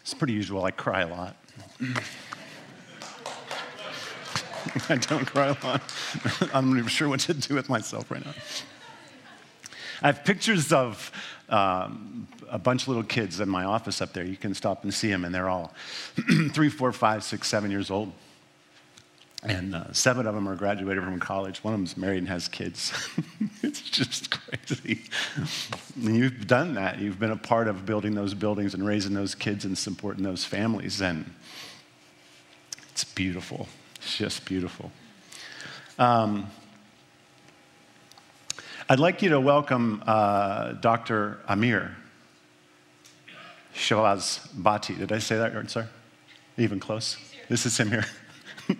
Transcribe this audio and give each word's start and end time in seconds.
It's 0.00 0.14
pretty 0.14 0.32
usual. 0.32 0.64
I 0.64 0.70
cry 0.70 1.02
a 1.02 1.08
lot. 1.08 1.36
I 4.88 4.96
don't 4.96 5.26
cry 5.26 5.46
a 5.48 5.56
lot. 5.64 5.82
I'm 6.54 6.70
not 6.70 6.78
even 6.78 6.88
sure 6.88 7.08
what 7.08 7.20
to 7.20 7.34
do 7.34 7.54
with 7.54 7.68
myself 7.68 8.10
right 8.10 8.24
now. 8.24 8.34
I 10.02 10.08
have 10.08 10.24
pictures 10.24 10.72
of 10.72 11.10
um, 11.48 12.28
a 12.50 12.58
bunch 12.58 12.82
of 12.82 12.88
little 12.88 13.02
kids 13.02 13.40
in 13.40 13.48
my 13.48 13.64
office 13.64 14.00
up 14.02 14.12
there. 14.12 14.24
You 14.24 14.36
can 14.36 14.54
stop 14.54 14.84
and 14.84 14.92
see 14.92 15.08
them, 15.08 15.24
and 15.24 15.34
they're 15.34 15.48
all 15.48 15.74
three, 16.52 16.68
four, 16.68 16.92
five, 16.92 17.24
six, 17.24 17.48
seven 17.48 17.70
years 17.70 17.90
old. 17.90 18.12
And 19.42 19.74
uh, 19.74 19.92
seven 19.92 20.26
of 20.26 20.34
them 20.34 20.48
are 20.48 20.56
graduated 20.56 21.04
from 21.04 21.20
college. 21.20 21.62
One 21.62 21.74
of 21.74 21.80
them's 21.80 21.96
married 21.96 22.18
and 22.18 22.28
has 22.28 22.48
kids. 22.48 22.92
it's 23.62 23.80
just 23.80 24.30
crazy. 24.30 25.02
And 25.94 26.16
you've 26.16 26.46
done 26.46 26.74
that. 26.74 26.98
You've 26.98 27.20
been 27.20 27.30
a 27.30 27.36
part 27.36 27.68
of 27.68 27.86
building 27.86 28.14
those 28.14 28.34
buildings 28.34 28.74
and 28.74 28.84
raising 28.84 29.14
those 29.14 29.34
kids 29.34 29.64
and 29.64 29.76
supporting 29.76 30.24
those 30.24 30.44
families. 30.44 31.00
And 31.00 31.30
it's 32.90 33.04
beautiful. 33.04 33.68
It's 33.96 34.16
just 34.16 34.44
beautiful. 34.46 34.90
Um, 35.98 36.50
I'd 38.88 39.00
like 39.00 39.20
you 39.20 39.30
to 39.30 39.40
welcome 39.40 40.02
uh, 40.06 40.72
Dr. 40.72 41.40
Amir 41.48 41.96
Shahbazbati. 43.74 44.98
Did 44.98 45.12
I 45.12 45.18
say 45.18 45.36
that 45.36 45.54
right, 45.54 45.70
sir? 45.70 45.88
Even 46.56 46.80
close? 46.80 47.16
This 47.48 47.66
is 47.66 47.78
him 47.78 47.90
here. 47.90 48.06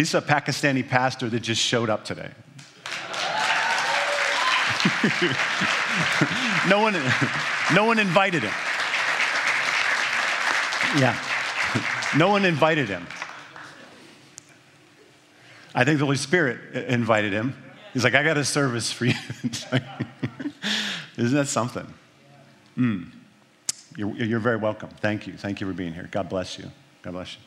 He's 0.00 0.14
a 0.14 0.22
Pakistani 0.22 0.88
pastor 0.88 1.28
that 1.28 1.40
just 1.40 1.60
showed 1.60 1.90
up 1.90 2.06
today. 2.06 2.30
no, 6.70 6.80
one, 6.80 6.94
no 7.74 7.84
one 7.84 7.98
invited 7.98 8.42
him. 8.42 8.54
Yeah. 10.96 11.14
No 12.16 12.30
one 12.30 12.46
invited 12.46 12.88
him. 12.88 13.06
I 15.74 15.84
think 15.84 15.98
the 15.98 16.06
Holy 16.06 16.16
Spirit 16.16 16.74
invited 16.86 17.34
him. 17.34 17.54
He's 17.92 18.02
like, 18.02 18.14
I 18.14 18.22
got 18.22 18.38
a 18.38 18.44
service 18.46 18.90
for 18.90 19.04
you. 19.04 19.12
Isn't 21.18 21.36
that 21.36 21.48
something? 21.48 21.92
Mm. 22.78 23.10
You're, 23.98 24.14
you're 24.14 24.40
very 24.40 24.56
welcome. 24.56 24.88
Thank 25.02 25.26
you. 25.26 25.34
Thank 25.34 25.60
you 25.60 25.66
for 25.66 25.74
being 25.74 25.92
here. 25.92 26.08
God 26.10 26.30
bless 26.30 26.58
you. 26.58 26.70
God 27.02 27.12
bless 27.12 27.34
you. 27.34 27.40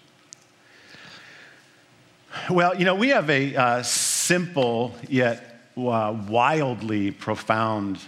Well, 2.49 2.75
you 2.75 2.83
know, 2.83 2.95
we 2.95 3.09
have 3.09 3.29
a 3.29 3.55
uh, 3.55 3.83
simple 3.83 4.95
yet 5.07 5.69
uh, 5.77 6.17
wildly 6.27 7.11
profound 7.11 7.99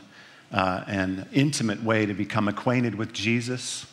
uh, 0.52 0.84
and 0.88 1.28
intimate 1.32 1.84
way 1.84 2.08
to 2.08 2.14
become 2.14 2.48
acquainted 2.48 2.96
with 2.96 3.14
Jesus 3.14 3.86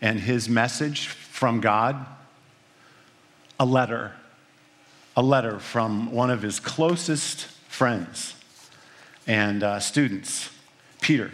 and 0.00 0.18
his 0.18 0.48
message 0.48 1.08
from 1.08 1.60
God 1.60 2.06
a 3.60 3.66
letter. 3.66 4.12
A 5.16 5.22
letter 5.22 5.58
from 5.58 6.10
one 6.10 6.30
of 6.30 6.40
his 6.40 6.58
closest 6.58 7.44
friends 7.68 8.34
and 9.26 9.62
uh, 9.62 9.78
students, 9.78 10.50
Peter. 11.02 11.30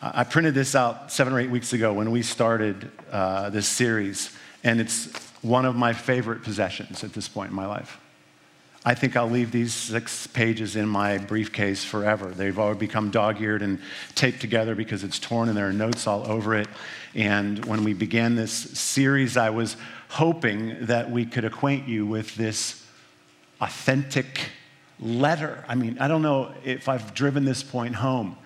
I 0.00 0.22
printed 0.22 0.54
this 0.54 0.76
out 0.76 1.10
seven 1.10 1.32
or 1.32 1.40
eight 1.40 1.50
weeks 1.50 1.72
ago 1.72 1.92
when 1.92 2.12
we 2.12 2.22
started 2.22 2.90
uh, 3.10 3.50
this 3.50 3.66
series, 3.66 4.34
and 4.62 4.80
it's 4.80 5.25
one 5.46 5.64
of 5.64 5.76
my 5.76 5.92
favorite 5.92 6.42
possessions 6.42 7.04
at 7.04 7.12
this 7.12 7.28
point 7.28 7.50
in 7.50 7.56
my 7.56 7.66
life. 7.66 8.00
I 8.84 8.94
think 8.94 9.16
I'll 9.16 9.30
leave 9.30 9.50
these 9.50 9.74
six 9.74 10.26
pages 10.28 10.76
in 10.76 10.88
my 10.88 11.18
briefcase 11.18 11.84
forever. 11.84 12.28
They've 12.28 12.56
all 12.56 12.74
become 12.74 13.10
dog 13.10 13.40
eared 13.40 13.62
and 13.62 13.80
taped 14.14 14.40
together 14.40 14.74
because 14.74 15.02
it's 15.02 15.18
torn 15.18 15.48
and 15.48 15.56
there 15.56 15.68
are 15.68 15.72
notes 15.72 16.06
all 16.06 16.24
over 16.30 16.54
it. 16.54 16.68
And 17.14 17.64
when 17.64 17.82
we 17.82 17.94
began 17.94 18.36
this 18.36 18.52
series, 18.52 19.36
I 19.36 19.50
was 19.50 19.76
hoping 20.08 20.86
that 20.86 21.10
we 21.10 21.26
could 21.26 21.44
acquaint 21.44 21.88
you 21.88 22.06
with 22.06 22.36
this 22.36 22.84
authentic 23.60 24.50
letter. 25.00 25.64
I 25.66 25.74
mean, 25.74 25.98
I 25.98 26.06
don't 26.06 26.22
know 26.22 26.54
if 26.64 26.88
I've 26.88 27.12
driven 27.12 27.44
this 27.44 27.62
point 27.62 27.96
home. 27.96 28.36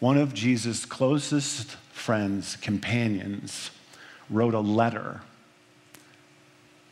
One 0.00 0.18
of 0.18 0.34
Jesus' 0.34 0.84
closest 0.84 1.70
friends, 1.92 2.56
companions, 2.56 3.70
wrote 4.28 4.54
a 4.54 4.60
letter 4.60 5.22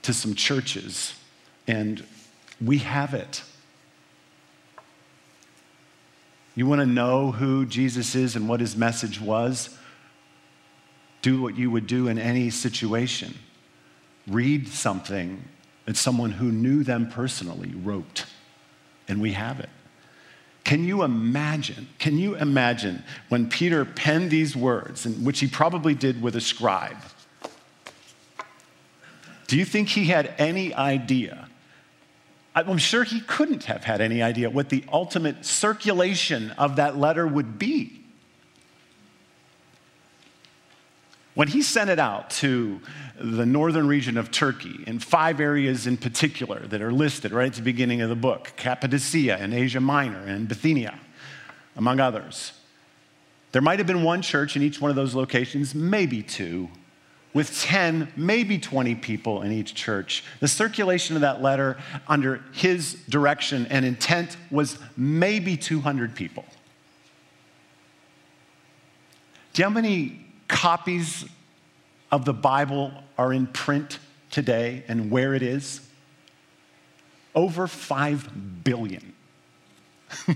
to 0.07 0.15
some 0.15 0.37
churches, 0.37 1.15
and 1.67 2.05
we 2.65 2.79
have 2.79 3.13
it. 3.13 3.43
You 6.55 6.65
want 6.67 6.81
to 6.81 6.87
know 6.87 7.33
who 7.33 7.67
Jesus 7.67 8.15
is 8.15 8.37
and 8.37 8.49
what 8.49 8.61
his 8.61 8.77
message 8.77 9.21
was? 9.21 9.77
Do 11.23 11.43
what 11.43 11.59
you 11.59 11.73
would 11.73 11.89
do 11.89 12.07
in 12.07 12.19
any 12.19 12.51
situation. 12.51 13.35
Read 14.29 14.69
something 14.69 15.43
that 15.87 15.97
someone 15.97 16.31
who 16.31 16.53
knew 16.53 16.85
them 16.85 17.11
personally 17.11 17.73
wrote, 17.75 18.27
and 19.09 19.21
we 19.21 19.33
have 19.33 19.59
it. 19.59 19.71
Can 20.63 20.85
you 20.85 21.03
imagine? 21.03 21.89
Can 21.99 22.17
you 22.17 22.37
imagine 22.37 23.03
when 23.29 23.49
Peter 23.49 23.85
penned 23.85 24.31
these 24.31 24.55
words, 24.55 25.05
which 25.05 25.41
he 25.41 25.49
probably 25.49 25.95
did 25.95 26.23
with 26.23 26.37
a 26.37 26.41
scribe? 26.41 26.97
Do 29.47 29.57
you 29.57 29.65
think 29.65 29.89
he 29.89 30.07
had 30.07 30.35
any 30.39 30.75
idea? 30.75 31.49
I'm 32.55 32.79
sure 32.79 33.05
he 33.05 33.21
couldn't 33.21 33.65
have 33.65 33.85
had 33.85 34.01
any 34.01 34.23
idea 34.23 34.49
what 34.49 34.71
the 34.71 34.83
ultimate 34.91 35.45
circulation 35.45 36.53
of 36.53 36.77
that 36.77 36.97
letter 36.97 37.27
would 37.27 37.59
be. 37.59 38.03
When 41.35 41.49
he 41.49 41.61
sent 41.61 41.91
it 41.91 41.99
out 41.99 42.31
to 42.31 42.81
the 43.21 43.45
northern 43.45 43.87
region 43.87 44.17
of 44.17 44.31
Turkey, 44.31 44.83
in 44.87 44.99
five 44.99 45.39
areas 45.39 45.87
in 45.87 45.99
particular 45.99 46.67
that 46.69 46.81
are 46.81 46.91
listed 46.91 47.31
right 47.31 47.49
at 47.49 47.53
the 47.53 47.63
beginning 47.63 48.01
of 48.01 48.09
the 48.09 48.17
book 48.17 48.55
Cappadocia 48.57 49.37
and 49.37 49.53
Asia 49.53 49.81
Minor 49.81 50.25
and 50.25 50.49
Bithynia, 50.49 50.99
among 51.77 52.01
others, 52.01 52.53
there 53.53 53.61
might 53.61 53.79
have 53.79 53.87
been 53.87 54.03
one 54.03 54.23
church 54.23 54.57
in 54.57 54.63
each 54.63 54.81
one 54.81 54.89
of 54.89 54.97
those 54.97 55.15
locations, 55.15 55.75
maybe 55.75 56.23
two 56.23 56.71
with 57.37 57.55
10, 57.61 58.11
maybe 58.17 58.59
20 58.59 58.95
people 58.95 59.43
in 59.43 59.53
each 59.53 59.75
church. 59.75 60.25
The 60.41 60.49
circulation 60.49 61.17
of 61.17 61.21
that 61.21 61.43
letter 61.43 61.77
under 62.09 62.43
his 62.53 62.95
direction 63.11 63.67
and 63.67 63.85
intent 63.85 64.39
was 64.51 64.79
maybe 64.97 65.55
200 65.55 66.15
people. 66.15 66.47
Do 69.53 69.61
you 69.61 69.67
know 69.67 69.69
how 69.69 69.75
many 69.75 70.25
copies 70.49 71.27
of 72.11 72.25
the 72.25 72.33
Bible 72.33 72.91
are 73.19 73.35
in 73.35 73.49
print 73.49 73.99
today 74.31 74.83
and 74.89 75.11
where 75.11 75.35
it 75.35 75.43
is? 75.43 75.87
Over 77.35 77.67
5 77.67 78.65
billion. 78.65 79.13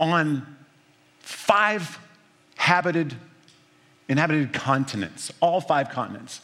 On 0.00 0.56
five 1.20 2.00
habited 2.56 3.14
inhabited 4.10 4.52
continents, 4.52 5.32
all 5.40 5.60
five 5.60 5.88
continents. 5.90 6.40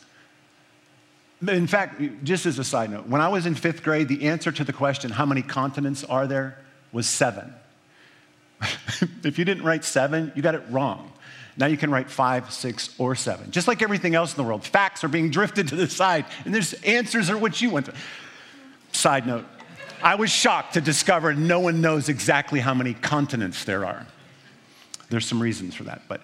In 1.46 1.66
fact, 1.66 2.00
just 2.22 2.46
as 2.46 2.58
a 2.60 2.64
side 2.64 2.90
note, 2.90 3.08
when 3.08 3.20
I 3.20 3.28
was 3.28 3.44
in 3.44 3.56
fifth 3.56 3.82
grade, 3.82 4.08
the 4.08 4.28
answer 4.28 4.52
to 4.52 4.64
the 4.64 4.72
question, 4.72 5.10
how 5.10 5.26
many 5.26 5.42
continents 5.42 6.04
are 6.04 6.26
there, 6.26 6.58
was 6.92 7.08
seven. 7.08 7.52
if 9.24 9.38
you 9.38 9.44
didn't 9.44 9.64
write 9.64 9.84
seven, 9.84 10.32
you 10.34 10.42
got 10.42 10.54
it 10.54 10.62
wrong. 10.70 11.12
Now 11.58 11.66
you 11.66 11.76
can 11.76 11.90
write 11.90 12.08
five, 12.08 12.52
six, 12.52 12.94
or 12.98 13.16
seven. 13.16 13.50
Just 13.50 13.66
like 13.66 13.82
everything 13.82 14.14
else 14.14 14.32
in 14.32 14.36
the 14.36 14.48
world, 14.48 14.64
facts 14.64 15.02
are 15.02 15.08
being 15.08 15.30
drifted 15.30 15.68
to 15.68 15.76
the 15.76 15.88
side, 15.88 16.24
and 16.44 16.54
there's 16.54 16.72
answers 16.84 17.28
are 17.30 17.36
what 17.36 17.60
you 17.60 17.70
want. 17.70 17.86
To. 17.86 17.94
Side 18.92 19.26
note, 19.26 19.44
I 20.02 20.14
was 20.14 20.30
shocked 20.30 20.74
to 20.74 20.80
discover 20.80 21.34
no 21.34 21.58
one 21.58 21.80
knows 21.80 22.08
exactly 22.08 22.60
how 22.60 22.74
many 22.74 22.94
continents 22.94 23.64
there 23.64 23.84
are. 23.84 24.06
There's 25.10 25.26
some 25.26 25.42
reasons 25.42 25.74
for 25.74 25.84
that, 25.84 26.02
but 26.08 26.22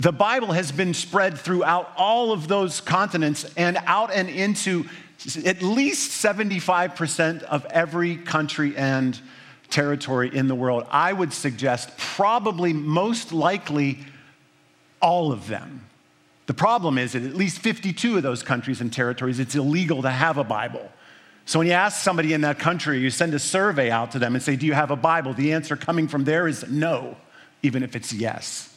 the 0.00 0.12
Bible 0.12 0.52
has 0.52 0.72
been 0.72 0.94
spread 0.94 1.38
throughout 1.38 1.92
all 1.94 2.32
of 2.32 2.48
those 2.48 2.80
continents 2.80 3.44
and 3.54 3.76
out 3.84 4.10
and 4.10 4.30
into 4.30 4.86
at 5.44 5.60
least 5.60 6.24
75% 6.24 7.42
of 7.42 7.66
every 7.66 8.16
country 8.16 8.74
and 8.78 9.20
territory 9.68 10.34
in 10.34 10.48
the 10.48 10.54
world. 10.54 10.86
I 10.90 11.12
would 11.12 11.34
suggest 11.34 11.98
probably 11.98 12.72
most 12.72 13.30
likely 13.30 13.98
all 15.02 15.32
of 15.32 15.48
them. 15.48 15.84
The 16.46 16.54
problem 16.54 16.96
is 16.96 17.12
that 17.12 17.22
at 17.22 17.36
least 17.36 17.58
52 17.58 18.16
of 18.16 18.22
those 18.22 18.42
countries 18.42 18.80
and 18.80 18.90
territories, 18.90 19.38
it's 19.38 19.54
illegal 19.54 20.00
to 20.00 20.10
have 20.10 20.38
a 20.38 20.44
Bible. 20.44 20.90
So 21.44 21.58
when 21.58 21.68
you 21.68 21.74
ask 21.74 22.02
somebody 22.02 22.32
in 22.32 22.40
that 22.40 22.58
country, 22.58 23.00
you 23.00 23.10
send 23.10 23.34
a 23.34 23.38
survey 23.38 23.90
out 23.90 24.12
to 24.12 24.18
them 24.18 24.34
and 24.34 24.42
say, 24.42 24.56
Do 24.56 24.64
you 24.64 24.72
have 24.72 24.90
a 24.90 24.96
Bible? 24.96 25.34
The 25.34 25.52
answer 25.52 25.76
coming 25.76 26.08
from 26.08 26.24
there 26.24 26.48
is 26.48 26.66
no, 26.70 27.16
even 27.62 27.82
if 27.82 27.94
it's 27.94 28.14
yes. 28.14 28.70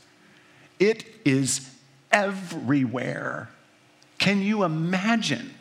It 0.83 1.06
is 1.24 1.69
everywhere. 2.12 3.50
Can 4.18 4.41
you 4.41 4.63
imagine 4.63 5.53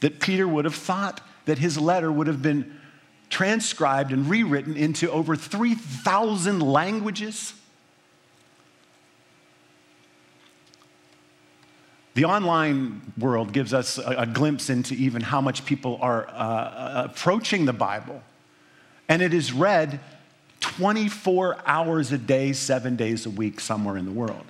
that 0.00 0.20
Peter 0.20 0.46
would 0.46 0.64
have 0.66 0.74
thought 0.74 1.20
that 1.46 1.58
his 1.58 1.78
letter 1.78 2.12
would 2.12 2.28
have 2.28 2.40
been 2.40 2.78
transcribed 3.28 4.12
and 4.12 4.30
rewritten 4.30 4.76
into 4.76 5.10
over 5.10 5.34
3,000 5.34 6.60
languages. 6.60 7.54
The 12.14 12.26
online 12.26 13.12
world 13.18 13.52
gives 13.52 13.74
us 13.74 13.98
a, 13.98 14.14
a, 14.18 14.26
glimpse 14.26 14.70
into 14.70 14.94
even 14.94 15.20
how 15.20 15.40
much 15.40 15.66
people 15.66 15.98
are 16.00 16.28
uh, 16.28 16.32
uh 16.32 17.02
approaching 17.10 17.64
the 17.64 17.72
Bible. 17.72 18.22
And 19.08 19.20
it 19.20 19.34
is 19.34 19.52
read 19.52 19.98
24 20.64 21.58
hours 21.66 22.10
a 22.10 22.16
day, 22.16 22.54
seven 22.54 22.96
days 22.96 23.26
a 23.26 23.30
week, 23.30 23.60
somewhere 23.60 23.98
in 23.98 24.06
the 24.06 24.10
world, 24.10 24.46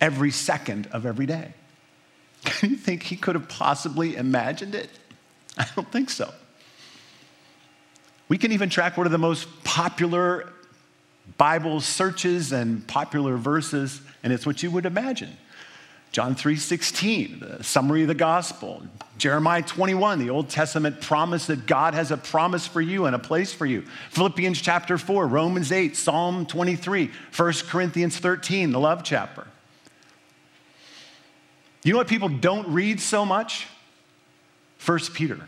every 0.00 0.32
second 0.32 0.88
of 0.92 1.06
every 1.06 1.24
day. 1.24 1.54
Can 2.44 2.70
you 2.70 2.76
think 2.76 3.04
he 3.04 3.16
could 3.16 3.36
have 3.36 3.48
possibly 3.48 4.16
imagined 4.16 4.74
it? 4.74 4.90
I 5.58 5.66
don't 5.76 5.90
think 5.90 6.10
so. 6.10 6.34
We 8.28 8.38
can 8.38 8.52
even 8.52 8.70
track 8.70 8.96
one 8.96 9.06
of 9.06 9.12
the 9.12 9.18
most 9.18 9.48
popular 9.64 10.52
Bible 11.36 11.80
searches 11.80 12.52
and 12.52 12.86
popular 12.86 13.36
verses, 13.36 14.00
and 14.22 14.32
it's 14.32 14.46
what 14.46 14.62
you 14.62 14.70
would 14.70 14.86
imagine. 14.86 15.36
John 16.12 16.34
3:16, 16.34 17.38
the 17.40 17.62
summary 17.62 18.02
of 18.02 18.08
the 18.08 18.14
gospel. 18.14 18.82
Jeremiah 19.16 19.62
21, 19.62 20.18
the 20.18 20.30
Old 20.30 20.48
Testament 20.48 21.00
promise 21.00 21.46
that 21.46 21.66
God 21.66 21.94
has 21.94 22.10
a 22.10 22.16
promise 22.16 22.66
for 22.66 22.80
you 22.80 23.06
and 23.06 23.14
a 23.14 23.18
place 23.18 23.52
for 23.52 23.66
you. 23.66 23.84
Philippians 24.10 24.60
chapter 24.60 24.98
4, 24.98 25.26
Romans 25.26 25.70
8, 25.70 25.96
Psalm 25.96 26.46
23, 26.46 27.10
1 27.36 27.52
Corinthians 27.68 28.18
13, 28.18 28.72
the 28.72 28.80
love 28.80 29.04
chapter. 29.04 29.46
You 31.84 31.92
know 31.92 31.98
what 31.98 32.08
people 32.08 32.28
don't 32.28 32.66
read 32.68 33.00
so 33.00 33.24
much? 33.24 33.66
1 34.84 34.98
Peter. 35.14 35.38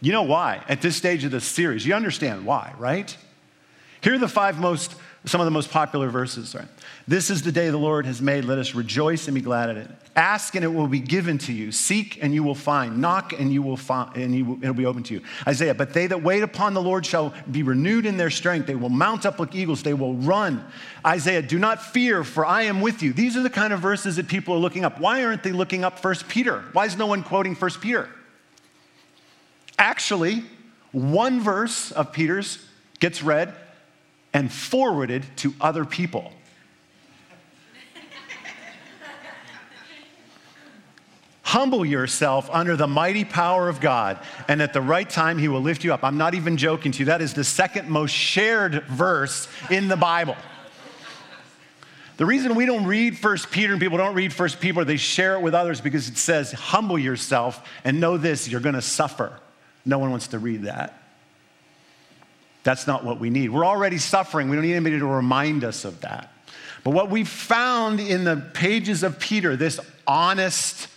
You 0.00 0.12
know 0.12 0.22
why 0.22 0.62
at 0.68 0.82
this 0.82 0.94
stage 0.96 1.24
of 1.24 1.30
the 1.30 1.40
series? 1.40 1.86
You 1.86 1.94
understand 1.94 2.44
why, 2.44 2.74
right? 2.78 3.16
Here 4.02 4.14
are 4.14 4.18
the 4.18 4.28
five 4.28 4.60
most 4.60 4.94
some 5.26 5.40
of 5.40 5.44
the 5.44 5.50
most 5.50 5.70
popular 5.70 6.08
verses. 6.08 6.54
Right? 6.54 6.68
This 7.06 7.30
is 7.30 7.42
the 7.42 7.52
day 7.52 7.68
the 7.70 7.76
Lord 7.76 8.06
has 8.06 8.22
made. 8.22 8.44
Let 8.44 8.58
us 8.58 8.74
rejoice 8.74 9.26
and 9.26 9.34
be 9.34 9.40
glad 9.40 9.70
in 9.70 9.76
it. 9.76 9.90
Ask 10.14 10.54
and 10.54 10.64
it 10.64 10.68
will 10.68 10.86
be 10.86 11.00
given 11.00 11.36
to 11.38 11.52
you. 11.52 11.72
Seek 11.72 12.22
and 12.22 12.32
you 12.32 12.42
will 12.42 12.54
find. 12.54 12.98
Knock 12.98 13.32
and 13.38 13.52
you 13.52 13.60
will 13.60 13.76
find, 13.76 14.16
and 14.16 14.34
you, 14.34 14.58
it'll 14.62 14.72
be 14.72 14.86
open 14.86 15.02
to 15.04 15.14
you. 15.14 15.20
Isaiah. 15.46 15.74
But 15.74 15.92
they 15.92 16.06
that 16.06 16.22
wait 16.22 16.42
upon 16.42 16.74
the 16.74 16.80
Lord 16.80 17.04
shall 17.04 17.34
be 17.50 17.62
renewed 17.62 18.06
in 18.06 18.16
their 18.16 18.30
strength. 18.30 18.66
They 18.66 18.76
will 18.76 18.88
mount 18.88 19.26
up 19.26 19.38
like 19.38 19.54
eagles. 19.54 19.82
They 19.82 19.94
will 19.94 20.14
run. 20.14 20.64
Isaiah. 21.04 21.42
Do 21.42 21.58
not 21.58 21.82
fear, 21.82 22.24
for 22.24 22.46
I 22.46 22.62
am 22.62 22.80
with 22.80 23.02
you. 23.02 23.12
These 23.12 23.36
are 23.36 23.42
the 23.42 23.50
kind 23.50 23.72
of 23.72 23.80
verses 23.80 24.16
that 24.16 24.28
people 24.28 24.54
are 24.54 24.58
looking 24.58 24.84
up. 24.84 25.00
Why 25.00 25.24
aren't 25.24 25.42
they 25.42 25.52
looking 25.52 25.84
up 25.84 25.98
First 25.98 26.28
Peter? 26.28 26.64
Why 26.72 26.86
is 26.86 26.96
no 26.96 27.06
one 27.06 27.22
quoting 27.22 27.54
First 27.54 27.80
Peter? 27.80 28.08
Actually, 29.78 30.44
one 30.92 31.40
verse 31.40 31.92
of 31.92 32.12
Peter's 32.12 32.64
gets 33.00 33.22
read 33.22 33.54
and 34.36 34.52
forwarded 34.52 35.24
to 35.34 35.54
other 35.62 35.86
people. 35.86 36.30
Humble 41.40 41.86
yourself 41.86 42.50
under 42.52 42.76
the 42.76 42.86
mighty 42.86 43.24
power 43.24 43.70
of 43.70 43.80
God, 43.80 44.18
and 44.46 44.60
at 44.60 44.74
the 44.74 44.82
right 44.82 45.08
time, 45.08 45.38
He 45.38 45.48
will 45.48 45.62
lift 45.62 45.84
you 45.84 45.94
up. 45.94 46.04
I'm 46.04 46.18
not 46.18 46.34
even 46.34 46.58
joking 46.58 46.92
to 46.92 46.98
you. 46.98 47.04
That 47.06 47.22
is 47.22 47.32
the 47.32 47.44
second 47.44 47.88
most 47.88 48.10
shared 48.10 48.84
verse 48.88 49.48
in 49.70 49.88
the 49.88 49.96
Bible. 49.96 50.36
The 52.18 52.26
reason 52.26 52.56
we 52.56 52.66
don't 52.66 52.84
read 52.84 53.16
First 53.16 53.50
Peter 53.50 53.72
and 53.72 53.80
people 53.80 53.96
don't 53.96 54.14
read 54.14 54.34
First 54.34 54.60
Peter, 54.60 54.84
they 54.84 54.98
share 54.98 55.36
it 55.36 55.40
with 55.40 55.54
others 55.54 55.80
because 55.80 56.10
it 56.10 56.18
says, 56.18 56.52
humble 56.52 56.98
yourself 56.98 57.66
and 57.84 58.00
know 58.00 58.18
this, 58.18 58.48
you're 58.48 58.60
going 58.60 58.74
to 58.74 58.82
suffer. 58.82 59.32
No 59.86 59.98
one 59.98 60.10
wants 60.10 60.28
to 60.28 60.38
read 60.38 60.64
that. 60.64 61.05
That's 62.66 62.88
not 62.88 63.04
what 63.04 63.20
we 63.20 63.30
need. 63.30 63.50
We're 63.50 63.64
already 63.64 63.96
suffering. 63.96 64.50
We 64.50 64.56
don't 64.56 64.64
need 64.64 64.74
anybody 64.74 64.98
to 64.98 65.06
remind 65.06 65.62
us 65.62 65.84
of 65.84 66.00
that. 66.00 66.32
But 66.82 66.90
what 66.90 67.10
we 67.10 67.22
found 67.22 68.00
in 68.00 68.24
the 68.24 68.38
pages 68.54 69.04
of 69.04 69.20
Peter, 69.20 69.54
this 69.54 69.78
honest, 70.04 70.88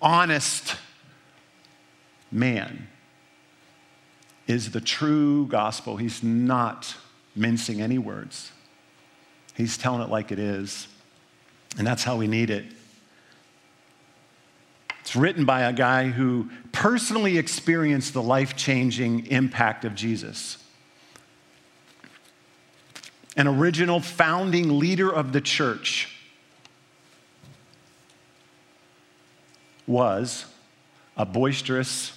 honest 0.00 0.74
man, 2.32 2.88
is 4.48 4.72
the 4.72 4.80
true 4.80 5.46
gospel. 5.46 5.98
He's 5.98 6.20
not 6.20 6.96
mincing 7.36 7.80
any 7.80 7.98
words, 7.98 8.50
he's 9.54 9.78
telling 9.78 10.02
it 10.02 10.10
like 10.10 10.32
it 10.32 10.40
is. 10.40 10.88
And 11.78 11.86
that's 11.86 12.02
how 12.02 12.16
we 12.16 12.26
need 12.26 12.50
it. 12.50 12.64
It's 15.02 15.16
written 15.16 15.44
by 15.44 15.62
a 15.62 15.72
guy 15.72 16.08
who 16.08 16.48
personally 16.70 17.36
experienced 17.36 18.14
the 18.14 18.22
life 18.22 18.56
changing 18.56 19.26
impact 19.26 19.84
of 19.84 19.94
Jesus. 19.94 20.58
An 23.36 23.48
original 23.48 23.98
founding 23.98 24.78
leader 24.78 25.12
of 25.12 25.32
the 25.32 25.40
church 25.40 26.08
was 29.88 30.46
a 31.16 31.26
boisterous, 31.26 32.16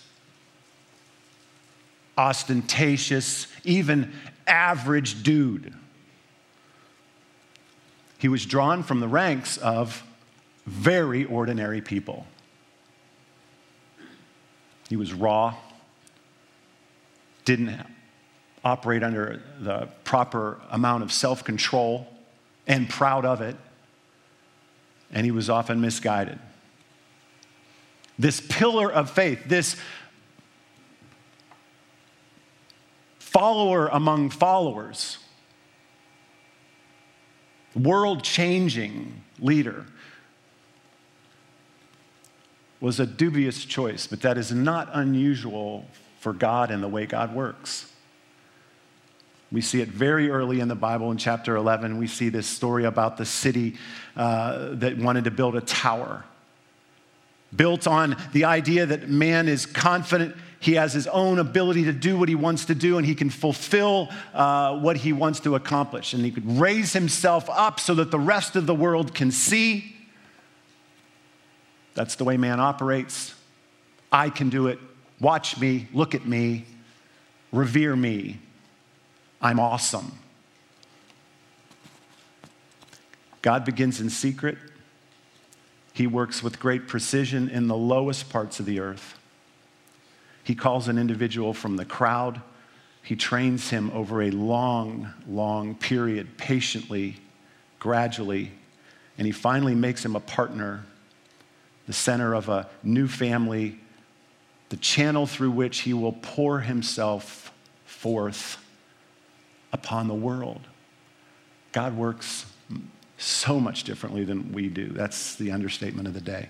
ostentatious, 2.18 3.48
even 3.64 4.14
average 4.46 5.24
dude. 5.24 5.74
He 8.20 8.28
was 8.28 8.46
drawn 8.46 8.84
from 8.84 9.00
the 9.00 9.08
ranks 9.08 9.58
of 9.58 10.04
very 10.66 11.26
ordinary 11.26 11.82
people. 11.82 12.28
He 14.90 14.96
was 14.96 15.14
raw, 15.14 15.56
didn't 17.44 17.80
operate 18.64 19.04
under 19.04 19.42
the 19.60 19.88
proper 20.04 20.60
amount 20.72 21.04
of 21.04 21.12
self 21.12 21.44
control 21.44 22.08
and 22.68 22.90
proud 22.90 23.26
of 23.26 23.42
it, 23.42 23.56
and 25.12 25.26
he 25.26 25.32
was 25.32 25.50
often 25.50 25.82
misguided. 25.82 26.40
This 28.18 28.42
pillar 28.42 28.92
of 28.92 29.10
faith, 29.10 29.44
this 29.46 29.76
follower 33.20 33.88
among 33.88 34.30
followers, 34.30 35.18
world 37.76 38.24
changing 38.24 39.22
leader 39.40 39.86
was 42.80 43.00
a 43.00 43.06
dubious 43.06 43.66
choice, 43.66 44.08
but 44.08 44.22
that 44.22 44.38
is 44.38 44.52
not 44.52 44.90
unusual 44.94 45.86
for 46.20 46.34
God 46.34 46.72
and 46.72 46.84
the 46.84 46.88
way 46.88 47.06
God 47.06 47.34
works. 47.34 47.92
We 49.52 49.62
see 49.62 49.82
it 49.82 49.88
very 49.88 50.30
early 50.30 50.60
in 50.60 50.68
the 50.68 50.76
Bible 50.76 51.12
in 51.12 51.18
chapter 51.18 51.56
11. 51.56 51.98
We 51.98 52.08
see 52.08 52.30
this 52.30 52.48
story 52.48 52.84
about 52.84 53.18
the 53.18 53.26
city 53.26 53.76
uh, 54.16 54.70
that 54.74 54.98
wanted 54.98 55.26
to 55.26 55.32
build 55.32 55.56
a 55.56 55.62
tower, 55.62 56.26
built 57.56 57.88
on 57.88 58.18
the 58.34 58.46
idea 58.46 58.86
that 58.86 59.08
man 59.10 59.48
is 59.48 59.66
confident 59.66 60.36
he 60.66 60.74
has 60.74 60.94
his 60.94 61.06
own 61.06 61.38
ability 61.38 61.84
to 61.84 61.94
do 61.94 62.18
what 62.18 62.28
he 62.28 62.34
wants 62.34 62.66
to 62.66 62.76
do 62.76 62.98
and 62.98 63.06
he 63.06 63.14
can 63.14 63.30
fulfill 63.30 64.10
uh, 64.34 64.76
what 64.80 64.98
he 64.98 65.14
wants 65.14 65.40
to 65.42 65.54
accomplish. 65.54 66.16
And 66.16 66.26
he 66.26 66.32
could 66.32 66.60
raise 66.60 66.92
himself 66.92 67.48
up 67.52 67.80
so 67.80 67.94
that 67.94 68.10
the 68.10 68.20
rest 68.20 68.56
of 68.56 68.66
the 68.66 68.74
world 68.74 69.14
can 69.14 69.30
see 69.30 69.95
that's 71.96 72.16
the 72.16 72.24
way 72.24 72.38
man 72.38 72.60
operates. 72.60 73.34
I 74.12 74.30
can 74.30 74.50
do 74.50 74.68
it. 74.68 74.78
Watch 75.20 75.60
me, 75.60 75.88
look 75.94 76.14
at 76.14 76.26
me, 76.26 76.66
revere 77.52 77.96
me. 77.96 78.40
I'm 79.42 79.60
awesome. 79.60 80.12
God 83.42 83.64
begins 83.64 84.02
in 84.02 84.10
secret. 84.10 84.58
He 85.94 86.08
works 86.08 86.44
with 86.44 86.60
great 86.60 86.88
precision 86.88 87.48
in 87.50 87.68
the 87.68 87.76
lowest 87.76 88.30
parts 88.30 88.60
of 88.60 88.66
the 88.66 88.80
earth. 88.82 89.18
He 90.44 90.54
calls 90.54 90.88
an 90.88 90.98
individual 90.98 91.54
from 91.54 91.78
the 91.78 91.86
crowd. 91.86 92.42
He 93.02 93.16
trains 93.16 93.70
him 93.70 93.90
over 93.92 94.22
a 94.22 94.32
long, 94.32 95.14
long 95.28 95.76
period, 95.76 96.38
patiently, 96.38 97.16
gradually, 97.80 98.52
and 99.18 99.26
he 99.26 99.32
finally 99.32 99.76
makes 99.76 100.04
him 100.04 100.16
a 100.16 100.20
partner 100.20 100.84
the 101.88 101.94
center 101.94 102.34
of 102.34 102.50
a 102.50 102.68
new 102.84 103.08
family, 103.08 103.80
the 104.70 104.78
channel 104.78 105.28
through 105.28 105.52
which 105.52 105.80
he 105.80 105.94
will 105.94 106.14
pour 106.14 106.62
himself 106.62 107.52
forth 107.86 108.58
upon 109.72 110.08
the 110.08 110.14
world. 110.14 110.62
God 111.72 111.96
works 111.96 112.46
so 113.18 113.60
much 113.60 113.84
differently 113.84 114.24
than 114.24 114.52
we 114.52 114.68
do. 114.68 114.88
That's 114.88 115.36
the 115.36 115.52
understatement 115.52 116.08
of 116.08 116.14
the 116.14 116.22
day. 116.22 116.50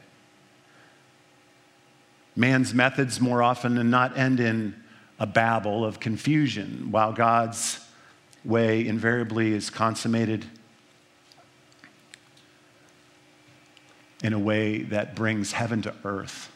Man's 2.35 2.73
methods 2.73 3.21
more 3.21 3.41
often 3.41 3.75
than 3.75 3.89
not 3.89 4.17
end 4.17 4.39
in 4.39 4.75
a 5.19 5.25
babble 5.25 5.85
of 5.85 5.99
confusion, 5.99 6.89
while 6.91 7.13
God's 7.13 7.79
way 8.43 8.85
invariably 8.85 9.53
is 9.53 9.69
consummated 9.69 10.45
in 14.24 14.34
a 14.34 14.39
way 14.39 14.84
that 14.84 15.15
brings 15.15 15.51
heaven 15.51 15.81
to 15.84 15.93
earth. 16.03 16.51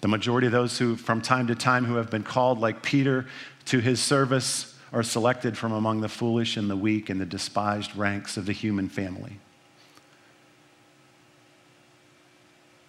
The 0.00 0.08
majority 0.08 0.46
of 0.46 0.52
those 0.52 0.78
who, 0.78 0.96
from 0.96 1.20
time 1.20 1.48
to 1.48 1.54
time, 1.54 1.84
who 1.84 1.96
have 1.96 2.10
been 2.10 2.22
called, 2.22 2.60
like 2.60 2.82
Peter, 2.82 3.26
to 3.66 3.80
his 3.80 4.00
service 4.00 4.76
are 4.92 5.02
selected 5.02 5.58
from 5.58 5.72
among 5.72 6.00
the 6.00 6.08
foolish 6.08 6.56
and 6.56 6.70
the 6.70 6.76
weak 6.76 7.10
and 7.10 7.20
the 7.20 7.26
despised 7.26 7.94
ranks 7.96 8.36
of 8.36 8.46
the 8.46 8.52
human 8.52 8.88
family. 8.88 9.38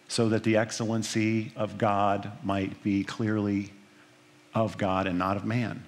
So 0.08 0.30
that 0.30 0.44
the 0.44 0.58
excellency 0.58 1.52
of 1.56 1.78
God 1.78 2.32
might 2.44 2.82
be 2.84 3.04
clearly 3.04 3.72
of 4.54 4.78
God 4.78 5.08
and 5.08 5.20
not 5.20 5.36
of 5.36 5.46
man. 5.46 5.84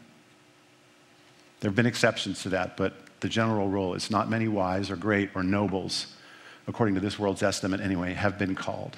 There 1.60 1.70
have 1.70 1.75
been 1.75 1.86
exceptions 1.86 2.41
to 2.43 2.50
that, 2.50 2.77
but 2.77 2.93
the 3.21 3.29
general 3.29 3.69
rule 3.69 3.93
is 3.93 4.11
not 4.11 4.29
many 4.29 4.47
wise 4.47 4.91
or 4.91 4.95
great 4.95 5.29
or 5.35 5.43
nobles, 5.43 6.07
according 6.67 6.95
to 6.95 7.01
this 7.01 7.17
world's 7.17 7.43
estimate 7.43 7.79
anyway, 7.79 8.13
have 8.13 8.37
been 8.37 8.55
called. 8.55 8.97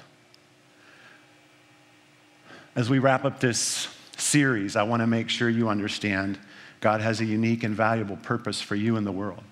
As 2.74 2.90
we 2.90 2.98
wrap 2.98 3.24
up 3.24 3.38
this 3.38 3.88
series, 4.16 4.76
I 4.76 4.82
want 4.82 5.00
to 5.00 5.06
make 5.06 5.28
sure 5.28 5.48
you 5.48 5.68
understand 5.68 6.38
God 6.80 7.00
has 7.00 7.20
a 7.20 7.24
unique 7.24 7.62
and 7.62 7.74
valuable 7.74 8.16
purpose 8.16 8.60
for 8.60 8.74
you 8.74 8.96
in 8.96 9.04
the 9.04 9.12
world. 9.12 9.42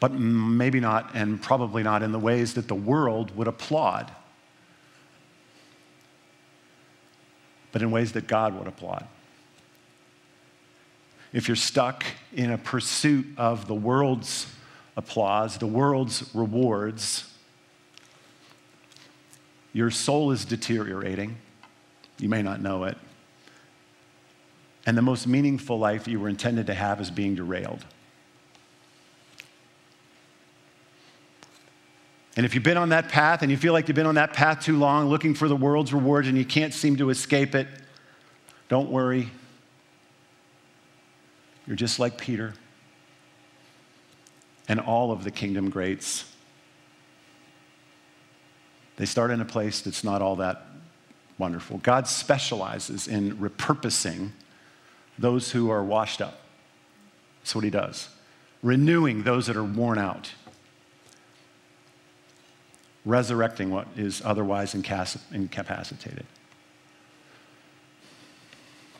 But 0.00 0.12
maybe 0.12 0.80
not, 0.80 1.10
and 1.14 1.40
probably 1.40 1.82
not 1.82 2.02
in 2.02 2.10
the 2.10 2.18
ways 2.18 2.54
that 2.54 2.68
the 2.68 2.74
world 2.74 3.36
would 3.36 3.46
applaud, 3.46 4.10
but 7.70 7.82
in 7.82 7.90
ways 7.90 8.12
that 8.12 8.26
God 8.26 8.56
would 8.58 8.66
applaud. 8.66 9.06
If 11.32 11.48
you're 11.48 11.56
stuck 11.56 12.04
in 12.32 12.50
a 12.50 12.58
pursuit 12.58 13.26
of 13.36 13.66
the 13.66 13.74
world's 13.74 14.46
applause, 14.96 15.56
the 15.58 15.66
world's 15.66 16.30
rewards, 16.34 17.28
your 19.72 19.90
soul 19.90 20.30
is 20.30 20.44
deteriorating. 20.44 21.36
You 22.18 22.28
may 22.28 22.42
not 22.42 22.60
know 22.60 22.84
it. 22.84 22.98
And 24.84 24.98
the 24.98 25.02
most 25.02 25.26
meaningful 25.26 25.78
life 25.78 26.06
you 26.06 26.20
were 26.20 26.28
intended 26.28 26.66
to 26.66 26.74
have 26.74 27.00
is 27.00 27.10
being 27.10 27.34
derailed. 27.34 27.84
And 32.36 32.46
if 32.46 32.54
you've 32.54 32.64
been 32.64 32.78
on 32.78 32.90
that 32.90 33.08
path 33.08 33.42
and 33.42 33.50
you 33.50 33.56
feel 33.56 33.72
like 33.72 33.88
you've 33.88 33.94
been 33.94 34.06
on 34.06 34.14
that 34.16 34.32
path 34.32 34.62
too 34.64 34.78
long, 34.78 35.08
looking 35.08 35.34
for 35.34 35.48
the 35.48 35.56
world's 35.56 35.92
rewards 35.92 36.28
and 36.28 36.36
you 36.36 36.44
can't 36.44 36.72
seem 36.72 36.96
to 36.96 37.10
escape 37.10 37.54
it, 37.54 37.68
don't 38.68 38.90
worry. 38.90 39.30
You're 41.66 41.76
just 41.76 41.98
like 41.98 42.18
Peter 42.18 42.54
and 44.68 44.80
all 44.80 45.12
of 45.12 45.24
the 45.24 45.30
kingdom 45.30 45.70
greats. 45.70 46.24
They 48.96 49.06
start 49.06 49.30
in 49.30 49.40
a 49.40 49.44
place 49.44 49.80
that's 49.80 50.04
not 50.04 50.22
all 50.22 50.36
that 50.36 50.66
wonderful. 51.38 51.78
God 51.78 52.06
specializes 52.06 53.08
in 53.08 53.36
repurposing 53.38 54.30
those 55.18 55.50
who 55.50 55.70
are 55.70 55.82
washed 55.82 56.20
up. 56.20 56.40
That's 57.40 57.54
what 57.54 57.64
he 57.64 57.70
does. 57.70 58.08
Renewing 58.62 59.22
those 59.22 59.46
that 59.46 59.56
are 59.56 59.64
worn 59.64 59.98
out. 59.98 60.32
Resurrecting 63.04 63.70
what 63.70 63.88
is 63.96 64.22
otherwise 64.24 64.74
incapacitated. 64.74 66.26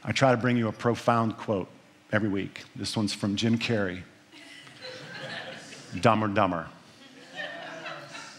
I 0.03 0.11
try 0.11 0.33
to 0.33 0.37
bring 0.37 0.57
you 0.57 0.67
a 0.69 0.73
profound 0.73 1.37
quote 1.37 1.69
every 2.13 2.29
week. 2.29 2.65
This 2.77 2.97
one's 2.97 3.15
from 3.15 3.37
Jim 3.37 3.59
Carrey 3.59 4.03
Dumber 6.01 6.29
Dumber. 6.29 6.69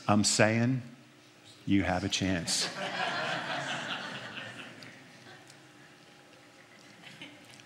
I'm 0.07 0.23
saying 0.23 0.81
you 1.65 1.83
have 1.83 2.03
a 2.03 2.09
chance. 2.09 2.69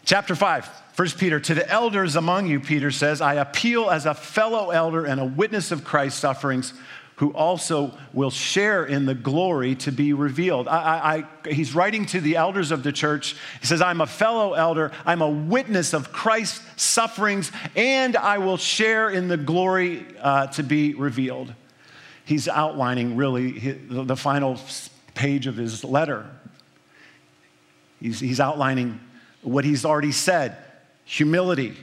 Chapter 0.06 0.36
5, 0.36 0.66
1 0.96 1.08
Peter. 1.18 1.40
To 1.40 1.54
the 1.54 1.70
elders 1.70 2.16
among 2.16 2.48
you, 2.48 2.62
Peter 2.62 2.92
says, 2.92 3.20
I 3.20 3.34
appeal 3.36 3.90
as 3.90 4.06
a 4.06 4.14
fellow 4.14 4.70
elder 4.70 5.04
and 5.04 5.20
a 5.20 5.26
witness 5.26 5.72
of 5.72 5.84
Christ's 5.84 6.22
sufferings, 6.22 6.74
who 7.18 7.32
also 7.32 7.96
will 8.14 8.32
share 8.32 8.86
in 8.86 9.06
the 9.06 9.16
glory 9.16 9.76
to 9.76 9.92
be 9.92 10.14
revealed. 10.14 10.68
I, 10.68 10.78
I, 10.78 11.16
I, 11.46 11.54
he's 11.54 11.76
writing 11.76 12.06
to 12.08 12.22
the 12.22 12.36
elders 12.36 12.72
of 12.72 12.84
the 12.84 12.92
church. 12.92 13.36
He 13.60 13.68
says, 13.68 13.82
I'm 13.82 14.02
a 14.02 14.08
fellow 14.08 14.54
elder, 14.54 14.92
I'm 15.06 15.22
a 15.22 15.30
witness 15.30 15.94
of 15.94 16.12
Christ's 16.12 16.82
sufferings, 16.82 17.52
and 17.76 18.16
I 18.16 18.38
will 18.38 18.58
share 18.58 19.10
in 19.10 19.28
the 19.28 19.38
glory 19.38 20.06
uh, 20.22 20.48
to 20.48 20.64
be 20.64 20.94
revealed 20.94 21.54
he's 22.28 22.50
outlining 22.50 23.16
really 23.16 23.58
the 23.90 24.18
final 24.18 24.60
page 25.16 25.48
of 25.48 25.56
his 25.56 25.84
letter. 25.86 26.30
He's, 28.02 28.20
he's 28.20 28.42
outlining 28.42 29.00
what 29.42 29.64
he's 29.64 29.86
already 29.86 30.12
said 30.12 30.58
humility. 31.06 31.74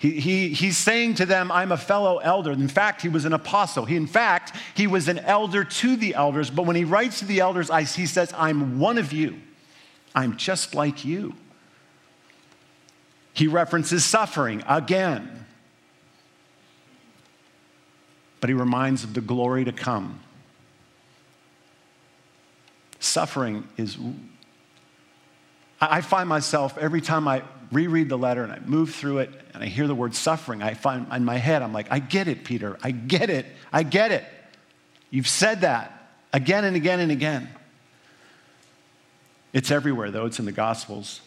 He, 0.00 0.18
he, 0.18 0.48
he's 0.48 0.76
saying 0.76 1.16
to 1.16 1.26
them, 1.26 1.52
I'm 1.52 1.70
a 1.70 1.76
fellow 1.76 2.18
elder. 2.18 2.50
In 2.50 2.66
fact, 2.66 3.02
he 3.02 3.08
was 3.08 3.26
an 3.26 3.32
apostle. 3.32 3.84
He, 3.84 3.94
in 3.94 4.08
fact, 4.08 4.56
he 4.74 4.88
was 4.88 5.06
an 5.06 5.20
elder 5.20 5.62
to 5.62 5.94
the 5.94 6.16
elders. 6.16 6.50
But 6.50 6.66
when 6.66 6.74
he 6.74 6.84
writes 6.84 7.20
to 7.20 7.26
the 7.26 7.40
elders, 7.40 7.70
I, 7.70 7.82
he 7.82 8.06
says, 8.06 8.34
I'm 8.36 8.80
one 8.80 8.98
of 8.98 9.12
you. 9.12 9.38
I'm 10.14 10.36
just 10.36 10.74
like 10.74 11.04
you. 11.04 11.34
He 13.34 13.46
references 13.46 14.04
suffering 14.04 14.64
again 14.66 15.40
but 18.40 18.48
he 18.48 18.54
reminds 18.54 19.04
of 19.04 19.14
the 19.14 19.20
glory 19.20 19.64
to 19.64 19.72
come. 19.72 20.20
Suffering 22.98 23.68
is. 23.76 23.98
I 25.80 26.02
find 26.02 26.28
myself 26.28 26.76
every 26.76 27.00
time 27.00 27.26
I 27.26 27.42
reread 27.72 28.08
the 28.08 28.18
letter 28.18 28.42
and 28.42 28.52
I 28.52 28.58
move 28.60 28.94
through 28.94 29.18
it 29.18 29.30
and 29.54 29.62
I 29.62 29.66
hear 29.66 29.86
the 29.86 29.94
word 29.94 30.14
suffering, 30.14 30.62
I 30.62 30.74
find 30.74 31.06
in 31.12 31.24
my 31.24 31.38
head, 31.38 31.62
I'm 31.62 31.72
like, 31.72 31.86
I 31.90 32.00
get 32.00 32.28
it, 32.28 32.44
Peter. 32.44 32.78
I 32.82 32.90
get 32.90 33.30
it. 33.30 33.46
I 33.72 33.82
get 33.82 34.12
it. 34.12 34.24
You've 35.10 35.28
said 35.28 35.62
that 35.62 36.12
again 36.32 36.64
and 36.64 36.76
again 36.76 37.00
and 37.00 37.10
again. 37.10 37.48
It's 39.52 39.70
everywhere, 39.70 40.10
though. 40.10 40.26
It's 40.26 40.38
in 40.38 40.44
the 40.44 40.52
Gospels. 40.52 41.20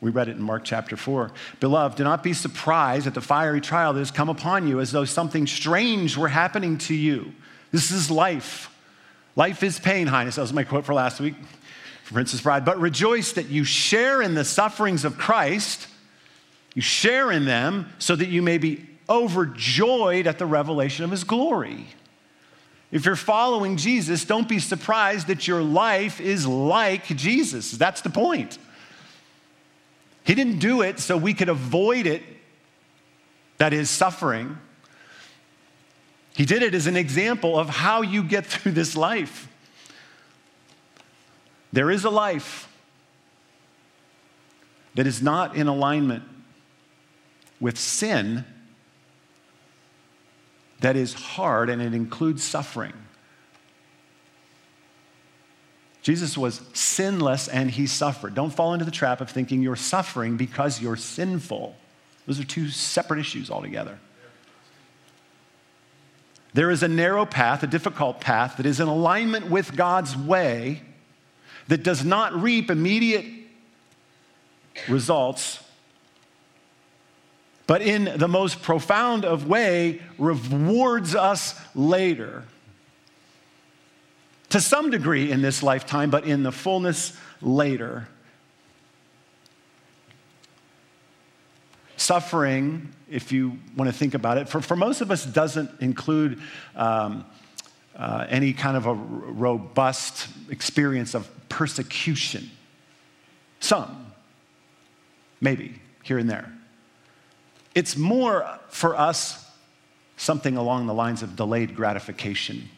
We 0.00 0.10
read 0.10 0.28
it 0.28 0.36
in 0.36 0.42
Mark 0.42 0.64
chapter 0.64 0.96
4. 0.96 1.30
Beloved, 1.60 1.96
do 1.96 2.04
not 2.04 2.22
be 2.22 2.32
surprised 2.32 3.06
at 3.06 3.14
the 3.14 3.20
fiery 3.20 3.60
trial 3.60 3.92
that 3.92 3.98
has 3.98 4.10
come 4.10 4.28
upon 4.28 4.66
you 4.66 4.80
as 4.80 4.92
though 4.92 5.04
something 5.04 5.46
strange 5.46 6.16
were 6.16 6.28
happening 6.28 6.78
to 6.78 6.94
you. 6.94 7.32
This 7.70 7.90
is 7.90 8.10
life. 8.10 8.74
Life 9.36 9.62
is 9.62 9.78
pain, 9.78 10.06
Highness. 10.06 10.36
That 10.36 10.42
was 10.42 10.52
my 10.52 10.64
quote 10.64 10.84
for 10.84 10.94
last 10.94 11.20
week 11.20 11.34
Princess 12.14 12.40
Bride. 12.40 12.64
But 12.64 12.80
rejoice 12.80 13.32
that 13.32 13.46
you 13.48 13.64
share 13.64 14.22
in 14.22 14.34
the 14.34 14.44
sufferings 14.44 15.04
of 15.04 15.18
Christ. 15.18 15.86
You 16.74 16.82
share 16.82 17.30
in 17.30 17.44
them 17.44 17.92
so 17.98 18.16
that 18.16 18.28
you 18.28 18.42
may 18.42 18.58
be 18.58 18.86
overjoyed 19.08 20.26
at 20.26 20.38
the 20.38 20.46
revelation 20.46 21.04
of 21.04 21.10
his 21.10 21.24
glory. 21.24 21.86
If 22.90 23.04
you're 23.04 23.16
following 23.16 23.76
Jesus, 23.76 24.24
don't 24.24 24.48
be 24.48 24.58
surprised 24.58 25.26
that 25.26 25.46
your 25.46 25.62
life 25.62 26.20
is 26.20 26.46
like 26.46 27.06
Jesus. 27.06 27.72
That's 27.72 28.00
the 28.00 28.10
point. 28.10 28.58
He 30.24 30.34
didn't 30.34 30.58
do 30.58 30.82
it 30.82 30.98
so 31.00 31.16
we 31.16 31.34
could 31.34 31.48
avoid 31.48 32.06
it, 32.06 32.22
that 33.58 33.72
is, 33.72 33.90
suffering. 33.90 34.58
He 36.34 36.44
did 36.44 36.62
it 36.62 36.74
as 36.74 36.86
an 36.86 36.96
example 36.96 37.58
of 37.58 37.68
how 37.68 38.02
you 38.02 38.22
get 38.22 38.46
through 38.46 38.72
this 38.72 38.96
life. 38.96 39.48
There 41.72 41.90
is 41.90 42.04
a 42.04 42.10
life 42.10 42.68
that 44.94 45.06
is 45.06 45.22
not 45.22 45.56
in 45.56 45.66
alignment 45.68 46.24
with 47.60 47.78
sin 47.78 48.44
that 50.80 50.96
is 50.96 51.12
hard 51.12 51.70
and 51.70 51.82
it 51.82 51.94
includes 51.94 52.42
suffering. 52.42 52.92
Jesus 56.02 56.38
was 56.38 56.62
sinless 56.72 57.48
and 57.48 57.70
he 57.70 57.86
suffered. 57.86 58.34
Don't 58.34 58.50
fall 58.50 58.72
into 58.72 58.84
the 58.84 58.90
trap 58.90 59.20
of 59.20 59.28
thinking 59.28 59.62
you're 59.62 59.76
suffering 59.76 60.36
because 60.36 60.80
you're 60.80 60.96
sinful. 60.96 61.76
Those 62.26 62.40
are 62.40 62.44
two 62.44 62.68
separate 62.70 63.20
issues 63.20 63.50
altogether. 63.50 63.98
There 66.54 66.70
is 66.70 66.82
a 66.82 66.88
narrow 66.88 67.26
path, 67.26 67.62
a 67.62 67.66
difficult 67.66 68.20
path, 68.20 68.56
that 68.56 68.66
is 68.66 68.80
in 68.80 68.88
alignment 68.88 69.50
with 69.50 69.76
God's 69.76 70.16
way, 70.16 70.82
that 71.68 71.82
does 71.82 72.04
not 72.04 72.34
reap 72.34 72.70
immediate 72.70 73.26
results, 74.88 75.62
but 77.66 77.82
in 77.82 78.10
the 78.16 78.28
most 78.28 78.62
profound 78.62 79.24
of 79.24 79.46
way 79.46 80.00
rewards 80.18 81.14
us 81.14 81.58
later 81.74 82.44
to 84.50 84.60
some 84.60 84.90
degree 84.90 85.30
in 85.30 85.42
this 85.42 85.62
lifetime, 85.62 86.10
but 86.10 86.24
in 86.24 86.42
the 86.42 86.52
fullness 86.52 87.16
later. 87.42 88.08
Suffering, 91.98 92.92
if 93.10 93.30
you 93.30 93.58
want 93.76 93.90
to 93.90 93.96
think 93.96 94.14
about 94.14 94.38
it, 94.38 94.48
for, 94.48 94.62
for 94.62 94.76
most 94.76 95.02
of 95.02 95.10
us, 95.10 95.26
doesn't 95.26 95.82
include 95.82 96.40
um, 96.76 97.26
uh, 97.98 98.26
any 98.28 98.52
kind 98.52 98.76
of 98.76 98.86
a 98.86 98.94
robust 98.94 100.28
experience 100.50 101.14
of 101.14 101.28
persecution. 101.48 102.50
Some, 103.60 104.12
maybe, 105.40 105.80
here 106.04 106.18
and 106.18 106.30
there. 106.30 106.52
It's 107.74 107.96
more 107.96 108.58
for 108.68 108.96
us 108.96 109.44
something 110.16 110.56
along 110.56 110.86
the 110.86 110.94
lines 110.94 111.22
of 111.22 111.36
delayed 111.36 111.74
gratification. 111.74 112.68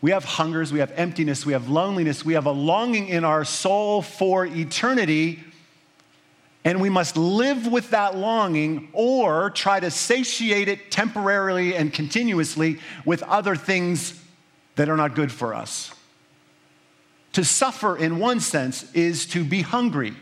We 0.00 0.10
have 0.10 0.24
hungers, 0.24 0.72
we 0.72 0.80
have 0.80 0.92
emptiness, 0.92 1.46
we 1.46 1.52
have 1.52 1.68
loneliness, 1.68 2.24
we 2.24 2.34
have 2.34 2.46
a 2.46 2.52
longing 2.52 3.08
in 3.08 3.24
our 3.24 3.44
soul 3.44 4.02
for 4.02 4.44
eternity, 4.44 5.42
and 6.66 6.80
we 6.80 6.90
must 6.90 7.16
live 7.16 7.68
with 7.68 7.90
that 7.90 8.16
longing 8.16 8.88
or 8.92 9.50
try 9.50 9.78
to 9.78 9.88
satiate 9.88 10.66
it 10.66 10.90
temporarily 10.90 11.76
and 11.76 11.92
continuously 11.92 12.80
with 13.04 13.22
other 13.22 13.54
things 13.54 14.20
that 14.74 14.88
are 14.88 14.96
not 14.96 15.14
good 15.14 15.30
for 15.30 15.54
us. 15.54 15.94
To 17.34 17.44
suffer, 17.44 17.96
in 17.96 18.18
one 18.18 18.40
sense, 18.40 18.92
is 18.94 19.26
to 19.26 19.44
be 19.44 19.62
hungry, 19.62 20.14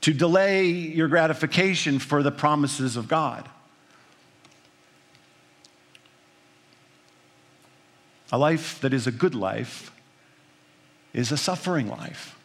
to 0.00 0.12
delay 0.12 0.66
your 0.66 1.06
gratification 1.06 2.00
for 2.00 2.24
the 2.24 2.32
promises 2.32 2.96
of 2.96 3.06
God. 3.06 3.48
A 8.32 8.38
life 8.38 8.80
that 8.80 8.92
is 8.92 9.06
a 9.06 9.12
good 9.12 9.36
life 9.36 9.92
is 11.12 11.30
a 11.30 11.36
suffering 11.36 11.86
life. 11.86 12.35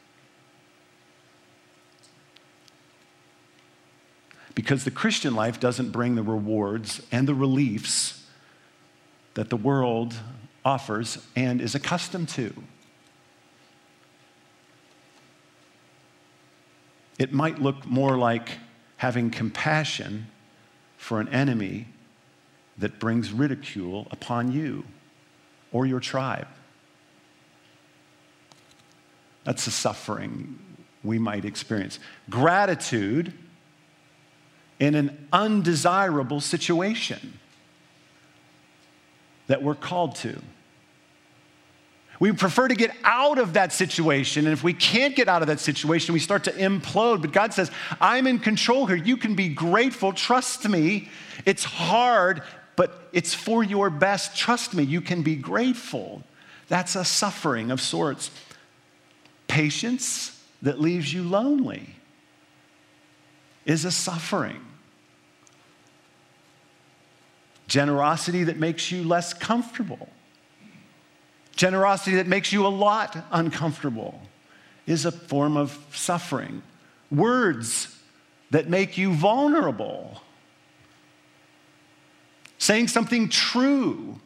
Because 4.54 4.84
the 4.84 4.92
Christian 4.92 5.36
life 5.36 5.60
doesn't 5.60 5.92
bring 5.92 6.16
the 6.16 6.24
rewards 6.24 7.02
and 7.12 7.28
the 7.28 7.34
reliefs 7.34 8.26
that 9.34 9.50
the 9.50 9.58
world 9.58 10.14
offers 10.64 11.18
and 11.36 11.62
is 11.62 11.74
accustomed 11.74 12.30
to. 12.30 12.54
It 17.18 17.32
might 17.32 17.60
look 17.60 17.86
more 17.86 18.18
like 18.18 18.50
having 18.98 19.30
compassion 19.30 20.28
for 20.98 21.20
an 21.20 21.28
enemy 21.30 21.88
that 22.78 23.00
brings 23.00 23.32
ridicule 23.32 24.08
upon 24.12 24.52
you 24.52 24.84
or 25.72 25.86
your 25.86 26.00
tribe. 26.00 26.48
That's 29.44 29.66
the 29.66 29.72
suffering 29.72 30.60
we 31.04 31.18
might 31.18 31.46
experience. 31.46 32.00
Gratitude 32.30 33.34
in 34.82 34.96
an 34.96 35.28
undesirable 35.32 36.42
situation 36.42 37.40
that 39.48 39.64
we're 39.64 39.76
called 39.76 40.16
to. 40.16 40.42
We 42.20 42.34
prefer 42.34 42.68
to 42.68 42.76
get 42.76 42.94
out 43.06 43.40
of 43.40 43.54
that 43.54 43.72
situation. 43.72 44.46
And 44.46 44.54
if 44.54 44.64
we 44.64 44.74
can't 44.74 45.16
get 45.16 45.30
out 45.30 45.42
of 45.42 45.48
that 45.48 45.62
situation, 45.62 46.14
we 46.14 46.20
start 46.20 46.44
to 46.44 46.52
implode. 46.52 47.22
But 47.22 47.32
God 47.32 47.54
says, 47.54 47.72
I'm 48.02 48.28
in 48.28 48.40
control 48.40 48.86
here. 48.86 48.98
You 48.98 49.16
can 49.16 49.36
be 49.36 49.48
grateful. 49.48 50.12
Trust 50.12 50.68
me. 50.68 51.10
It's 51.46 51.64
hard 51.64 52.44
but 52.82 53.10
it's 53.14 53.34
for 53.34 53.64
your 53.64 53.92
best. 53.92 54.36
Trust 54.36 54.74
me, 54.74 54.82
you 54.82 55.02
can 55.02 55.22
be 55.22 55.36
grateful. 55.36 56.24
That's 56.68 56.96
a 56.96 57.06
suffering 57.06 57.70
of 57.70 57.82
sorts. 57.82 58.32
Patience 59.48 60.44
that 60.64 60.80
leaves 60.80 61.14
you 61.14 61.22
lonely 61.22 61.96
is 63.66 63.86
a 63.86 63.92
suffering. 63.92 64.66
Generosity 67.72 68.44
that 68.44 68.58
makes 68.58 68.92
you 68.92 69.02
less 69.02 69.34
comfortable. 69.34 70.10
Generosity 71.56 72.18
that 72.18 72.28
makes 72.28 72.52
you 72.52 72.68
a 72.68 72.68
lot 72.68 73.16
uncomfortable 73.32 74.20
is 74.86 75.06
a 75.06 75.12
form 75.12 75.56
of 75.56 75.80
suffering. 75.94 76.64
Words 77.10 77.98
that 78.50 78.68
make 78.68 78.98
you 78.98 79.14
vulnerable 79.14 80.22
saying 82.58 82.90
something 82.90 83.30
true 83.30 84.20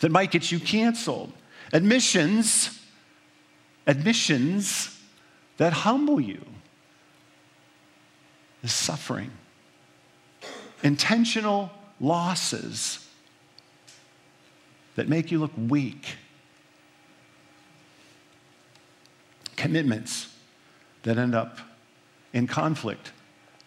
that 0.00 0.10
might 0.10 0.32
get 0.32 0.50
you 0.50 0.58
canceled, 0.58 1.32
admissions, 1.72 2.80
admissions 3.86 5.00
that 5.58 5.72
humble 5.72 6.20
you, 6.20 6.44
is 8.64 8.72
suffering, 8.72 9.30
intentional 10.82 11.70
losses 12.02 13.08
that 14.96 15.08
make 15.08 15.30
you 15.30 15.38
look 15.38 15.52
weak, 15.56 16.16
commitments 19.56 20.28
that 21.04 21.16
end 21.16 21.34
up 21.34 21.58
in 22.34 22.46
conflict 22.46 23.12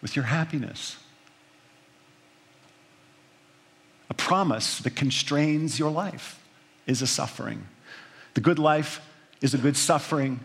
with 0.00 0.14
your 0.14 0.26
happiness 0.26 0.96
a 4.08 4.14
promise 4.14 4.78
that 4.80 4.94
constrains 4.94 5.78
your 5.78 5.90
life 5.90 6.40
is 6.86 7.02
a 7.02 7.06
suffering. 7.06 7.66
The 8.34 8.40
good 8.40 8.58
life 8.58 9.00
is 9.40 9.54
a 9.54 9.58
good 9.58 9.76
suffering 9.76 10.40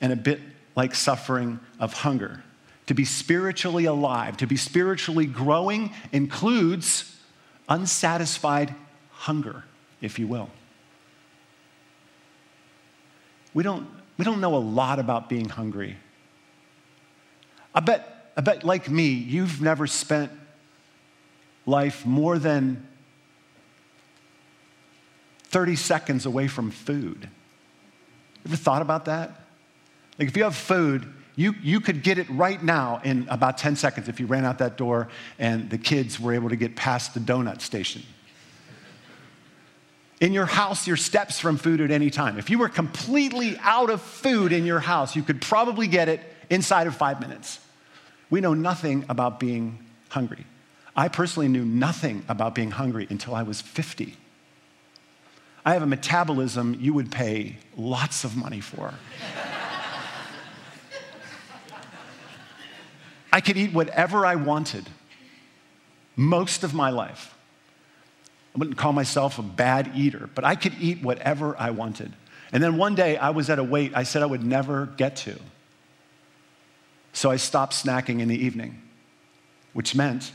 and 0.00 0.12
a 0.12 0.16
bit 0.16 0.40
like 0.74 0.94
suffering 0.94 1.60
of 1.78 1.92
hunger. 1.92 2.42
To 2.86 2.94
be 2.94 3.04
spiritually 3.04 3.84
alive, 3.84 4.36
to 4.38 4.46
be 4.46 4.56
spiritually 4.56 5.26
growing, 5.26 5.92
includes 6.12 7.15
unsatisfied 7.68 8.74
hunger, 9.10 9.64
if 10.00 10.18
you 10.18 10.26
will. 10.26 10.50
We 13.54 13.62
don't, 13.62 13.88
we 14.18 14.24
don't 14.24 14.40
know 14.40 14.54
a 14.54 14.58
lot 14.58 14.98
about 14.98 15.28
being 15.28 15.48
hungry. 15.48 15.96
I 17.74 17.80
bet, 17.80 18.32
I 18.36 18.40
bet, 18.40 18.64
like 18.64 18.88
me, 18.88 19.06
you've 19.06 19.60
never 19.60 19.86
spent 19.86 20.30
life 21.64 22.06
more 22.06 22.38
than 22.38 22.86
30 25.44 25.76
seconds 25.76 26.26
away 26.26 26.48
from 26.48 26.70
food. 26.70 27.28
Ever 28.46 28.56
thought 28.56 28.82
about 28.82 29.06
that? 29.06 29.30
Like 30.18 30.28
if 30.28 30.36
you 30.36 30.44
have 30.44 30.54
food, 30.54 31.06
you, 31.36 31.54
you 31.62 31.80
could 31.80 32.02
get 32.02 32.16
it 32.16 32.28
right 32.30 32.62
now 32.62 33.00
in 33.04 33.26
about 33.28 33.58
10 33.58 33.76
seconds 33.76 34.08
if 34.08 34.18
you 34.18 34.26
ran 34.26 34.46
out 34.46 34.58
that 34.58 34.78
door 34.78 35.08
and 35.38 35.68
the 35.68 35.76
kids 35.76 36.18
were 36.18 36.32
able 36.32 36.48
to 36.48 36.56
get 36.56 36.74
past 36.74 37.12
the 37.12 37.20
donut 37.20 37.60
station. 37.60 38.02
In 40.18 40.32
your 40.32 40.46
house, 40.46 40.86
your 40.86 40.96
steps 40.96 41.38
from 41.38 41.58
food 41.58 41.82
at 41.82 41.90
any 41.90 42.08
time. 42.08 42.38
If 42.38 42.48
you 42.48 42.58
were 42.58 42.70
completely 42.70 43.58
out 43.60 43.90
of 43.90 44.00
food 44.00 44.50
in 44.50 44.64
your 44.64 44.80
house, 44.80 45.14
you 45.14 45.22
could 45.22 45.42
probably 45.42 45.86
get 45.86 46.08
it 46.08 46.20
inside 46.48 46.86
of 46.86 46.96
five 46.96 47.20
minutes. 47.20 47.60
We 48.30 48.40
know 48.40 48.54
nothing 48.54 49.04
about 49.10 49.38
being 49.38 49.84
hungry. 50.08 50.46
I 50.96 51.08
personally 51.08 51.48
knew 51.48 51.66
nothing 51.66 52.24
about 52.28 52.54
being 52.54 52.70
hungry 52.70 53.06
until 53.10 53.34
I 53.34 53.42
was 53.42 53.60
50. 53.60 54.16
I 55.66 55.74
have 55.74 55.82
a 55.82 55.86
metabolism 55.86 56.78
you 56.80 56.94
would 56.94 57.12
pay 57.12 57.58
lots 57.76 58.24
of 58.24 58.36
money 58.36 58.60
for. 58.60 58.94
I 63.36 63.42
could 63.42 63.58
eat 63.58 63.74
whatever 63.74 64.24
I 64.24 64.36
wanted 64.36 64.88
most 66.16 66.64
of 66.64 66.72
my 66.72 66.88
life. 66.88 67.34
I 68.54 68.58
wouldn't 68.58 68.78
call 68.78 68.94
myself 68.94 69.38
a 69.38 69.42
bad 69.42 69.92
eater, 69.94 70.30
but 70.34 70.42
I 70.42 70.54
could 70.54 70.72
eat 70.80 71.02
whatever 71.02 71.54
I 71.58 71.68
wanted. 71.68 72.14
And 72.50 72.62
then 72.62 72.78
one 72.78 72.94
day 72.94 73.18
I 73.18 73.28
was 73.28 73.50
at 73.50 73.58
a 73.58 73.62
weight 73.62 73.92
I 73.94 74.04
said 74.04 74.22
I 74.22 74.26
would 74.26 74.42
never 74.42 74.86
get 74.86 75.16
to. 75.16 75.38
So 77.12 77.30
I 77.30 77.36
stopped 77.36 77.74
snacking 77.74 78.20
in 78.20 78.28
the 78.28 78.42
evening, 78.42 78.80
which 79.74 79.94
meant 79.94 80.32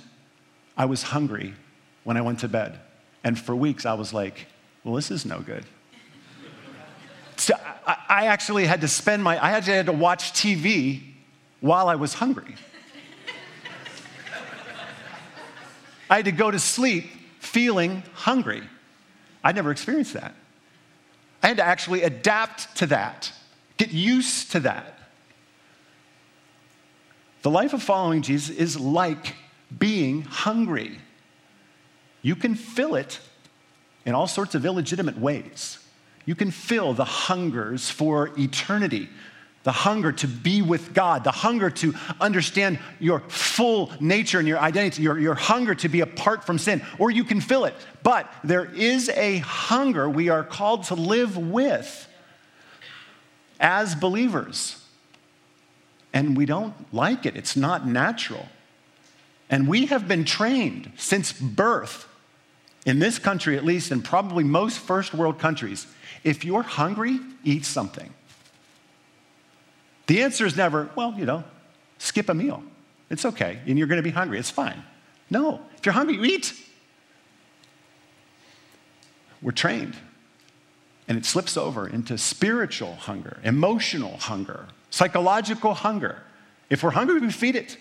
I 0.77 0.85
was 0.85 1.01
hungry 1.01 1.55
when 2.03 2.17
I 2.17 2.21
went 2.21 2.41
to 2.41 2.47
bed. 2.47 2.77
And 3.23 3.35
for 3.39 3.55
weeks 3.55 3.83
I 3.83 3.95
was 3.95 4.13
like, 4.13 4.45
well, 4.83 4.93
this 4.93 5.09
is 5.09 5.25
no 5.25 5.39
good. 5.39 5.65
So 7.37 7.55
I, 7.87 8.27
actually 8.27 8.67
had 8.67 8.81
to 8.81 8.87
spend 8.87 9.23
my, 9.23 9.35
I 9.39 9.53
actually 9.53 9.77
had 9.77 9.87
to 9.87 9.91
watch 9.91 10.33
TV 10.33 11.01
while 11.61 11.89
I 11.89 11.95
was 11.95 12.13
hungry. 12.13 12.53
I 16.11 16.17
had 16.17 16.25
to 16.25 16.33
go 16.33 16.51
to 16.51 16.59
sleep 16.59 17.09
feeling 17.39 18.03
hungry. 18.13 18.61
I'd 19.45 19.55
never 19.55 19.71
experienced 19.71 20.13
that. 20.13 20.35
I 21.41 21.47
had 21.47 21.57
to 21.57 21.63
actually 21.63 22.03
adapt 22.03 22.75
to 22.77 22.87
that, 22.87 23.31
get 23.77 23.91
used 23.91 24.51
to 24.51 24.59
that. 24.59 24.99
The 27.43 27.49
life 27.49 27.73
of 27.73 27.81
following 27.81 28.23
Jesus 28.23 28.55
is 28.55 28.77
like 28.77 29.35
being 29.75 30.23
hungry. 30.23 30.99
You 32.21 32.35
can 32.35 32.55
fill 32.55 32.95
it 32.95 33.21
in 34.05 34.13
all 34.13 34.27
sorts 34.27 34.53
of 34.53 34.65
illegitimate 34.65 35.17
ways. 35.17 35.79
You 36.25 36.35
can 36.35 36.51
fill 36.51 36.93
the 36.93 37.05
hungers 37.05 37.89
for 37.89 38.31
eternity 38.37 39.09
the 39.63 39.71
hunger 39.71 40.11
to 40.11 40.27
be 40.27 40.61
with 40.61 40.93
God, 40.93 41.23
the 41.23 41.31
hunger 41.31 41.69
to 41.69 41.93
understand 42.19 42.79
your 42.99 43.19
full 43.21 43.91
nature 43.99 44.39
and 44.39 44.47
your 44.47 44.59
identity, 44.59 45.03
your, 45.03 45.19
your 45.19 45.35
hunger 45.35 45.75
to 45.75 45.89
be 45.89 46.01
apart 46.01 46.43
from 46.45 46.57
sin, 46.57 46.81
or 46.97 47.11
you 47.11 47.23
can 47.23 47.41
fill 47.41 47.65
it. 47.65 47.75
But 48.01 48.31
there 48.43 48.65
is 48.65 49.09
a 49.09 49.37
hunger 49.37 50.09
we 50.09 50.29
are 50.29 50.43
called 50.43 50.85
to 50.85 50.95
live 50.95 51.37
with 51.37 52.07
as 53.59 53.93
believers. 53.93 54.83
And 56.13 56.35
we 56.35 56.45
don't 56.45 56.73
like 56.93 57.25
it, 57.25 57.37
it's 57.37 57.55
not 57.55 57.87
natural. 57.87 58.47
And 59.49 59.67
we 59.67 59.87
have 59.87 60.07
been 60.07 60.25
trained 60.25 60.91
since 60.97 61.33
birth, 61.33 62.07
in 62.85 62.99
this 62.99 63.19
country 63.19 63.57
at 63.57 63.63
least, 63.63 63.91
and 63.91 64.03
probably 64.03 64.43
most 64.43 64.79
first 64.79 65.13
world 65.13 65.37
countries, 65.39 65.85
if 66.23 66.43
you're 66.43 66.63
hungry, 66.63 67.19
eat 67.43 67.63
something. 67.65 68.11
The 70.11 70.23
answer 70.23 70.45
is 70.45 70.57
never, 70.57 70.89
well, 70.97 71.13
you 71.17 71.23
know, 71.23 71.45
skip 71.97 72.27
a 72.27 72.33
meal. 72.33 72.61
It's 73.09 73.23
okay, 73.23 73.59
and 73.65 73.77
you're 73.77 73.87
going 73.87 73.95
to 73.95 74.03
be 74.03 74.09
hungry. 74.09 74.39
It's 74.39 74.49
fine. 74.49 74.83
No, 75.29 75.61
if 75.77 75.85
you're 75.85 75.93
hungry, 75.93 76.15
you 76.15 76.25
eat. 76.25 76.53
We're 79.41 79.53
trained. 79.53 79.95
And 81.07 81.17
it 81.17 81.23
slips 81.23 81.55
over 81.55 81.87
into 81.87 82.17
spiritual 82.17 82.95
hunger, 82.95 83.39
emotional 83.45 84.17
hunger, 84.17 84.65
psychological 84.89 85.75
hunger. 85.75 86.21
If 86.69 86.83
we're 86.83 86.91
hungry, 86.91 87.21
we 87.21 87.31
feed 87.31 87.55
it. 87.55 87.77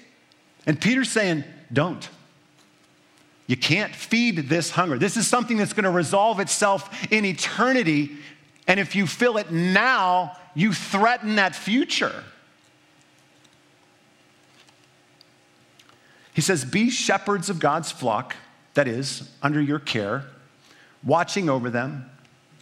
And 0.66 0.80
Peter's 0.80 1.10
saying, 1.10 1.42
don't. 1.72 2.08
You 3.48 3.56
can't 3.56 3.92
feed 3.92 4.48
this 4.48 4.70
hunger. 4.70 4.98
This 5.00 5.16
is 5.16 5.26
something 5.26 5.56
that's 5.56 5.72
going 5.72 5.82
to 5.82 5.90
resolve 5.90 6.38
itself 6.38 7.10
in 7.10 7.24
eternity. 7.24 8.12
And 8.68 8.78
if 8.78 8.94
you 8.94 9.08
fill 9.08 9.36
it 9.36 9.50
now, 9.50 10.36
you 10.54 10.72
threaten 10.72 11.36
that 11.36 11.54
future. 11.54 12.24
He 16.32 16.40
says, 16.40 16.64
Be 16.64 16.90
shepherds 16.90 17.50
of 17.50 17.58
God's 17.58 17.90
flock, 17.90 18.36
that 18.74 18.88
is, 18.88 19.28
under 19.42 19.60
your 19.60 19.78
care, 19.78 20.24
watching 21.02 21.48
over 21.48 21.70
them, 21.70 22.10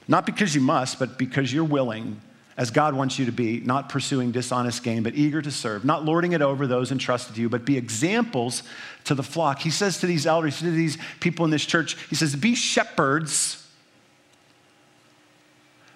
not 0.07 0.27
because 0.27 0.55
you 0.55 0.61
must, 0.61 0.98
but 0.98 1.18
because 1.18 1.53
you're 1.53 1.64
willing, 1.64 2.20
as 2.57 2.70
God 2.70 2.94
wants 2.94 3.18
you 3.18 3.27
to 3.27 3.33
be, 3.33 3.61
not 3.61 3.88
pursuing 3.88 4.33
dishonest 4.33 4.83
gain, 4.83 5.03
but 5.03 5.14
eager 5.14 5.40
to 5.40 5.51
serve, 5.51 5.85
not 5.85 6.05
lording 6.05 6.33
it 6.33 6.42
over 6.42 6.66
those 6.66 6.90
entrusted 6.90 7.37
to 7.37 7.40
you, 7.40 7.48
but 7.48 7.64
be 7.64 7.77
examples 7.77 8.64
to 9.05 9.14
the 9.14 9.22
flock. 9.22 9.61
He 9.61 9.70
says 9.70 9.98
to 9.98 10.07
these 10.07 10.27
elders, 10.27 10.59
to 10.59 10.70
these 10.70 10.98
people 11.20 11.44
in 11.44 11.51
this 11.51 11.64
church, 11.64 11.96
He 12.09 12.16
says, 12.16 12.35
Be 12.35 12.55
shepherds 12.55 13.58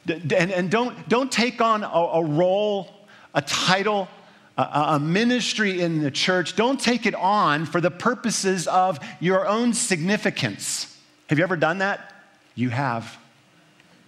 and, 0.06 0.32
and 0.32 0.70
don't, 0.70 1.08
don't 1.08 1.30
take 1.30 1.60
on 1.60 1.84
a, 1.84 1.86
a 1.86 2.24
role, 2.24 2.90
a 3.34 3.42
title, 3.42 4.08
a, 4.56 4.62
a 4.62 5.00
ministry 5.00 5.80
in 5.80 6.02
the 6.02 6.10
church. 6.10 6.56
Don't 6.56 6.80
take 6.80 7.06
it 7.06 7.14
on 7.14 7.66
for 7.66 7.80
the 7.80 7.90
purposes 7.90 8.66
of 8.66 8.98
your 9.20 9.46
own 9.46 9.72
significance. 9.72 10.98
Have 11.28 11.38
you 11.38 11.44
ever 11.44 11.56
done 11.56 11.78
that? 11.78 12.12
You 12.54 12.68
have. 12.70 13.16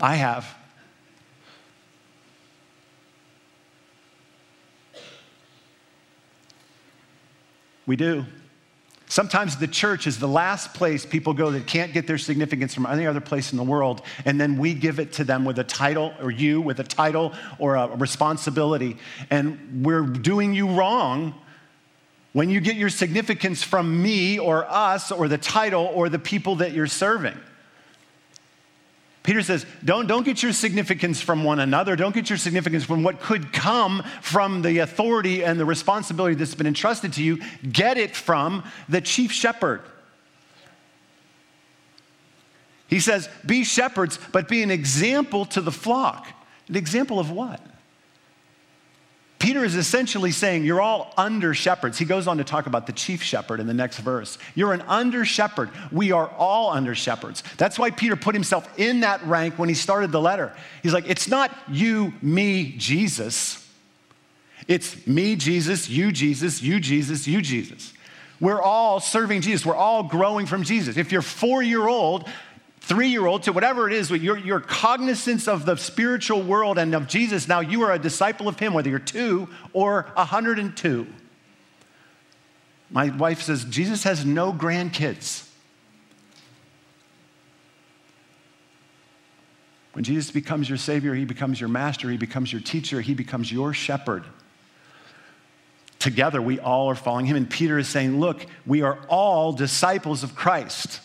I 0.01 0.17
have. 0.17 0.55
We 7.87 7.97
do. 7.97 8.25
Sometimes 9.15 9.57
the 9.59 9.69
church 9.69 10.09
is 10.09 10.19
the 10.19 10.27
last 10.27 10.75
place 10.75 11.07
people 11.07 11.35
go 11.35 11.53
that 11.53 11.69
can't 11.69 11.93
get 11.93 12.09
their 12.09 12.19
significance 12.19 12.75
from 12.75 12.85
any 12.85 13.07
other 13.07 13.21
place 13.21 13.53
in 13.53 13.57
the 13.57 13.63
world, 13.63 14.03
and 14.25 14.41
then 14.41 14.59
we 14.59 14.75
give 14.75 14.99
it 14.99 15.13
to 15.13 15.23
them 15.23 15.45
with 15.45 15.57
a 15.61 15.63
title, 15.63 16.13
or 16.21 16.33
you 16.33 16.61
with 16.61 16.81
a 16.81 16.83
title 16.83 17.33
or 17.61 17.77
a 17.77 17.95
responsibility, 17.95 18.97
and 19.31 19.85
we're 19.87 20.03
doing 20.03 20.53
you 20.53 20.69
wrong 20.69 21.33
when 22.33 22.51
you 22.51 22.59
get 22.59 22.75
your 22.75 22.89
significance 22.89 23.63
from 23.63 24.03
me 24.03 24.41
or 24.41 24.67
us 24.69 25.13
or 25.13 25.29
the 25.29 25.39
title 25.39 25.93
or 25.95 26.09
the 26.09 26.19
people 26.19 26.57
that 26.57 26.73
you're 26.73 26.89
serving. 26.89 27.39
Peter 29.25 29.43
says, 29.43 29.65
don't, 29.83 30.07
don't 30.07 30.25
get 30.25 30.43
your 30.43 30.53
significance 30.53 31.19
from 31.19 31.45
one 31.45 31.59
another. 31.59 31.97
Don't 31.97 32.15
get 32.15 32.29
your 32.29 32.37
significance 32.37 32.85
from 32.85 33.03
what 33.03 33.21
could 33.21 33.55
come 33.55 34.03
from 34.21 34.61
the 34.61 34.79
authority 34.79 35.43
and 35.43 35.59
the 35.59 35.65
responsibility 35.65 36.35
that's 36.35 36.55
been 36.55 36.67
entrusted 36.67 37.15
to 37.15 37.23
you. 37.23 37.41
Get 37.73 37.97
it 37.97 38.15
from 38.15 38.63
the 38.87 39.01
chief 39.01 39.33
shepherd. 39.33 39.81
He 42.87 43.01
says, 43.01 43.31
be 43.47 43.65
shepherds, 43.65 44.19
but 44.31 44.47
be 44.47 44.63
an 44.63 44.71
example 44.71 45.47
to 45.47 45.63
the 45.63 45.73
flock. 45.73 46.29
An 46.69 46.77
example 46.77 47.19
of 47.19 47.31
what? 47.31 47.61
Peter 49.45 49.63
is 49.63 49.75
essentially 49.75 50.31
saying, 50.31 50.65
You're 50.65 50.81
all 50.81 51.13
under 51.19 51.53
shepherds. 51.53 51.99
He 51.99 52.07
goes 52.07 52.27
on 52.27 52.39
to 52.39 52.45
talk 52.45 52.67
about 52.67 52.87
the 52.87 52.95
chief 52.95 53.23
shepherd 53.23 53.61
in 53.61 53.67
the 53.67 53.75
next 53.75 53.99
verse. 53.99 54.39
You're 54.55 54.73
an 54.73 54.81
under 54.83 55.27
shepherd. 55.27 55.69
We 55.93 56.13
are 56.13 56.29
all 56.29 56.71
under 56.71 56.95
shepherds. 56.95 57.43
That's 57.59 57.79
why 57.79 57.91
Peter 57.91 58.17
put 58.17 58.35
himself 58.35 58.67
in 58.79 59.01
that 59.01 59.23
rank 59.25 59.59
when 59.59 59.69
he 59.69 59.75
started 59.75 60.13
the 60.13 60.21
letter. 60.21 60.57
He's 60.83 60.95
like, 60.95 61.09
It's 61.09 61.29
not 61.29 61.55
you, 61.69 62.15
me, 62.23 62.75
Jesus. 62.79 63.61
It's 64.67 65.07
me, 65.07 65.37
Jesus, 65.37 65.91
you, 65.91 66.11
Jesus, 66.11 66.63
you, 66.63 66.81
Jesus, 66.81 67.27
you, 67.27 67.43
Jesus. 67.43 67.93
We're 68.41 68.63
all 68.63 68.99
serving 68.99 69.43
Jesus. 69.43 69.67
We're 69.67 69.77
all 69.77 70.05
growing 70.05 70.47
from 70.47 70.63
Jesus. 70.63 70.97
If 70.97 71.13
you're 71.13 71.23
four 71.23 71.63
year 71.63 71.87
old, 71.87 72.27
three 72.85 73.09
year 73.09 73.27
old 73.27 73.45
to 73.45 73.53
whatever 73.53 73.89
it 73.89 73.95
is, 73.95 74.11
your, 74.11 74.37
your 74.37 74.61
cognizance 74.61 75.49
of 75.49 75.65
the 75.65 75.77
spiritual 75.77 76.43
world 76.43 76.79
and 76.79 76.95
of 76.95 77.09
Jesus, 77.09 77.49
now 77.49 77.61
you 77.61 77.83
are 77.83 77.93
a 77.93 77.99
disciple 77.99 78.47
of 78.47 78.59
Him, 78.59 78.75
whether 78.75 78.91
you're 78.91 78.99
two 78.99 79.49
or 79.73 80.03
102. 80.15 81.07
My 82.91 83.09
wife 83.09 83.43
says, 83.43 83.65
Jesus 83.65 84.05
has 84.05 84.25
no 84.25 84.53
grandkids. 84.53 85.49
When 89.95 90.05
Jesus 90.05 90.31
becomes 90.31 90.69
your 90.69 90.79
Savior, 90.79 91.15
He 91.15 91.25
becomes 91.25 91.59
your 91.59 91.71
master, 91.71 92.11
He 92.11 92.19
becomes 92.19 92.53
your 92.53 92.61
teacher, 92.61 93.01
He 93.01 93.15
becomes 93.15 93.51
your 93.51 93.73
shepherd. 93.73 94.25
Together, 95.99 96.43
we 96.43 96.61
all 96.61 96.91
are 96.91 96.95
following 96.95 97.25
Him. 97.25 97.37
And 97.37 97.49
Peter 97.49 97.79
is 97.79 97.89
saying, 97.89 98.21
Look, 98.21 98.45
we 98.67 98.83
are 98.83 98.99
all 99.09 99.53
disciples 99.55 100.23
of 100.23 100.35
Christ. 100.35 101.01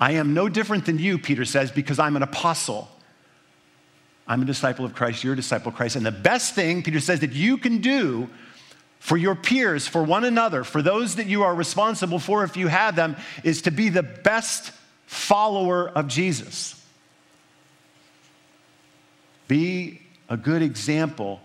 I 0.00 0.12
am 0.12 0.32
no 0.32 0.48
different 0.48 0.86
than 0.86 0.98
you, 0.98 1.18
Peter 1.18 1.44
says, 1.44 1.70
because 1.70 1.98
I'm 1.98 2.16
an 2.16 2.22
apostle. 2.22 2.88
I'm 4.26 4.42
a 4.42 4.44
disciple 4.46 4.84
of 4.84 4.94
Christ, 4.94 5.24
you're 5.24 5.34
a 5.34 5.36
disciple 5.36 5.70
of 5.70 5.74
Christ. 5.74 5.96
And 5.96 6.06
the 6.06 6.12
best 6.12 6.54
thing, 6.54 6.82
Peter 6.82 7.00
says, 7.00 7.20
that 7.20 7.32
you 7.32 7.58
can 7.58 7.78
do 7.78 8.28
for 9.00 9.16
your 9.16 9.34
peers, 9.34 9.88
for 9.88 10.02
one 10.02 10.24
another, 10.24 10.62
for 10.62 10.82
those 10.82 11.16
that 11.16 11.26
you 11.26 11.42
are 11.42 11.54
responsible 11.54 12.18
for 12.18 12.44
if 12.44 12.56
you 12.56 12.68
have 12.68 12.96
them, 12.96 13.16
is 13.42 13.62
to 13.62 13.70
be 13.70 13.88
the 13.88 14.02
best 14.02 14.72
follower 15.06 15.88
of 15.88 16.06
Jesus. 16.06 16.80
Be 19.48 20.00
a 20.28 20.36
good 20.36 20.62
example 20.62 21.40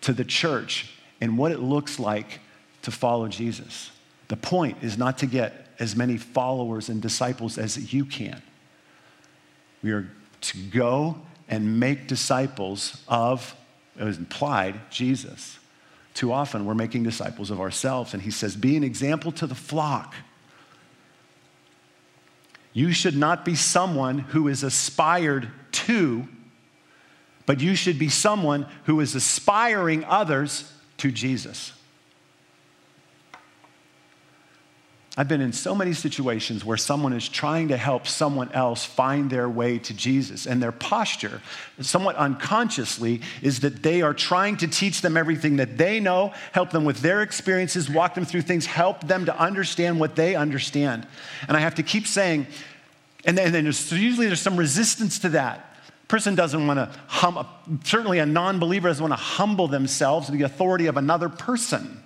to 0.00 0.12
the 0.12 0.24
church 0.24 0.92
in 1.20 1.36
what 1.36 1.52
it 1.52 1.60
looks 1.60 2.00
like 2.00 2.40
to 2.82 2.90
follow 2.90 3.28
Jesus. 3.28 3.92
The 4.26 4.36
point 4.36 4.78
is 4.82 4.98
not 4.98 5.18
to 5.18 5.26
get 5.26 5.67
as 5.78 5.94
many 5.94 6.16
followers 6.16 6.88
and 6.88 7.00
disciples 7.00 7.58
as 7.58 7.92
you 7.92 8.04
can. 8.04 8.42
We 9.82 9.92
are 9.92 10.10
to 10.40 10.58
go 10.58 11.20
and 11.48 11.80
make 11.80 12.06
disciples 12.06 13.02
of, 13.08 13.54
it 13.98 14.04
was 14.04 14.18
implied, 14.18 14.80
Jesus. 14.90 15.58
Too 16.14 16.32
often 16.32 16.66
we're 16.66 16.74
making 16.74 17.04
disciples 17.04 17.50
of 17.50 17.60
ourselves. 17.60 18.12
And 18.12 18.22
he 18.22 18.30
says, 18.30 18.56
Be 18.56 18.76
an 18.76 18.84
example 18.84 19.32
to 19.32 19.46
the 19.46 19.54
flock. 19.54 20.14
You 22.72 22.92
should 22.92 23.16
not 23.16 23.44
be 23.44 23.54
someone 23.54 24.18
who 24.18 24.48
is 24.48 24.62
aspired 24.62 25.48
to, 25.72 26.28
but 27.46 27.60
you 27.60 27.74
should 27.74 27.98
be 27.98 28.08
someone 28.08 28.66
who 28.84 29.00
is 29.00 29.14
aspiring 29.14 30.04
others 30.04 30.70
to 30.98 31.10
Jesus. 31.10 31.72
I've 35.18 35.26
been 35.26 35.40
in 35.40 35.52
so 35.52 35.74
many 35.74 35.94
situations 35.94 36.64
where 36.64 36.76
someone 36.76 37.12
is 37.12 37.28
trying 37.28 37.68
to 37.68 37.76
help 37.76 38.06
someone 38.06 38.52
else 38.52 38.84
find 38.84 39.28
their 39.28 39.48
way 39.48 39.80
to 39.80 39.92
Jesus, 39.92 40.46
and 40.46 40.62
their 40.62 40.70
posture, 40.70 41.42
somewhat 41.80 42.14
unconsciously, 42.14 43.22
is 43.42 43.58
that 43.60 43.82
they 43.82 44.00
are 44.00 44.14
trying 44.14 44.58
to 44.58 44.68
teach 44.68 45.00
them 45.00 45.16
everything 45.16 45.56
that 45.56 45.76
they 45.76 45.98
know, 45.98 46.32
help 46.52 46.70
them 46.70 46.84
with 46.84 47.00
their 47.00 47.20
experiences, 47.22 47.90
walk 47.90 48.14
them 48.14 48.24
through 48.24 48.42
things, 48.42 48.64
help 48.64 49.08
them 49.08 49.24
to 49.24 49.36
understand 49.36 49.98
what 49.98 50.14
they 50.14 50.36
understand. 50.36 51.04
And 51.48 51.56
I 51.56 51.60
have 51.60 51.74
to 51.74 51.82
keep 51.82 52.06
saying, 52.06 52.46
and 53.24 53.36
then, 53.36 53.64
there's, 53.64 53.90
usually 53.90 54.28
there's 54.28 54.40
some 54.40 54.56
resistance 54.56 55.18
to 55.18 55.30
that. 55.30 55.76
Person 56.06 56.36
doesn't 56.36 56.64
want 56.64 56.78
to 56.78 56.96
hum, 57.08 57.44
certainly 57.82 58.20
a 58.20 58.26
non 58.26 58.60
believer 58.60 58.86
doesn't 58.86 59.02
want 59.02 59.18
to 59.18 59.24
humble 59.24 59.66
themselves 59.66 60.26
to 60.26 60.32
the 60.32 60.42
authority 60.42 60.86
of 60.86 60.96
another 60.96 61.28
person. 61.28 62.04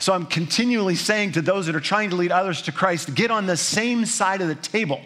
So 0.00 0.14
I'm 0.14 0.24
continually 0.24 0.94
saying 0.94 1.32
to 1.32 1.42
those 1.42 1.66
that 1.66 1.76
are 1.76 1.80
trying 1.80 2.10
to 2.10 2.16
lead 2.16 2.32
others 2.32 2.62
to 2.62 2.72
Christ, 2.72 3.14
get 3.14 3.30
on 3.30 3.46
the 3.46 3.56
same 3.56 4.06
side 4.06 4.40
of 4.40 4.48
the 4.48 4.54
table. 4.56 5.00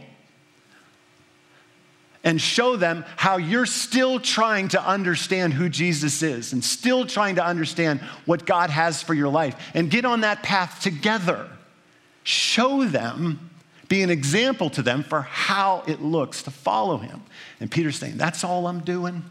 and 2.27 2.41
show 2.41 2.75
them 2.75 3.05
how 3.19 3.37
you're 3.37 3.67
still 3.67 4.19
trying 4.19 4.69
to 4.69 4.83
understand 4.83 5.53
who 5.53 5.69
Jesus 5.69 6.23
is 6.23 6.55
and 6.55 6.65
still 6.65 7.05
trying 7.05 7.35
to 7.35 7.45
understand 7.45 8.01
what 8.25 8.47
God 8.47 8.71
has 8.71 9.03
for 9.03 9.13
your 9.13 9.29
life 9.29 9.55
and 9.75 9.91
get 9.91 10.07
on 10.07 10.23
that 10.23 10.43
path 10.43 10.81
together. 10.81 11.51
Show 12.23 12.87
them, 12.87 13.51
be 13.89 14.01
an 14.01 14.09
example 14.09 14.71
to 14.71 14.81
them 14.81 15.03
for 15.03 15.21
how 15.21 15.83
it 15.87 16.01
looks 16.01 16.43
to 16.45 16.51
follow 16.51 16.97
him. 16.97 17.21
And 17.61 17.71
Peter's 17.71 17.97
saying, 17.97 18.17
That's 18.17 18.43
all 18.43 18.67
I'm 18.69 18.81
doing. 18.81 19.23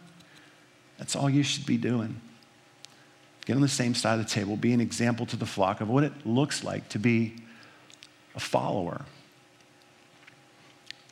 That's 1.00 1.16
all 1.16 1.32
you 1.32 1.42
should 1.42 1.66
be 1.66 1.78
doing. 1.78 2.22
Get 3.46 3.56
on 3.56 3.62
the 3.62 3.68
same 3.68 3.94
side 3.94 4.20
of 4.20 4.26
the 4.26 4.32
table, 4.32 4.56
be 4.56 4.74
an 4.74 4.80
example 4.80 5.26
to 5.28 5.36
the 5.36 5.46
flock 5.46 5.82
of 5.82 5.90
what 5.90 6.04
it 6.04 6.26
looks 6.26 6.64
like 6.64 6.88
to 6.90 7.00
be 7.00 7.36
a 8.36 8.40
follower. 8.40 9.06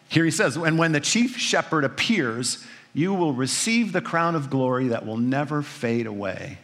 Here 0.07 0.25
he 0.25 0.31
says, 0.31 0.55
and 0.55 0.77
when 0.77 0.91
the 0.91 0.99
chief 0.99 1.37
shepherd 1.37 1.83
appears, 1.83 2.65
you 2.93 3.13
will 3.13 3.33
receive 3.33 3.93
the 3.93 4.01
crown 4.01 4.35
of 4.35 4.49
glory 4.49 4.89
that 4.89 5.05
will 5.05 5.17
never 5.17 5.61
fade 5.61 6.05
away. 6.05 6.57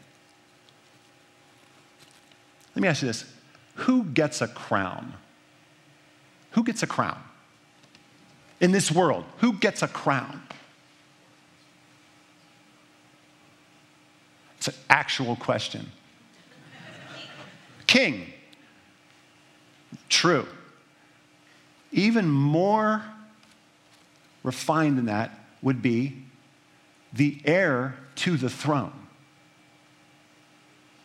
Let 2.76 2.82
me 2.82 2.88
ask 2.88 3.02
you 3.02 3.08
this 3.08 3.26
who 3.76 4.04
gets 4.04 4.42
a 4.42 4.48
crown? 4.48 5.14
Who 6.52 6.64
gets 6.64 6.84
a 6.84 6.88
crown? 6.88 7.22
In 8.60 8.72
this 8.72 8.92
world, 8.92 9.26
who 9.38 9.54
gets 9.54 9.82
a 9.82 9.88
crown? 9.88 10.42
It's 14.68 14.76
an 14.76 14.84
actual 14.90 15.38
question. 15.38 15.90
King. 17.86 18.34
True. 20.10 20.46
Even 21.94 22.28
more 22.28 23.02
refined 24.44 24.98
than 24.98 25.06
that 25.06 25.32
would 25.62 25.82
be 25.82 26.22
the 27.14 27.40
heir 27.46 27.96
to 28.16 28.36
the 28.36 28.50
throne. 28.50 28.92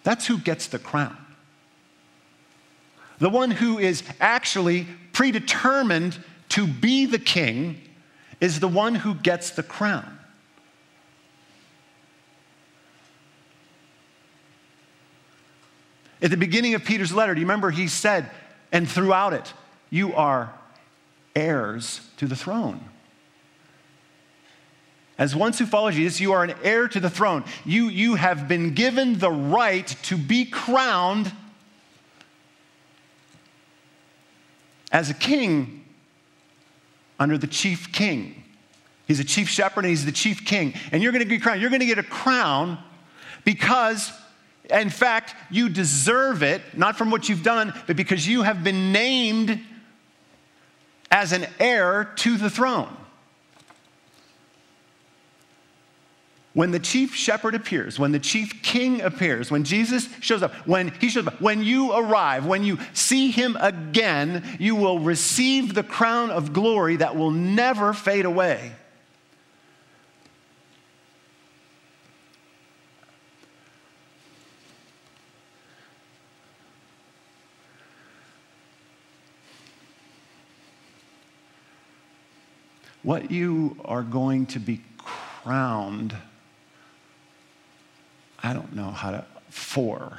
That's 0.03 0.27
who 0.27 0.38
gets 0.38 0.66
the 0.66 0.81
crown. 0.81 1.16
The 3.18 3.31
one 3.31 3.53
who 3.53 3.79
is 3.79 4.03
actually 4.20 4.88
predetermined 5.12 6.18
to 6.48 6.66
be 6.66 7.07
the 7.07 7.20
king 7.20 7.81
is 8.40 8.59
the 8.59 8.66
one 8.66 8.96
who 8.96 9.14
gets 9.14 9.51
the 9.51 9.62
crown. 9.62 10.12
At 16.22 16.30
the 16.30 16.37
beginning 16.37 16.74
of 16.74 16.85
Peter's 16.85 17.12
letter, 17.12 17.35
do 17.35 17.40
you 17.40 17.46
remember 17.46 17.70
he 17.70 17.88
said, 17.88 18.30
and 18.70 18.88
throughout 18.88 19.32
it, 19.32 19.52
you 19.90 20.14
are 20.14 20.52
heirs 21.35 22.00
to 22.18 22.26
the 22.26 22.37
throne. 22.37 22.80
As 25.18 25.37
ones 25.37 25.58
who 25.58 25.66
follow 25.66 25.90
Jesus, 25.90 26.20
you 26.20 26.32
are 26.32 26.44
an 26.44 26.54
heir 26.62 26.88
to 26.88 27.00
the 27.00 27.11
throne. 27.11 27.44
You, 27.64 27.88
you 27.88 28.14
have 28.14 28.48
been 28.48 28.74
given 28.74 29.18
the 29.18 29.30
right 29.30 29.87
to 30.04 30.16
be 30.16 30.44
crowned 30.44 31.32
as 34.90 35.11
a 35.11 35.14
king 35.14 35.85
under 37.18 37.37
the 37.37 37.46
chief 37.46 37.92
king. 37.92 38.42
He's 39.06 39.20
a 39.20 39.24
chief 39.24 39.48
shepherd 39.48 39.80
and 39.85 39.90
he's 39.90 40.04
the 40.04 40.12
chief 40.12 40.44
king. 40.44 40.74
And 40.92 41.02
you're 41.02 41.12
going 41.12 41.24
to 41.24 41.28
get 41.28 41.42
crowned. 41.42 41.61
You're 41.61 41.70
going 41.70 41.80
to 41.80 41.87
get 41.87 41.98
a 41.98 42.02
crown 42.02 42.78
because, 43.44 44.12
in 44.70 44.90
fact, 44.90 45.35
you 45.51 45.68
deserve 45.68 46.42
it, 46.42 46.62
not 46.77 46.96
from 46.96 47.11
what 47.11 47.29
you've 47.29 47.42
done, 47.42 47.75
but 47.87 47.96
because 47.96 48.27
you 48.27 48.42
have 48.42 48.62
been 48.62 48.92
named 48.92 49.61
as 51.11 51.33
an 51.33 51.46
heir 51.61 52.12
to 52.16 52.37
the 52.37 52.48
throne. 52.48 52.96
When 56.55 56.70
the 56.70 56.79
chief 56.79 57.14
shepherd 57.14 57.55
appears, 57.55 57.98
when 57.98 58.12
the 58.12 58.18
chief 58.18 58.62
king 58.62 59.01
appears, 59.01 59.51
when 59.51 59.64
Jesus 59.64 60.07
shows 60.20 60.42
up, 60.42 60.53
when 60.66 60.88
he 60.88 61.09
shows 61.09 61.27
up, 61.27 61.40
when 61.40 61.62
you 61.64 61.92
arrive, 61.92 62.44
when 62.44 62.62
you 62.62 62.79
see 62.92 63.31
him 63.31 63.57
again, 63.59 64.57
you 64.61 64.77
will 64.77 64.98
receive 64.98 65.72
the 65.75 65.83
crown 65.83 66.31
of 66.31 66.53
glory 66.53 66.96
that 66.96 67.16
will 67.16 67.31
never 67.31 67.94
fade 67.94 68.27
away. 68.27 68.72
What 83.03 83.31
you 83.31 83.77
are 83.85 84.03
going 84.03 84.47
to 84.47 84.59
be 84.59 84.81
crowned 84.99 86.15
I 88.43 88.53
don't 88.53 88.75
know 88.75 88.91
how 88.91 89.12
to, 89.12 89.25
for. 89.51 90.19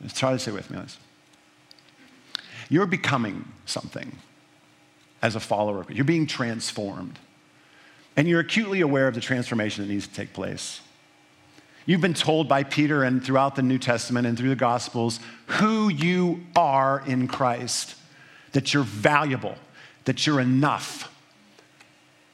Let's 0.00 0.18
try 0.18 0.32
to 0.32 0.38
say 0.38 0.50
with 0.50 0.70
me. 0.70 0.80
You're 2.68 2.86
becoming 2.86 3.46
something 3.64 4.16
as 5.22 5.36
a 5.36 5.40
follower. 5.40 5.86
You're 5.88 6.04
being 6.04 6.26
transformed. 6.26 7.18
And 8.16 8.28
you're 8.28 8.40
acutely 8.40 8.80
aware 8.80 9.08
of 9.08 9.14
the 9.14 9.20
transformation 9.20 9.86
that 9.86 9.92
needs 9.92 10.06
to 10.06 10.14
take 10.14 10.32
place. 10.32 10.80
You've 11.86 12.00
been 12.00 12.14
told 12.14 12.48
by 12.48 12.62
Peter 12.62 13.04
and 13.04 13.22
throughout 13.24 13.56
the 13.56 13.62
New 13.62 13.78
Testament 13.78 14.26
and 14.26 14.38
through 14.38 14.48
the 14.48 14.56
Gospels 14.56 15.20
who 15.46 15.88
you 15.88 16.44
are 16.56 17.02
in 17.06 17.28
Christ, 17.28 17.94
that 18.54 18.72
you're 18.72 18.82
valuable, 18.84 19.56
that 20.06 20.26
you're 20.26 20.40
enough, 20.40 21.12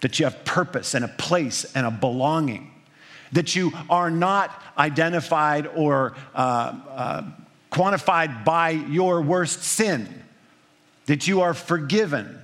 that 0.00 0.18
you 0.18 0.24
have 0.26 0.44
purpose 0.44 0.94
and 0.94 1.04
a 1.04 1.08
place 1.08 1.64
and 1.74 1.86
a 1.86 1.90
belonging, 1.90 2.70
that 3.32 3.56
you 3.56 3.72
are 3.88 4.10
not 4.10 4.50
identified 4.78 5.66
or 5.66 6.14
uh, 6.34 6.78
uh, 6.88 7.22
quantified 7.72 8.44
by 8.44 8.70
your 8.70 9.22
worst 9.22 9.62
sin, 9.62 10.08
that 11.06 11.26
you 11.26 11.40
are 11.40 11.54
forgiven, 11.54 12.38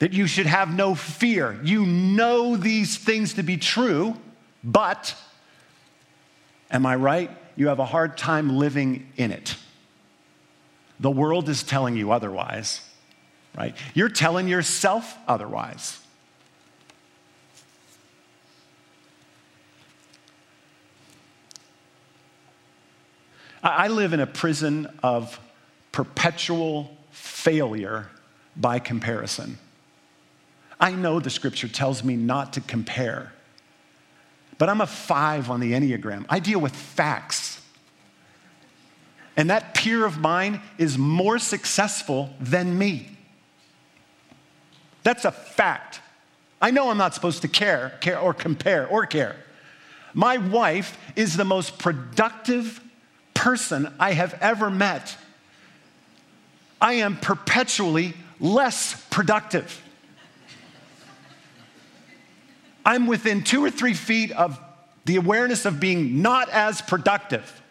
that 0.00 0.12
you 0.12 0.26
should 0.26 0.46
have 0.46 0.74
no 0.74 0.94
fear. 0.94 1.58
You 1.62 1.86
know 1.86 2.56
these 2.56 2.96
things 2.96 3.34
to 3.34 3.42
be 3.42 3.56
true, 3.56 4.16
but 4.64 5.14
am 6.70 6.84
I 6.84 6.96
right? 6.96 7.30
You 7.54 7.68
have 7.68 7.78
a 7.78 7.84
hard 7.84 8.18
time 8.18 8.56
living 8.56 9.06
in 9.16 9.30
it. 9.30 9.56
The 11.00 11.10
world 11.10 11.48
is 11.48 11.62
telling 11.62 11.96
you 11.96 12.12
otherwise, 12.12 12.80
right? 13.56 13.74
You're 13.94 14.08
telling 14.08 14.48
yourself 14.48 15.16
otherwise. 15.26 15.98
I 23.62 23.88
live 23.88 24.12
in 24.12 24.20
a 24.20 24.26
prison 24.26 24.88
of 25.02 25.38
perpetual 25.92 26.96
failure 27.12 28.08
by 28.56 28.78
comparison. 28.80 29.58
I 30.80 30.92
know 30.92 31.20
the 31.20 31.30
scripture 31.30 31.68
tells 31.68 32.02
me 32.02 32.16
not 32.16 32.54
to 32.54 32.60
compare, 32.60 33.32
but 34.58 34.68
I'm 34.68 34.80
a 34.80 34.86
five 34.86 35.48
on 35.48 35.60
the 35.60 35.72
Enneagram. 35.72 36.26
I 36.28 36.40
deal 36.40 36.60
with 36.60 36.74
facts. 36.74 37.51
And 39.36 39.50
that 39.50 39.74
peer 39.74 40.04
of 40.04 40.18
mine 40.18 40.60
is 40.78 40.98
more 40.98 41.38
successful 41.38 42.30
than 42.38 42.76
me. 42.76 43.08
That's 45.02 45.24
a 45.24 45.32
fact. 45.32 46.00
I 46.60 46.70
know 46.70 46.90
I'm 46.90 46.98
not 46.98 47.14
supposed 47.14 47.42
to 47.42 47.48
care, 47.48 47.98
care 48.00 48.18
or 48.18 48.34
compare 48.34 48.86
or 48.86 49.06
care. 49.06 49.36
My 50.14 50.36
wife 50.36 50.96
is 51.16 51.36
the 51.36 51.44
most 51.44 51.78
productive 51.78 52.80
person 53.34 53.92
I 53.98 54.12
have 54.12 54.34
ever 54.40 54.70
met, 54.70 55.16
I 56.80 56.94
am 56.94 57.16
perpetually 57.16 58.14
less 58.40 59.04
productive. 59.10 59.80
I'm 62.84 63.06
within 63.06 63.44
two 63.44 63.64
or 63.64 63.70
three 63.70 63.94
feet 63.94 64.32
of 64.32 64.60
the 65.04 65.16
awareness 65.16 65.64
of 65.64 65.78
being 65.78 66.22
not 66.22 66.48
as 66.50 66.82
productive. 66.82 67.61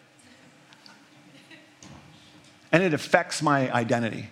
And 2.72 2.82
it 2.82 2.94
affects 2.94 3.42
my 3.42 3.72
identity. 3.72 4.28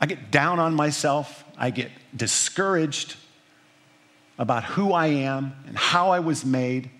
I 0.00 0.06
get 0.06 0.30
down 0.30 0.58
on 0.58 0.74
myself. 0.74 1.44
I 1.56 1.70
get 1.70 1.90
discouraged 2.14 3.16
about 4.38 4.64
who 4.64 4.92
I 4.92 5.06
am 5.06 5.54
and 5.66 5.76
how 5.76 6.10
I 6.10 6.20
was 6.20 6.44
made. 6.44 6.90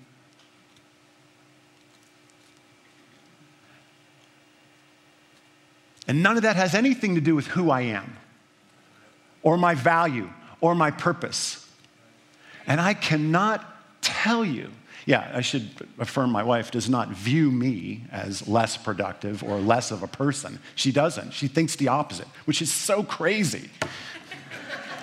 And 6.08 6.22
none 6.22 6.36
of 6.36 6.44
that 6.44 6.56
has 6.56 6.74
anything 6.74 7.16
to 7.16 7.20
do 7.20 7.34
with 7.34 7.48
who 7.48 7.70
I 7.70 7.82
am 7.82 8.16
or 9.42 9.58
my 9.58 9.74
value 9.74 10.30
or 10.60 10.74
my 10.74 10.90
purpose. 10.90 11.68
And 12.66 12.80
I 12.80 12.94
cannot 12.94 13.64
tell 14.00 14.44
you, 14.44 14.70
Yeah, 15.06 15.30
I 15.32 15.40
should 15.40 15.70
affirm 16.00 16.30
my 16.30 16.42
wife 16.42 16.72
does 16.72 16.88
not 16.88 17.10
view 17.10 17.52
me 17.52 18.04
as 18.10 18.48
less 18.48 18.76
productive 18.76 19.44
or 19.44 19.60
less 19.60 19.92
of 19.92 20.02
a 20.02 20.08
person. 20.08 20.58
She 20.74 20.90
doesn't. 20.90 21.32
She 21.32 21.46
thinks 21.46 21.76
the 21.76 21.86
opposite, 21.88 22.26
which 22.44 22.60
is 22.60 22.72
so 22.72 23.04
crazy. 23.04 23.70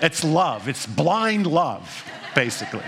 it's 0.01 0.21
love, 0.21 0.67
it's 0.67 0.85
blind 0.85 1.47
love, 1.47 2.03
basically. 2.35 2.83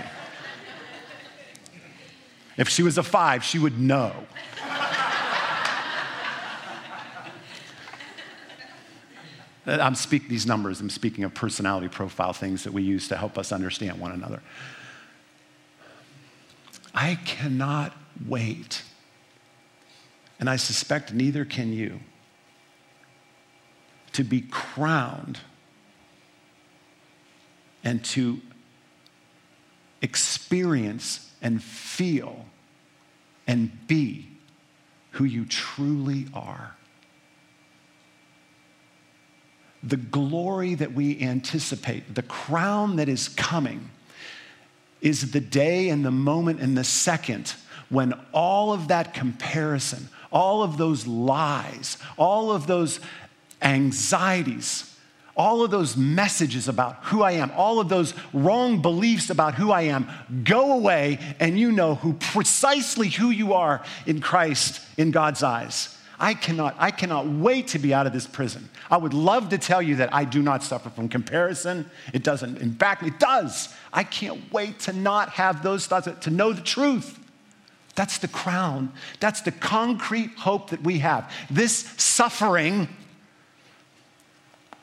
If 2.58 2.68
she 2.68 2.82
was 2.82 2.98
a 2.98 3.02
five, 3.02 3.42
she 3.42 3.58
would 3.58 3.80
know. 3.80 4.12
I'm 9.66 9.94
speaking 9.94 10.28
these 10.28 10.46
numbers, 10.46 10.82
I'm 10.82 10.90
speaking 10.90 11.24
of 11.24 11.32
personality 11.32 11.88
profile 11.88 12.34
things 12.34 12.64
that 12.64 12.72
we 12.74 12.82
use 12.82 13.08
to 13.08 13.16
help 13.16 13.38
us 13.38 13.52
understand 13.52 13.98
one 13.98 14.12
another. 14.12 14.42
I 16.96 17.16
cannot 17.26 17.92
wait, 18.26 18.82
and 20.40 20.48
I 20.48 20.56
suspect 20.56 21.12
neither 21.12 21.44
can 21.44 21.74
you, 21.74 22.00
to 24.12 24.24
be 24.24 24.40
crowned 24.40 25.40
and 27.84 28.02
to 28.06 28.40
experience 30.00 31.30
and 31.42 31.62
feel 31.62 32.46
and 33.46 33.86
be 33.86 34.28
who 35.10 35.24
you 35.24 35.44
truly 35.44 36.26
are. 36.32 36.76
The 39.82 39.98
glory 39.98 40.74
that 40.74 40.94
we 40.94 41.20
anticipate, 41.20 42.14
the 42.14 42.22
crown 42.22 42.96
that 42.96 43.08
is 43.08 43.28
coming, 43.28 43.90
is 45.00 45.32
the 45.32 45.40
day 45.40 45.88
and 45.88 46.04
the 46.04 46.10
moment 46.10 46.60
and 46.60 46.76
the 46.76 46.84
second 46.84 47.54
when 47.88 48.14
all 48.32 48.72
of 48.72 48.88
that 48.88 49.14
comparison, 49.14 50.08
all 50.32 50.62
of 50.62 50.76
those 50.76 51.06
lies, 51.06 51.98
all 52.16 52.50
of 52.50 52.66
those 52.66 53.00
anxieties, 53.62 54.92
all 55.36 55.62
of 55.62 55.70
those 55.70 55.96
messages 55.96 56.66
about 56.66 57.04
who 57.04 57.22
I 57.22 57.32
am, 57.32 57.52
all 57.56 57.78
of 57.78 57.88
those 57.88 58.14
wrong 58.32 58.80
beliefs 58.80 59.28
about 59.28 59.54
who 59.54 59.70
I 59.70 59.82
am 59.82 60.08
go 60.44 60.72
away 60.72 61.18
and 61.38 61.58
you 61.58 61.70
know 61.70 61.96
who 61.96 62.14
precisely 62.14 63.08
who 63.08 63.30
you 63.30 63.52
are 63.52 63.84
in 64.06 64.20
Christ 64.20 64.80
in 64.96 65.10
God's 65.10 65.42
eyes. 65.42 65.92
I 66.18 66.32
cannot, 66.32 66.74
I 66.78 66.90
cannot 66.90 67.26
wait 67.26 67.68
to 67.68 67.78
be 67.78 67.92
out 67.92 68.06
of 68.06 68.14
this 68.14 68.26
prison. 68.26 68.70
I 68.90 68.96
would 68.96 69.12
love 69.12 69.50
to 69.50 69.58
tell 69.58 69.82
you 69.82 69.96
that 69.96 70.14
I 70.14 70.24
do 70.24 70.40
not 70.40 70.62
suffer 70.62 70.88
from 70.88 71.10
comparison. 71.10 71.90
It 72.14 72.22
doesn't. 72.22 72.58
In 72.58 72.72
fact, 72.72 73.02
it 73.02 73.18
does. 73.18 73.74
I 73.96 74.04
can't 74.04 74.52
wait 74.52 74.78
to 74.80 74.92
not 74.92 75.30
have 75.30 75.64
those 75.64 75.86
thoughts, 75.86 76.08
to 76.20 76.30
know 76.30 76.52
the 76.52 76.62
truth. 76.62 77.18
That's 77.96 78.18
the 78.18 78.28
crown. 78.28 78.92
That's 79.18 79.40
the 79.40 79.50
concrete 79.50 80.32
hope 80.36 80.70
that 80.70 80.82
we 80.82 80.98
have. 80.98 81.32
This 81.50 81.78
suffering, 81.96 82.88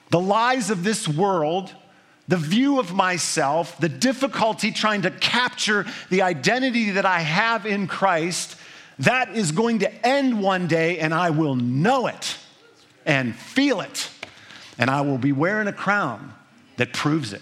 the 0.10 0.20
lies 0.20 0.70
of 0.72 0.84
this 0.84 1.08
world, 1.08 1.72
the 2.28 2.38
view 2.38 2.80
of 2.80 2.94
myself, 2.94 3.78
the 3.78 3.88
difficulty 3.88 4.72
trying 4.72 5.04
to 5.04 5.12
capture 5.12 5.86
the 6.10 6.24
identity 6.24 6.92
that 6.92 7.06
I 7.06 7.20
have 7.20 7.66
in 7.66 7.88
Christ 7.88 8.58
that 9.00 9.36
is 9.36 9.52
going 9.52 9.80
to 9.80 10.08
end 10.08 10.42
one 10.42 10.68
day, 10.68 11.00
and 11.00 11.14
I 11.14 11.32
will 11.32 11.56
know 11.56 12.08
it 12.08 12.38
and 13.06 13.36
feel 13.36 13.82
it. 13.82 14.10
And 14.78 14.90
I 14.90 15.02
will 15.02 15.18
be 15.18 15.32
wearing 15.32 15.68
a 15.68 15.74
crown 15.74 16.34
that 16.78 16.94
proves 16.94 17.34
it. 17.34 17.42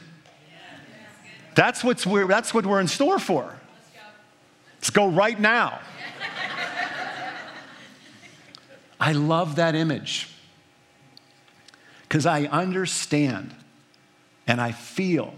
That's, 1.55 1.83
what's 1.83 2.05
we're, 2.05 2.27
that's 2.27 2.53
what 2.53 2.65
we're 2.65 2.79
in 2.79 2.87
store 2.87 3.19
for. 3.19 3.43
Let's 3.43 3.89
go 3.93 3.99
Let's 4.75 4.89
go 4.89 5.07
right 5.07 5.39
now. 5.39 5.79
I 8.99 9.13
love 9.13 9.55
that 9.55 9.73
image 9.73 10.29
because 12.03 12.27
I 12.27 12.43
understand 12.43 13.55
and 14.45 14.61
I 14.61 14.71
feel 14.71 15.33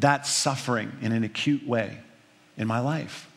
that 0.00 0.26
suffering 0.26 0.92
in 1.00 1.12
an 1.12 1.22
acute 1.22 1.66
way 1.66 1.98
in 2.56 2.66
my 2.66 2.80
life. 2.80 3.30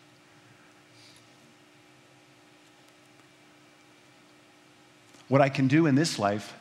What 5.27 5.41
I 5.41 5.49
can 5.49 5.67
do 5.67 5.85
in 5.85 5.93
this 5.93 6.17
life 6.17 6.55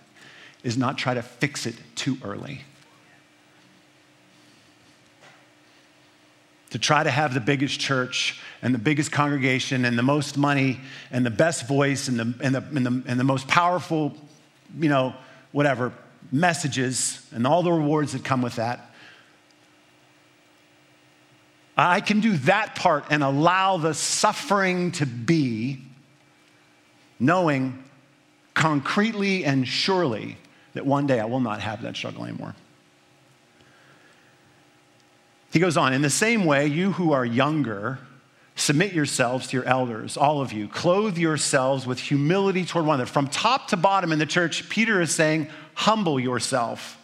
is 0.62 0.76
not 0.76 0.98
try 0.98 1.14
to 1.14 1.22
fix 1.22 1.64
it 1.64 1.76
too 1.94 2.18
early. 2.22 2.62
To 6.76 6.80
try 6.82 7.02
to 7.02 7.10
have 7.10 7.32
the 7.32 7.40
biggest 7.40 7.80
church 7.80 8.38
and 8.60 8.74
the 8.74 8.78
biggest 8.78 9.10
congregation 9.10 9.86
and 9.86 9.98
the 9.98 10.02
most 10.02 10.36
money 10.36 10.78
and 11.10 11.24
the 11.24 11.30
best 11.30 11.66
voice 11.66 12.06
and 12.08 12.18
the, 12.18 12.34
and 12.44 12.54
the, 12.54 12.58
and 12.60 12.84
the, 12.84 13.02
and 13.06 13.18
the 13.18 13.24
most 13.24 13.48
powerful, 13.48 14.14
you 14.78 14.90
know, 14.90 15.14
whatever, 15.52 15.90
messages 16.30 17.26
and 17.32 17.46
all 17.46 17.62
the 17.62 17.72
rewards 17.72 18.12
that 18.12 18.24
come 18.24 18.42
with 18.42 18.56
that. 18.56 18.90
I 21.78 22.02
can 22.02 22.20
do 22.20 22.36
that 22.36 22.74
part 22.74 23.06
and 23.08 23.22
allow 23.24 23.78
the 23.78 23.94
suffering 23.94 24.92
to 24.92 25.06
be, 25.06 25.80
knowing 27.18 27.84
concretely 28.52 29.46
and 29.46 29.66
surely 29.66 30.36
that 30.74 30.84
one 30.84 31.06
day 31.06 31.20
I 31.20 31.24
will 31.24 31.40
not 31.40 31.62
have 31.62 31.80
that 31.80 31.96
struggle 31.96 32.24
anymore. 32.26 32.54
He 35.56 35.60
goes 35.60 35.78
on, 35.78 35.94
in 35.94 36.02
the 36.02 36.10
same 36.10 36.44
way, 36.44 36.66
you 36.66 36.92
who 36.92 37.12
are 37.12 37.24
younger, 37.24 37.98
submit 38.56 38.92
yourselves 38.92 39.46
to 39.46 39.56
your 39.56 39.64
elders, 39.64 40.18
all 40.18 40.42
of 40.42 40.52
you. 40.52 40.68
Clothe 40.68 41.16
yourselves 41.16 41.86
with 41.86 41.98
humility 41.98 42.66
toward 42.66 42.84
one 42.84 42.96
another. 42.96 43.10
From 43.10 43.26
top 43.26 43.68
to 43.68 43.78
bottom 43.78 44.12
in 44.12 44.18
the 44.18 44.26
church, 44.26 44.68
Peter 44.68 45.00
is 45.00 45.14
saying, 45.14 45.48
humble 45.72 46.20
yourself. 46.20 47.02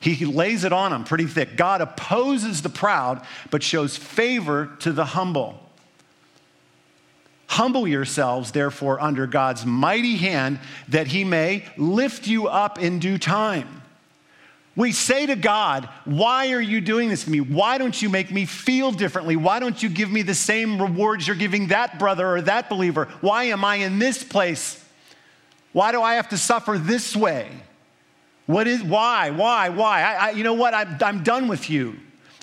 He 0.00 0.24
lays 0.24 0.64
it 0.64 0.72
on 0.72 0.90
them 0.90 1.04
pretty 1.04 1.26
thick. 1.26 1.56
God 1.56 1.80
opposes 1.80 2.60
the 2.60 2.68
proud, 2.68 3.24
but 3.52 3.62
shows 3.62 3.96
favor 3.96 4.72
to 4.80 4.90
the 4.90 5.04
humble. 5.04 5.60
Humble 7.46 7.86
yourselves, 7.86 8.50
therefore, 8.50 9.00
under 9.00 9.28
God's 9.28 9.64
mighty 9.64 10.16
hand, 10.16 10.58
that 10.88 11.06
he 11.06 11.22
may 11.22 11.66
lift 11.76 12.26
you 12.26 12.48
up 12.48 12.80
in 12.80 12.98
due 12.98 13.16
time. 13.16 13.81
We 14.74 14.92
say 14.92 15.26
to 15.26 15.36
God, 15.36 15.88
Why 16.04 16.52
are 16.52 16.60
you 16.60 16.80
doing 16.80 17.08
this 17.08 17.24
to 17.24 17.30
me? 17.30 17.40
Why 17.40 17.76
don't 17.78 18.00
you 18.00 18.08
make 18.08 18.30
me 18.30 18.46
feel 18.46 18.90
differently? 18.90 19.36
Why 19.36 19.58
don't 19.58 19.82
you 19.82 19.88
give 19.88 20.10
me 20.10 20.22
the 20.22 20.34
same 20.34 20.80
rewards 20.80 21.26
you're 21.26 21.36
giving 21.36 21.68
that 21.68 21.98
brother 21.98 22.26
or 22.26 22.40
that 22.42 22.70
believer? 22.70 23.08
Why 23.20 23.44
am 23.44 23.64
I 23.64 23.76
in 23.76 23.98
this 23.98 24.24
place? 24.24 24.82
Why 25.72 25.92
do 25.92 26.02
I 26.02 26.14
have 26.14 26.30
to 26.30 26.38
suffer 26.38 26.78
this 26.78 27.14
way? 27.14 27.48
What 28.46 28.66
is, 28.66 28.82
why, 28.82 29.30
why, 29.30 29.68
why? 29.68 30.02
I, 30.02 30.14
I, 30.14 30.30
you 30.30 30.44
know 30.44 30.54
what? 30.54 30.74
I, 30.74 30.96
I'm 31.02 31.22
done 31.22 31.48
with 31.48 31.70
you. 31.70 31.96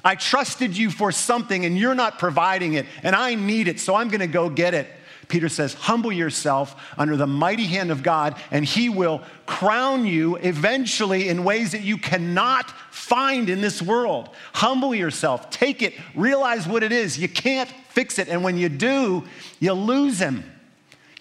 I 0.04 0.16
trusted 0.16 0.78
you 0.78 0.92
for 0.92 1.12
something 1.12 1.66
and 1.66 1.78
you're 1.78 1.96
not 1.96 2.20
providing 2.20 2.74
it, 2.74 2.86
and 3.04 3.16
I 3.16 3.36
need 3.36 3.68
it, 3.68 3.80
so 3.80 3.96
I'm 3.96 4.08
going 4.08 4.22
to 4.22 4.28
go 4.28 4.50
get 4.50 4.74
it. 4.74 4.88
Peter 5.30 5.48
says, 5.48 5.76
Humble 5.76 6.12
yourself 6.12 6.76
under 6.98 7.16
the 7.16 7.28
mighty 7.28 7.68
hand 7.68 7.92
of 7.92 8.04
God, 8.04 8.36
and 8.52 8.66
he 8.66 8.90
will 8.90 9.22
crown 9.46 10.06
you 10.06 10.36
eventually 10.38 11.30
in 11.30 11.44
ways 11.44 11.72
that 11.72 11.84
you 11.84 11.98
cannot 11.98 12.70
find 12.92 13.48
in 13.48 13.62
this 13.62 13.82
world. 13.82 14.30
Humble 14.54 14.94
yourself, 14.94 15.50
take 15.52 15.82
it, 15.82 15.94
realize 16.16 16.68
what 16.68 16.84
it 16.84 16.92
is. 16.92 17.18
You 17.18 17.30
can't 17.30 17.70
fix 17.90 18.20
it, 18.20 18.28
and 18.28 18.44
when 18.44 18.58
you 18.58 18.68
do, 18.68 19.24
you 19.60 19.72
lose 19.72 20.20
him. 20.20 20.44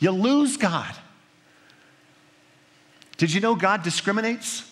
You 0.01 0.11
lose 0.11 0.57
God. 0.57 0.95
Did 3.19 3.33
you 3.33 3.41
know 3.41 3.55
God 3.55 3.83
discriminates? 3.83 4.65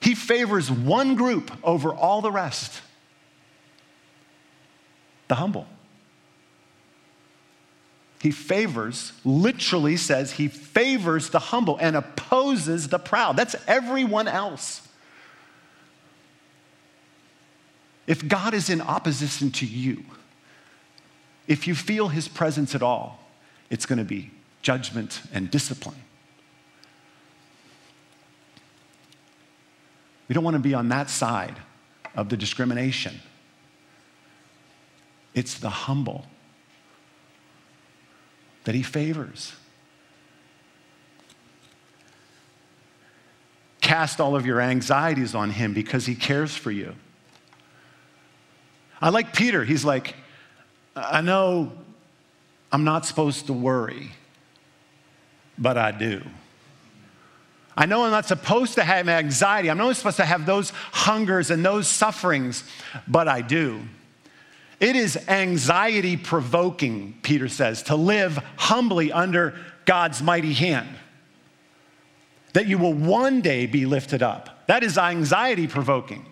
He 0.00 0.14
favors 0.14 0.70
one 0.70 1.16
group 1.16 1.50
over 1.62 1.94
all 1.94 2.20
the 2.20 2.32
rest 2.32 2.80
the 5.28 5.34
humble. 5.34 5.66
He 8.24 8.30
favors, 8.30 9.12
literally 9.22 9.98
says, 9.98 10.32
he 10.32 10.48
favors 10.48 11.28
the 11.28 11.38
humble 11.38 11.76
and 11.76 11.94
opposes 11.94 12.88
the 12.88 12.98
proud. 12.98 13.36
That's 13.36 13.54
everyone 13.66 14.28
else. 14.28 14.88
If 18.06 18.26
God 18.26 18.54
is 18.54 18.70
in 18.70 18.80
opposition 18.80 19.50
to 19.50 19.66
you, 19.66 20.04
if 21.46 21.66
you 21.66 21.74
feel 21.74 22.08
his 22.08 22.26
presence 22.26 22.74
at 22.74 22.82
all, 22.82 23.20
it's 23.68 23.84
going 23.84 23.98
to 23.98 24.06
be 24.06 24.30
judgment 24.62 25.20
and 25.30 25.50
discipline. 25.50 26.02
We 30.28 30.34
don't 30.34 30.44
want 30.44 30.54
to 30.54 30.60
be 30.60 30.72
on 30.72 30.88
that 30.88 31.10
side 31.10 31.56
of 32.16 32.30
the 32.30 32.38
discrimination. 32.38 33.20
It's 35.34 35.58
the 35.58 35.68
humble 35.68 36.24
that 38.64 38.74
he 38.74 38.82
favors. 38.82 39.54
Cast 43.80 44.20
all 44.20 44.34
of 44.34 44.46
your 44.46 44.60
anxieties 44.60 45.34
on 45.34 45.50
him 45.50 45.74
because 45.74 46.06
he 46.06 46.14
cares 46.14 46.56
for 46.56 46.70
you. 46.70 46.94
I 49.00 49.10
like 49.10 49.34
Peter. 49.34 49.64
He's 49.64 49.84
like, 49.84 50.14
I 50.96 51.20
know 51.20 51.72
I'm 52.72 52.84
not 52.84 53.04
supposed 53.04 53.46
to 53.46 53.52
worry, 53.52 54.10
but 55.58 55.76
I 55.76 55.90
do. 55.90 56.22
I 57.76 57.86
know 57.86 58.04
I'm 58.04 58.12
not 58.12 58.26
supposed 58.26 58.74
to 58.76 58.84
have 58.84 59.08
anxiety. 59.08 59.68
I'm 59.68 59.78
not 59.78 59.94
supposed 59.96 60.16
to 60.16 60.24
have 60.24 60.46
those 60.46 60.70
hungers 60.70 61.50
and 61.50 61.64
those 61.64 61.88
sufferings, 61.88 62.64
but 63.06 63.28
I 63.28 63.40
do. 63.40 63.80
It 64.80 64.96
is 64.96 65.16
anxiety 65.28 66.16
provoking, 66.16 67.18
Peter 67.22 67.48
says, 67.48 67.82
to 67.84 67.96
live 67.96 68.36
humbly 68.56 69.12
under 69.12 69.54
God's 69.84 70.22
mighty 70.22 70.52
hand. 70.52 70.88
That 72.52 72.66
you 72.66 72.78
will 72.78 72.94
one 72.94 73.40
day 73.40 73.66
be 73.66 73.86
lifted 73.86 74.22
up. 74.22 74.66
That 74.66 74.82
is 74.82 74.98
anxiety 74.98 75.66
provoking. 75.66 76.26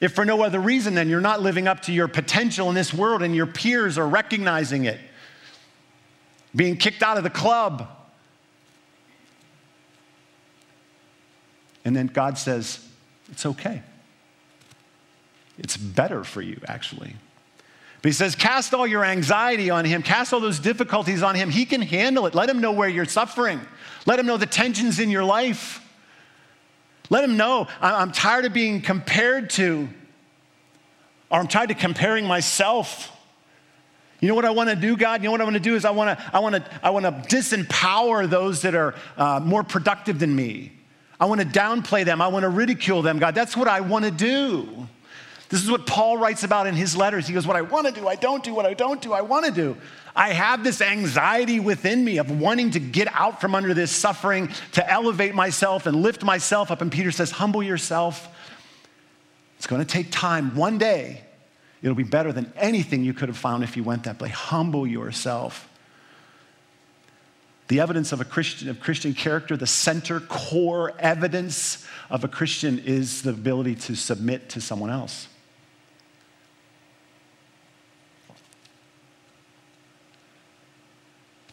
If 0.00 0.14
for 0.14 0.24
no 0.24 0.42
other 0.42 0.60
reason, 0.60 0.94
then 0.94 1.08
you're 1.08 1.20
not 1.20 1.40
living 1.40 1.66
up 1.66 1.80
to 1.82 1.92
your 1.92 2.08
potential 2.08 2.68
in 2.68 2.74
this 2.74 2.92
world 2.92 3.22
and 3.22 3.34
your 3.34 3.46
peers 3.46 3.96
are 3.96 4.06
recognizing 4.06 4.84
it. 4.84 5.00
Being 6.54 6.76
kicked 6.76 7.02
out 7.02 7.16
of 7.16 7.22
the 7.22 7.30
club. 7.30 7.88
And 11.84 11.94
then 11.94 12.06
God 12.06 12.38
says, 12.38 12.86
It's 13.30 13.46
okay. 13.46 13.82
It's 15.58 15.76
better 15.76 16.24
for 16.24 16.42
you, 16.42 16.60
actually. 16.66 17.16
But 18.02 18.08
he 18.08 18.12
says, 18.12 18.34
cast 18.34 18.74
all 18.74 18.86
your 18.86 19.04
anxiety 19.04 19.70
on 19.70 19.84
him, 19.84 20.02
cast 20.02 20.32
all 20.32 20.40
those 20.40 20.58
difficulties 20.58 21.22
on 21.22 21.34
him. 21.34 21.48
He 21.48 21.64
can 21.64 21.80
handle 21.80 22.26
it. 22.26 22.34
Let 22.34 22.50
him 22.50 22.60
know 22.60 22.72
where 22.72 22.88
you're 22.88 23.06
suffering, 23.06 23.60
let 24.06 24.18
him 24.18 24.26
know 24.26 24.36
the 24.36 24.46
tensions 24.46 24.98
in 24.98 25.10
your 25.10 25.24
life. 25.24 25.80
Let 27.10 27.22
him 27.22 27.36
know 27.36 27.68
I'm 27.82 28.12
tired 28.12 28.46
of 28.46 28.54
being 28.54 28.80
compared 28.80 29.50
to, 29.50 29.88
or 31.30 31.38
I'm 31.38 31.48
tired 31.48 31.70
of 31.70 31.76
comparing 31.76 32.26
myself. 32.26 33.10
You 34.20 34.28
know 34.28 34.34
what 34.34 34.46
I 34.46 34.50
want 34.50 34.70
to 34.70 34.76
do, 34.76 34.96
God? 34.96 35.22
You 35.22 35.28
know 35.28 35.32
what 35.32 35.42
I 35.42 35.44
want 35.44 35.54
to 35.54 35.60
do 35.60 35.74
is 35.74 35.84
I 35.84 35.90
want 35.90 36.18
to, 36.18 36.30
I 36.34 36.38
want 36.38 36.54
to, 36.54 36.64
I 36.82 36.90
want 36.90 37.04
to 37.04 37.12
disempower 37.36 38.28
those 38.28 38.62
that 38.62 38.74
are 38.74 38.94
uh, 39.18 39.38
more 39.44 39.62
productive 39.62 40.18
than 40.18 40.34
me. 40.34 40.72
I 41.20 41.26
want 41.26 41.42
to 41.42 41.46
downplay 41.46 42.06
them. 42.06 42.22
I 42.22 42.28
want 42.28 42.44
to 42.44 42.48
ridicule 42.48 43.02
them, 43.02 43.18
God. 43.18 43.34
That's 43.34 43.54
what 43.54 43.68
I 43.68 43.80
want 43.80 44.06
to 44.06 44.10
do. 44.10 44.88
This 45.48 45.62
is 45.62 45.70
what 45.70 45.86
Paul 45.86 46.16
writes 46.16 46.42
about 46.42 46.66
in 46.66 46.74
his 46.74 46.96
letters. 46.96 47.26
He 47.26 47.34
goes, 47.34 47.46
What 47.46 47.56
I 47.56 47.62
want 47.62 47.86
to 47.86 47.92
do, 47.92 48.08
I 48.08 48.16
don't 48.16 48.42
do. 48.42 48.54
What 48.54 48.66
I 48.66 48.74
don't 48.74 49.00
do, 49.00 49.12
I 49.12 49.20
want 49.20 49.44
to 49.46 49.52
do. 49.52 49.76
I 50.16 50.32
have 50.32 50.64
this 50.64 50.80
anxiety 50.80 51.60
within 51.60 52.04
me 52.04 52.18
of 52.18 52.30
wanting 52.30 52.70
to 52.72 52.80
get 52.80 53.08
out 53.12 53.40
from 53.40 53.54
under 53.54 53.74
this 53.74 53.90
suffering, 53.90 54.50
to 54.72 54.90
elevate 54.90 55.34
myself 55.34 55.86
and 55.86 56.02
lift 56.02 56.22
myself 56.22 56.70
up. 56.70 56.80
And 56.80 56.90
Peter 56.90 57.10
says, 57.10 57.30
Humble 57.30 57.62
yourself. 57.62 58.28
It's 59.58 59.66
going 59.66 59.84
to 59.84 59.88
take 59.90 60.10
time. 60.10 60.56
One 60.56 60.78
day, 60.78 61.22
it'll 61.82 61.94
be 61.94 62.04
better 62.04 62.32
than 62.32 62.52
anything 62.56 63.04
you 63.04 63.14
could 63.14 63.28
have 63.28 63.38
found 63.38 63.64
if 63.64 63.76
you 63.76 63.84
went 63.84 64.04
that 64.04 64.20
way. 64.20 64.28
Humble 64.28 64.86
yourself. 64.86 65.68
The 67.68 67.80
evidence 67.80 68.12
of 68.12 68.20
a 68.20 68.24
Christian, 68.24 68.68
of 68.68 68.80
Christian 68.80 69.14
character, 69.14 69.56
the 69.56 69.66
center, 69.66 70.20
core 70.20 70.92
evidence 70.98 71.86
of 72.10 72.24
a 72.24 72.28
Christian 72.28 72.78
is 72.78 73.22
the 73.22 73.30
ability 73.30 73.74
to 73.76 73.94
submit 73.94 74.50
to 74.50 74.60
someone 74.60 74.90
else. 74.90 75.28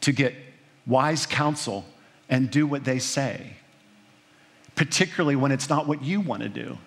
To 0.01 0.11
get 0.11 0.35
wise 0.85 1.25
counsel 1.25 1.85
and 2.29 2.49
do 2.49 2.65
what 2.65 2.83
they 2.83 2.99
say, 2.99 3.53
particularly 4.75 5.35
when 5.35 5.51
it's 5.51 5.69
not 5.69 5.87
what 5.87 6.03
you 6.03 6.21
want 6.21 6.43
to 6.43 6.49
do. 6.49 6.77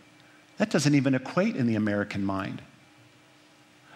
That 0.59 0.71
doesn't 0.71 0.95
even 0.95 1.15
equate 1.15 1.57
in 1.57 1.67
the 1.67 1.75
American 1.75 2.25
mind. 2.25 2.63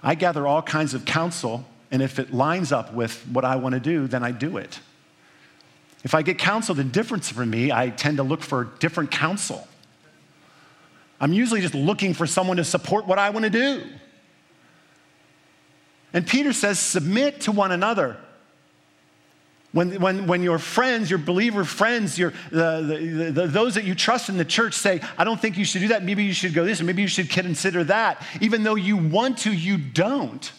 I 0.02 0.14
gather 0.14 0.46
all 0.46 0.62
kinds 0.62 0.94
of 0.94 1.04
counsel, 1.04 1.64
and 1.90 2.02
if 2.02 2.18
it 2.18 2.32
lines 2.32 2.72
up 2.72 2.92
with 2.92 3.20
what 3.28 3.44
I 3.44 3.56
want 3.56 3.74
to 3.74 3.80
do, 3.80 4.06
then 4.06 4.22
I 4.22 4.30
do 4.30 4.56
it. 4.56 4.80
If 6.04 6.14
I 6.14 6.22
get 6.22 6.38
counsel 6.38 6.74
that's 6.74 6.88
different 6.90 7.24
from 7.24 7.50
me, 7.50 7.72
I 7.72 7.90
tend 7.90 8.18
to 8.18 8.22
look 8.22 8.42
for 8.42 8.64
different 8.78 9.10
counsel. 9.10 9.66
I'm 11.20 11.32
usually 11.32 11.60
just 11.60 11.74
looking 11.74 12.14
for 12.14 12.26
someone 12.26 12.58
to 12.58 12.64
support 12.64 13.06
what 13.06 13.18
I 13.18 13.30
want 13.30 13.44
to 13.44 13.50
do. 13.50 13.82
And 16.12 16.26
Peter 16.26 16.52
says, 16.52 16.78
submit 16.78 17.42
to 17.42 17.52
one 17.52 17.72
another. 17.72 18.16
When, 19.72 20.00
when, 20.00 20.26
when 20.26 20.42
your 20.42 20.58
friends, 20.58 21.10
your 21.10 21.18
believer 21.18 21.62
friends, 21.62 22.18
your, 22.18 22.32
the, 22.50 22.80
the, 22.80 23.30
the, 23.32 23.46
those 23.46 23.74
that 23.74 23.84
you 23.84 23.94
trust 23.94 24.30
in 24.30 24.38
the 24.38 24.44
church 24.44 24.72
say, 24.72 25.02
I 25.18 25.24
don't 25.24 25.38
think 25.38 25.58
you 25.58 25.64
should 25.64 25.82
do 25.82 25.88
that, 25.88 26.02
maybe 26.02 26.24
you 26.24 26.32
should 26.32 26.54
go 26.54 26.64
this, 26.64 26.80
or 26.80 26.84
maybe 26.84 27.02
you 27.02 27.08
should 27.08 27.28
consider 27.28 27.84
that, 27.84 28.24
even 28.40 28.62
though 28.62 28.76
you 28.76 28.96
want 28.96 29.38
to, 29.38 29.52
you 29.52 29.76
don't. 29.76 30.50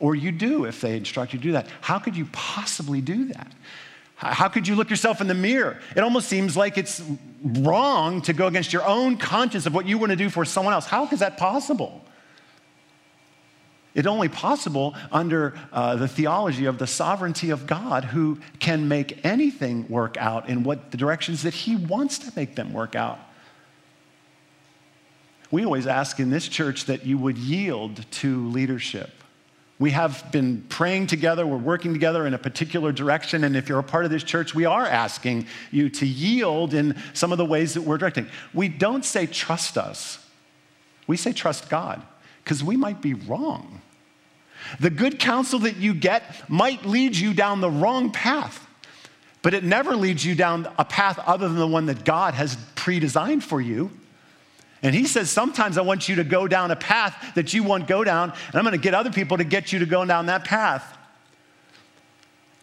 Or 0.00 0.14
you 0.14 0.32
do 0.32 0.64
if 0.64 0.80
they 0.80 0.96
instruct 0.96 1.34
you 1.34 1.38
to 1.38 1.42
do 1.42 1.52
that. 1.52 1.68
How 1.80 1.98
could 1.98 2.16
you 2.16 2.26
possibly 2.32 3.00
do 3.00 3.26
that? 3.26 3.52
How 4.16 4.48
could 4.48 4.66
you 4.66 4.76
look 4.76 4.88
yourself 4.88 5.20
in 5.20 5.26
the 5.26 5.34
mirror? 5.34 5.78
It 5.94 6.00
almost 6.00 6.28
seems 6.28 6.56
like 6.56 6.78
it's 6.78 7.02
wrong 7.42 8.22
to 8.22 8.32
go 8.32 8.46
against 8.46 8.72
your 8.72 8.84
own 8.84 9.18
conscience 9.18 9.66
of 9.66 9.74
what 9.74 9.86
you 9.86 9.98
want 9.98 10.10
to 10.10 10.16
do 10.16 10.30
for 10.30 10.46
someone 10.46 10.72
else. 10.72 10.86
How 10.86 11.06
is 11.08 11.20
that 11.20 11.36
possible? 11.36 12.02
It's 13.96 14.06
only 14.06 14.28
possible 14.28 14.94
under 15.10 15.54
uh, 15.72 15.96
the 15.96 16.06
theology 16.06 16.66
of 16.66 16.76
the 16.76 16.86
sovereignty 16.86 17.48
of 17.48 17.66
God 17.66 18.04
who 18.04 18.38
can 18.58 18.88
make 18.88 19.24
anything 19.24 19.88
work 19.88 20.18
out 20.18 20.50
in 20.50 20.64
what 20.64 20.90
the 20.90 20.98
directions 20.98 21.42
that 21.44 21.54
he 21.54 21.76
wants 21.76 22.18
to 22.18 22.32
make 22.36 22.56
them 22.56 22.74
work 22.74 22.94
out. 22.94 23.18
We 25.50 25.64
always 25.64 25.86
ask 25.86 26.20
in 26.20 26.28
this 26.28 26.46
church 26.46 26.84
that 26.84 27.06
you 27.06 27.16
would 27.16 27.38
yield 27.38 28.04
to 28.12 28.48
leadership. 28.50 29.10
We 29.78 29.92
have 29.92 30.30
been 30.30 30.66
praying 30.68 31.06
together, 31.06 31.46
we're 31.46 31.56
working 31.56 31.94
together 31.94 32.26
in 32.26 32.34
a 32.34 32.38
particular 32.38 32.92
direction, 32.92 33.44
and 33.44 33.56
if 33.56 33.66
you're 33.66 33.78
a 33.78 33.82
part 33.82 34.04
of 34.04 34.10
this 34.10 34.24
church, 34.24 34.54
we 34.54 34.66
are 34.66 34.84
asking 34.84 35.46
you 35.70 35.88
to 35.88 36.06
yield 36.06 36.74
in 36.74 36.96
some 37.14 37.32
of 37.32 37.38
the 37.38 37.46
ways 37.46 37.72
that 37.74 37.82
we're 37.82 37.98
directing. 37.98 38.26
We 38.52 38.68
don't 38.68 39.06
say 39.06 39.26
trust 39.26 39.78
us, 39.78 40.18
we 41.06 41.16
say 41.16 41.32
trust 41.32 41.70
God, 41.70 42.02
because 42.44 42.62
we 42.62 42.76
might 42.76 43.00
be 43.00 43.14
wrong. 43.14 43.80
The 44.80 44.90
good 44.90 45.18
counsel 45.18 45.60
that 45.60 45.76
you 45.76 45.94
get 45.94 46.22
might 46.48 46.84
lead 46.84 47.16
you 47.16 47.34
down 47.34 47.60
the 47.60 47.70
wrong 47.70 48.10
path, 48.10 48.66
but 49.42 49.54
it 49.54 49.64
never 49.64 49.96
leads 49.96 50.24
you 50.24 50.34
down 50.34 50.68
a 50.78 50.84
path 50.84 51.18
other 51.20 51.48
than 51.48 51.58
the 51.58 51.66
one 51.66 51.86
that 51.86 52.04
God 52.04 52.34
has 52.34 52.56
pre 52.74 53.00
designed 53.00 53.44
for 53.44 53.60
you. 53.60 53.90
And 54.82 54.94
he 54.94 55.06
says, 55.06 55.30
Sometimes 55.30 55.78
I 55.78 55.82
want 55.82 56.08
you 56.08 56.16
to 56.16 56.24
go 56.24 56.46
down 56.46 56.70
a 56.70 56.76
path 56.76 57.34
that 57.34 57.54
you 57.54 57.62
won't 57.62 57.86
go 57.86 58.04
down, 58.04 58.30
and 58.30 58.54
I'm 58.54 58.62
going 58.62 58.72
to 58.72 58.78
get 58.78 58.94
other 58.94 59.10
people 59.10 59.38
to 59.38 59.44
get 59.44 59.72
you 59.72 59.80
to 59.80 59.86
go 59.86 60.04
down 60.04 60.26
that 60.26 60.44
path. 60.44 60.96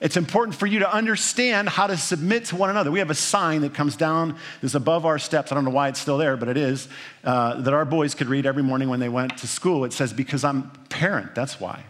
It's 0.03 0.17
important 0.17 0.55
for 0.57 0.67
you 0.67 0.79
to 0.79 0.93
understand 0.93 1.69
how 1.69 1.87
to 1.87 1.95
submit 1.95 2.45
to 2.45 2.57
one 2.57 2.69
another. 2.69 2.91
We 2.91 2.99
have 2.99 3.09
a 3.09 3.15
sign 3.15 3.61
that 3.61 3.73
comes 3.73 3.95
down, 3.95 4.37
is 4.61 4.75
above 4.75 5.05
our 5.05 5.17
steps. 5.17 5.49
I 5.49 5.55
don't 5.55 5.63
know 5.63 5.71
why 5.71 5.87
it's 5.87 5.99
still 5.99 6.17
there, 6.17 6.35
but 6.35 6.49
it 6.49 6.57
is, 6.57 6.89
uh, 7.23 7.61
that 7.61 7.73
our 7.73 7.85
boys 7.85 8.13
could 8.13 8.27
read 8.27 8.45
every 8.45 8.63
morning 8.63 8.89
when 8.89 8.99
they 8.99 9.07
went 9.07 9.37
to 9.37 9.47
school. 9.47 9.85
It 9.85 9.93
says, 9.93 10.11
Because 10.11 10.43
I'm 10.43 10.71
parent, 10.89 11.33
that's 11.35 11.57
why. 11.57 11.85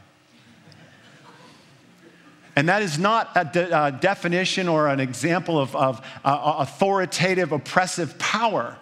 And 2.56 2.70
that 2.70 2.82
is 2.82 3.00
not 3.00 3.32
a 3.36 3.46
de- 3.46 3.76
uh, 3.76 3.90
definition 3.92 4.68
or 4.68 4.88
an 4.88 5.00
example 5.00 5.60
of, 5.60 5.76
of 5.76 6.06
uh, 6.24 6.56
authoritative, 6.60 7.52
oppressive 7.52 8.18
power. 8.20 8.78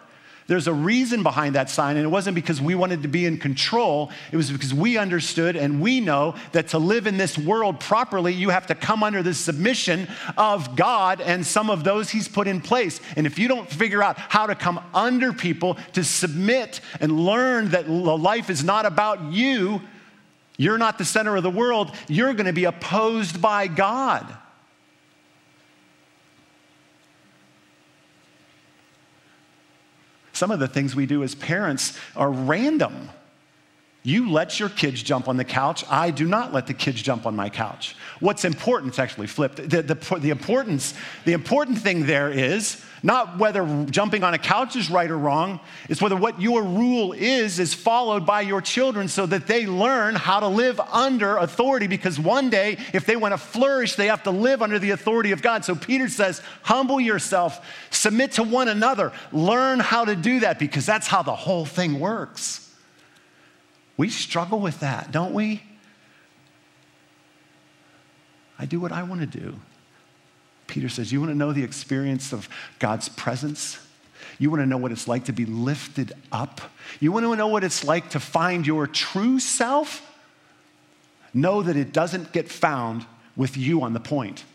There's 0.47 0.67
a 0.67 0.73
reason 0.73 1.23
behind 1.23 1.55
that 1.55 1.69
sign, 1.69 1.95
and 1.95 2.03
it 2.03 2.09
wasn't 2.09 2.35
because 2.35 2.59
we 2.59 2.75
wanted 2.75 3.03
to 3.03 3.07
be 3.07 3.25
in 3.25 3.37
control. 3.37 4.11
It 4.33 4.35
was 4.35 4.51
because 4.51 4.73
we 4.73 4.97
understood 4.97 5.55
and 5.55 5.79
we 5.79 6.01
know 6.01 6.35
that 6.51 6.67
to 6.69 6.77
live 6.77 7.07
in 7.07 7.15
this 7.15 7.37
world 7.37 7.79
properly, 7.79 8.33
you 8.33 8.49
have 8.49 8.67
to 8.67 8.75
come 8.75 9.01
under 9.01 9.23
the 9.23 9.33
submission 9.33 10.09
of 10.37 10.75
God 10.75 11.21
and 11.21 11.45
some 11.45 11.69
of 11.69 11.85
those 11.85 12.09
He's 12.09 12.27
put 12.27 12.49
in 12.49 12.59
place. 12.59 12.99
And 13.15 13.25
if 13.25 13.39
you 13.39 13.47
don't 13.47 13.69
figure 13.69 14.03
out 14.03 14.17
how 14.17 14.45
to 14.45 14.55
come 14.55 14.83
under 14.93 15.31
people 15.31 15.77
to 15.93 16.03
submit 16.03 16.81
and 16.99 17.25
learn 17.25 17.69
that 17.69 17.89
life 17.89 18.49
is 18.49 18.61
not 18.61 18.85
about 18.85 19.31
you, 19.31 19.81
you're 20.57 20.77
not 20.77 20.97
the 20.97 21.05
center 21.05 21.35
of 21.35 21.43
the 21.43 21.49
world, 21.49 21.95
you're 22.07 22.33
going 22.33 22.45
to 22.45 22.53
be 22.53 22.65
opposed 22.65 23.41
by 23.41 23.67
God. 23.67 24.25
Some 30.33 30.51
of 30.51 30.59
the 30.59 30.67
things 30.67 30.95
we 30.95 31.05
do 31.05 31.23
as 31.23 31.35
parents 31.35 31.97
are 32.15 32.31
random. 32.31 33.09
You 34.03 34.31
let 34.31 34.59
your 34.59 34.69
kids 34.69 35.03
jump 35.03 35.27
on 35.27 35.37
the 35.37 35.43
couch. 35.43 35.83
I 35.87 36.09
do 36.09 36.27
not 36.27 36.51
let 36.53 36.65
the 36.65 36.73
kids 36.73 37.01
jump 37.01 37.27
on 37.27 37.35
my 37.35 37.49
couch. 37.49 37.95
What's 38.19 38.45
important, 38.45 38.89
it's 38.89 38.99
actually 38.99 39.27
flipped. 39.27 39.57
The, 39.57 39.83
the, 39.83 40.19
the, 40.19 40.31
importance, 40.31 40.95
the 41.25 41.33
important 41.33 41.77
thing 41.77 42.07
there 42.07 42.31
is 42.31 42.83
not 43.03 43.39
whether 43.39 43.85
jumping 43.85 44.23
on 44.23 44.33
a 44.33 44.37
couch 44.37 44.75
is 44.75 44.91
right 44.91 45.09
or 45.09 45.17
wrong, 45.17 45.59
it's 45.89 46.01
whether 46.01 46.15
what 46.15 46.39
your 46.39 46.61
rule 46.61 47.13
is 47.13 47.59
is 47.59 47.73
followed 47.73 48.25
by 48.25 48.41
your 48.41 48.61
children 48.61 49.07
so 49.07 49.25
that 49.25 49.47
they 49.47 49.65
learn 49.65 50.15
how 50.15 50.39
to 50.39 50.47
live 50.47 50.79
under 50.79 51.37
authority 51.37 51.87
because 51.87 52.19
one 52.19 52.49
day, 52.49 52.77
if 52.93 53.05
they 53.05 53.15
want 53.15 53.33
to 53.33 53.39
flourish, 53.39 53.95
they 53.95 54.07
have 54.07 54.23
to 54.23 54.31
live 54.31 54.61
under 54.61 54.77
the 54.77 54.91
authority 54.91 55.31
of 55.31 55.41
God. 55.41 55.65
So 55.65 55.73
Peter 55.73 56.07
says, 56.09 56.41
humble 56.61 57.01
yourself, 57.01 57.65
submit 57.89 58.33
to 58.33 58.43
one 58.43 58.67
another, 58.67 59.11
learn 59.31 59.79
how 59.79 60.05
to 60.05 60.15
do 60.15 60.41
that 60.41 60.59
because 60.59 60.85
that's 60.85 61.07
how 61.07 61.23
the 61.23 61.35
whole 61.35 61.65
thing 61.65 61.99
works. 61.99 62.71
We 63.97 64.09
struggle 64.09 64.59
with 64.59 64.79
that, 64.81 65.11
don't 65.11 65.33
we? 65.33 65.63
I 68.59 68.65
do 68.65 68.79
what 68.79 68.91
I 68.91 69.01
want 69.01 69.21
to 69.21 69.39
do. 69.39 69.55
Peter 70.71 70.87
says, 70.87 71.11
You 71.11 71.19
want 71.19 71.31
to 71.31 71.37
know 71.37 71.51
the 71.51 71.63
experience 71.63 72.31
of 72.31 72.47
God's 72.79 73.09
presence? 73.09 73.77
You 74.39 74.49
want 74.49 74.61
to 74.61 74.65
know 74.65 74.77
what 74.77 74.91
it's 74.91 75.07
like 75.07 75.25
to 75.25 75.33
be 75.33 75.45
lifted 75.45 76.13
up? 76.31 76.61
You 76.99 77.11
want 77.11 77.25
to 77.25 77.35
know 77.35 77.47
what 77.47 77.63
it's 77.63 77.83
like 77.83 78.11
to 78.11 78.19
find 78.19 78.65
your 78.65 78.87
true 78.87 79.39
self? 79.39 80.07
Know 81.33 81.61
that 81.61 81.75
it 81.75 81.91
doesn't 81.91 82.31
get 82.31 82.49
found 82.49 83.05
with 83.35 83.57
you 83.57 83.81
on 83.81 83.93
the 83.93 83.99
point. 83.99 84.45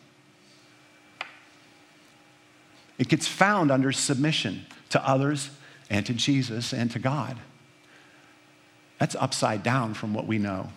It 2.99 3.09
gets 3.09 3.29
found 3.29 3.71
under 3.71 3.93
submission 3.93 4.65
to 4.91 5.07
others 5.07 5.51
and 5.91 6.07
to 6.07 6.15
Jesus 6.15 6.73
and 6.73 6.91
to 6.93 6.99
God. 6.99 7.37
That's 8.99 9.15
upside 9.17 9.63
down 9.63 9.93
from 9.93 10.15
what 10.15 10.27
we 10.27 10.39
know. 10.39 10.71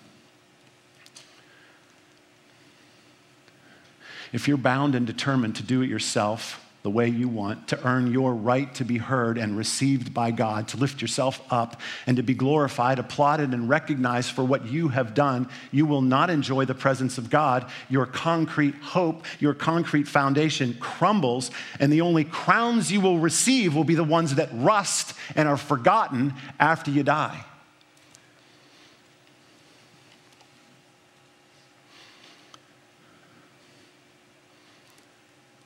If 4.32 4.48
you're 4.48 4.58
bound 4.58 4.96
and 4.96 5.08
determined 5.08 5.56
to 5.58 5.64
do 5.64 5.82
it 5.82 5.90
yourself 5.90 6.66
the 6.82 6.90
way 6.90 7.10
you 7.10 7.28
want, 7.28 7.68
to 7.68 7.86
earn 7.86 8.12
your 8.12 8.34
right 8.34 8.74
to 8.76 8.86
be 8.86 8.98
heard 8.98 9.38
and 9.38 9.58
received 9.58 10.14
by 10.14 10.32
God, 10.32 10.70
to 10.70 10.78
lift 10.78 11.02
yourself 11.02 11.42
up 11.52 11.82
and 12.08 12.16
to 12.16 12.24
be 12.24 12.34
glorified, 12.34 13.00
applauded, 13.00 13.54
and 13.54 13.68
recognized 13.68 14.32
for 14.32 14.46
what 14.46 14.66
you 14.66 14.88
have 14.88 15.14
done, 15.14 15.50
you 15.72 15.86
will 15.86 16.02
not 16.02 16.30
enjoy 16.30 16.64
the 16.64 16.74
presence 16.74 17.18
of 17.18 17.30
God. 17.30 17.70
Your 17.90 18.06
concrete 18.06 18.76
hope, 18.76 19.26
your 19.40 19.54
concrete 19.54 20.08
foundation 20.08 20.78
crumbles, 20.80 21.52
and 21.82 21.92
the 21.92 22.02
only 22.02 22.24
crowns 22.24 22.92
you 22.92 23.02
will 23.02 23.20
receive 23.20 23.76
will 23.76 23.84
be 23.84 23.96
the 23.96 24.04
ones 24.04 24.36
that 24.36 24.50
rust 24.54 25.14
and 25.36 25.50
are 25.50 25.58
forgotten 25.58 26.34
after 26.60 26.92
you 26.92 27.04
die. 27.04 27.44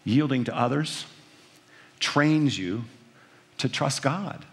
Yielding 0.04 0.43
to 0.45 0.58
others 0.58 1.06
trains 1.99 2.58
you 2.58 2.84
to 3.58 3.70
trust 3.70 4.01
God. 4.01 4.45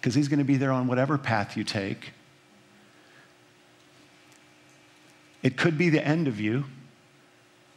Because 0.00 0.14
He's 0.14 0.28
going 0.28 0.38
to 0.38 0.44
be 0.44 0.56
there 0.56 0.72
on 0.72 0.86
whatever 0.86 1.18
path 1.18 1.56
you 1.56 1.64
take. 1.64 2.12
It 5.42 5.56
could 5.56 5.76
be 5.76 5.90
the 5.90 6.04
end 6.06 6.28
of 6.28 6.40
you. 6.40 6.64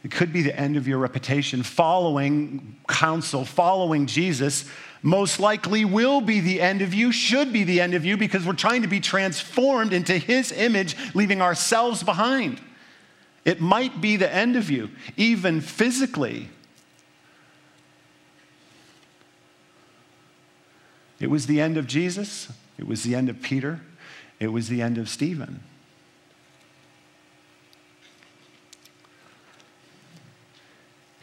It 0.04 0.12
could 0.12 0.32
be 0.32 0.42
the 0.42 0.56
end 0.58 0.76
of 0.76 0.86
your 0.86 0.98
reputation. 0.98 1.62
Following 1.62 2.76
counsel, 2.88 3.44
following 3.44 4.06
Jesus, 4.06 4.64
most 5.02 5.40
likely 5.40 5.84
will 5.84 6.20
be 6.20 6.40
the 6.40 6.60
end 6.60 6.80
of 6.80 6.94
you, 6.94 7.10
should 7.10 7.52
be 7.52 7.64
the 7.64 7.80
end 7.80 7.94
of 7.94 8.04
you, 8.04 8.16
because 8.16 8.46
we're 8.46 8.52
trying 8.52 8.82
to 8.82 8.88
be 8.88 9.00
transformed 9.00 9.92
into 9.92 10.16
His 10.16 10.52
image, 10.52 10.96
leaving 11.14 11.42
ourselves 11.42 12.02
behind. 12.02 12.60
It 13.46 13.60
might 13.60 14.00
be 14.00 14.16
the 14.16 14.30
end 14.30 14.56
of 14.56 14.70
you, 14.70 14.90
even 15.16 15.60
physically. 15.60 16.50
It 21.20 21.30
was 21.30 21.46
the 21.46 21.60
end 21.60 21.76
of 21.76 21.86
Jesus, 21.86 22.52
it 22.76 22.88
was 22.88 23.04
the 23.04 23.14
end 23.14 23.28
of 23.28 23.40
Peter, 23.40 23.80
it 24.40 24.48
was 24.48 24.68
the 24.68 24.82
end 24.82 24.98
of 24.98 25.08
Stephen. 25.08 25.62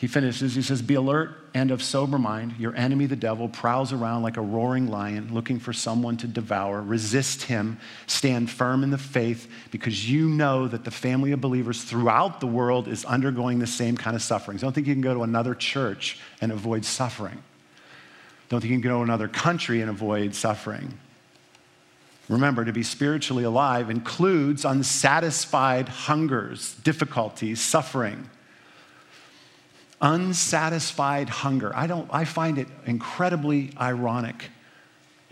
He 0.03 0.07
finishes, 0.07 0.53
he 0.53 0.61
says, 0.61 0.81
Be 0.81 0.95
alert 0.95 1.31
and 1.53 1.71
of 1.71 1.81
sober 1.81 2.19
mind. 2.19 2.55
Your 2.59 2.75
enemy, 2.75 3.05
the 3.05 3.15
devil, 3.15 3.47
prowls 3.47 3.93
around 3.93 4.21
like 4.21 4.35
a 4.35 4.41
roaring 4.41 4.89
lion 4.89 5.33
looking 5.33 5.59
for 5.59 5.71
someone 5.71 6.17
to 6.17 6.27
devour. 6.27 6.81
Resist 6.81 7.43
him. 7.43 7.79
Stand 8.05 8.49
firm 8.49 8.83
in 8.83 8.89
the 8.89 8.97
faith 8.97 9.49
because 9.71 10.11
you 10.11 10.27
know 10.27 10.67
that 10.67 10.83
the 10.83 10.91
family 10.91 11.31
of 11.31 11.39
believers 11.39 11.85
throughout 11.85 12.41
the 12.41 12.47
world 12.47 12.89
is 12.89 13.05
undergoing 13.05 13.59
the 13.59 13.65
same 13.65 13.95
kind 13.95 14.13
of 14.13 14.21
sufferings. 14.21 14.59
Don't 14.59 14.73
think 14.73 14.87
you 14.87 14.93
can 14.93 15.01
go 15.01 15.13
to 15.13 15.23
another 15.23 15.55
church 15.55 16.19
and 16.41 16.51
avoid 16.51 16.83
suffering. 16.83 17.41
Don't 18.49 18.59
think 18.59 18.71
you 18.71 18.81
can 18.81 18.89
go 18.89 18.97
to 18.97 19.03
another 19.03 19.29
country 19.29 19.79
and 19.79 19.89
avoid 19.89 20.35
suffering. 20.35 20.99
Remember, 22.27 22.65
to 22.65 22.73
be 22.73 22.83
spiritually 22.83 23.45
alive 23.45 23.89
includes 23.89 24.65
unsatisfied 24.65 25.87
hungers, 25.87 26.75
difficulties, 26.83 27.61
suffering 27.61 28.29
unsatisfied 30.03 31.29
hunger. 31.29 31.75
I, 31.75 31.87
don't, 31.87 32.07
I 32.13 32.25
find 32.25 32.59
it 32.59 32.67
incredibly 32.85 33.71
ironic 33.79 34.49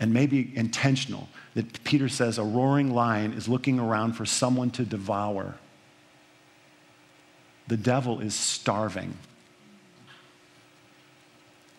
and 0.00 0.12
maybe 0.12 0.50
intentional 0.56 1.28
that 1.54 1.84
Peter 1.84 2.08
says 2.08 2.38
a 2.38 2.42
roaring 2.42 2.92
lion 2.92 3.34
is 3.34 3.48
looking 3.48 3.78
around 3.78 4.14
for 4.14 4.24
someone 4.24 4.70
to 4.70 4.84
devour. 4.84 5.56
The 7.68 7.76
devil 7.76 8.20
is 8.20 8.34
starving. 8.34 9.16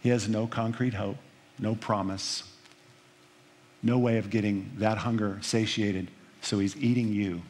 He 0.03 0.09
has 0.09 0.29
no 0.29 0.45
concrete 0.45 0.93
hope, 0.93 1.17
no 1.57 1.75
promise, 1.75 2.43
no 3.81 3.97
way 3.97 4.17
of 4.19 4.29
getting 4.29 4.71
that 4.77 4.99
hunger 4.99 5.39
satiated, 5.41 6.11
so 6.41 6.59
he's 6.59 6.77
eating 6.77 7.11
you 7.11 7.41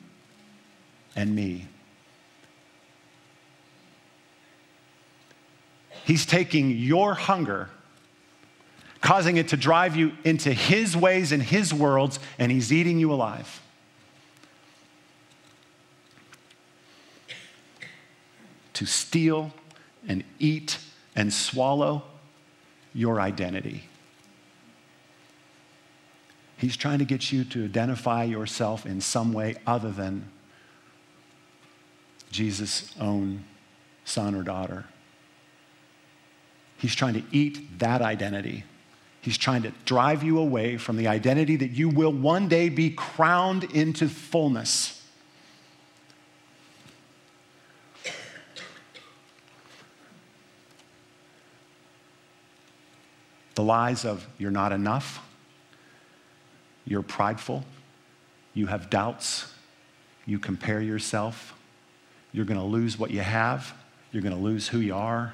and 1.15 1.35
me 1.35 1.67
He's 6.05 6.25
taking 6.25 6.71
your 6.71 7.13
hunger, 7.13 7.69
causing 9.01 9.37
it 9.37 9.49
to 9.49 9.57
drive 9.57 9.95
you 9.95 10.11
into 10.23 10.51
His 10.51 10.97
ways 10.97 11.31
and 11.31 11.41
His 11.41 11.73
worlds, 11.73 12.19
and 12.37 12.51
He's 12.51 12.71
eating 12.73 12.99
you 12.99 13.11
alive. 13.11 13.61
To 18.73 18.85
steal 18.85 19.53
and 20.07 20.23
eat 20.39 20.77
and 21.15 21.31
swallow 21.31 22.03
your 22.93 23.21
identity. 23.21 23.83
He's 26.57 26.77
trying 26.77 26.99
to 26.99 27.05
get 27.05 27.31
you 27.31 27.43
to 27.45 27.65
identify 27.65 28.23
yourself 28.23 28.85
in 28.85 29.01
some 29.01 29.33
way 29.33 29.55
other 29.67 29.91
than 29.91 30.29
Jesus' 32.31 32.93
own 32.99 33.43
son 34.05 34.33
or 34.33 34.43
daughter. 34.43 34.85
He's 36.83 36.95
trying 36.95 37.13
to 37.13 37.23
eat 37.31 37.79
that 37.79 38.01
identity. 38.01 38.65
He's 39.21 39.37
trying 39.37 39.61
to 39.61 39.71
drive 39.85 40.21
you 40.21 40.37
away 40.37 40.75
from 40.75 40.97
the 40.97 41.07
identity 41.07 41.55
that 41.55 41.69
you 41.69 41.87
will 41.87 42.11
one 42.11 42.49
day 42.49 42.67
be 42.67 42.89
crowned 42.89 43.63
into 43.63 44.09
fullness. 44.09 45.01
The 53.55 53.63
lies 53.63 54.03
of 54.03 54.27
you're 54.37 54.51
not 54.51 54.73
enough, 54.73 55.25
you're 56.83 57.01
prideful, 57.01 57.63
you 58.53 58.65
have 58.65 58.89
doubts, 58.89 59.53
you 60.25 60.37
compare 60.37 60.81
yourself, 60.81 61.57
you're 62.33 62.43
going 62.43 62.59
to 62.59 62.65
lose 62.65 62.99
what 62.99 63.09
you 63.09 63.21
have, 63.21 63.73
you're 64.11 64.21
going 64.21 64.35
to 64.35 64.41
lose 64.41 64.67
who 64.67 64.79
you 64.79 64.95
are, 64.95 65.33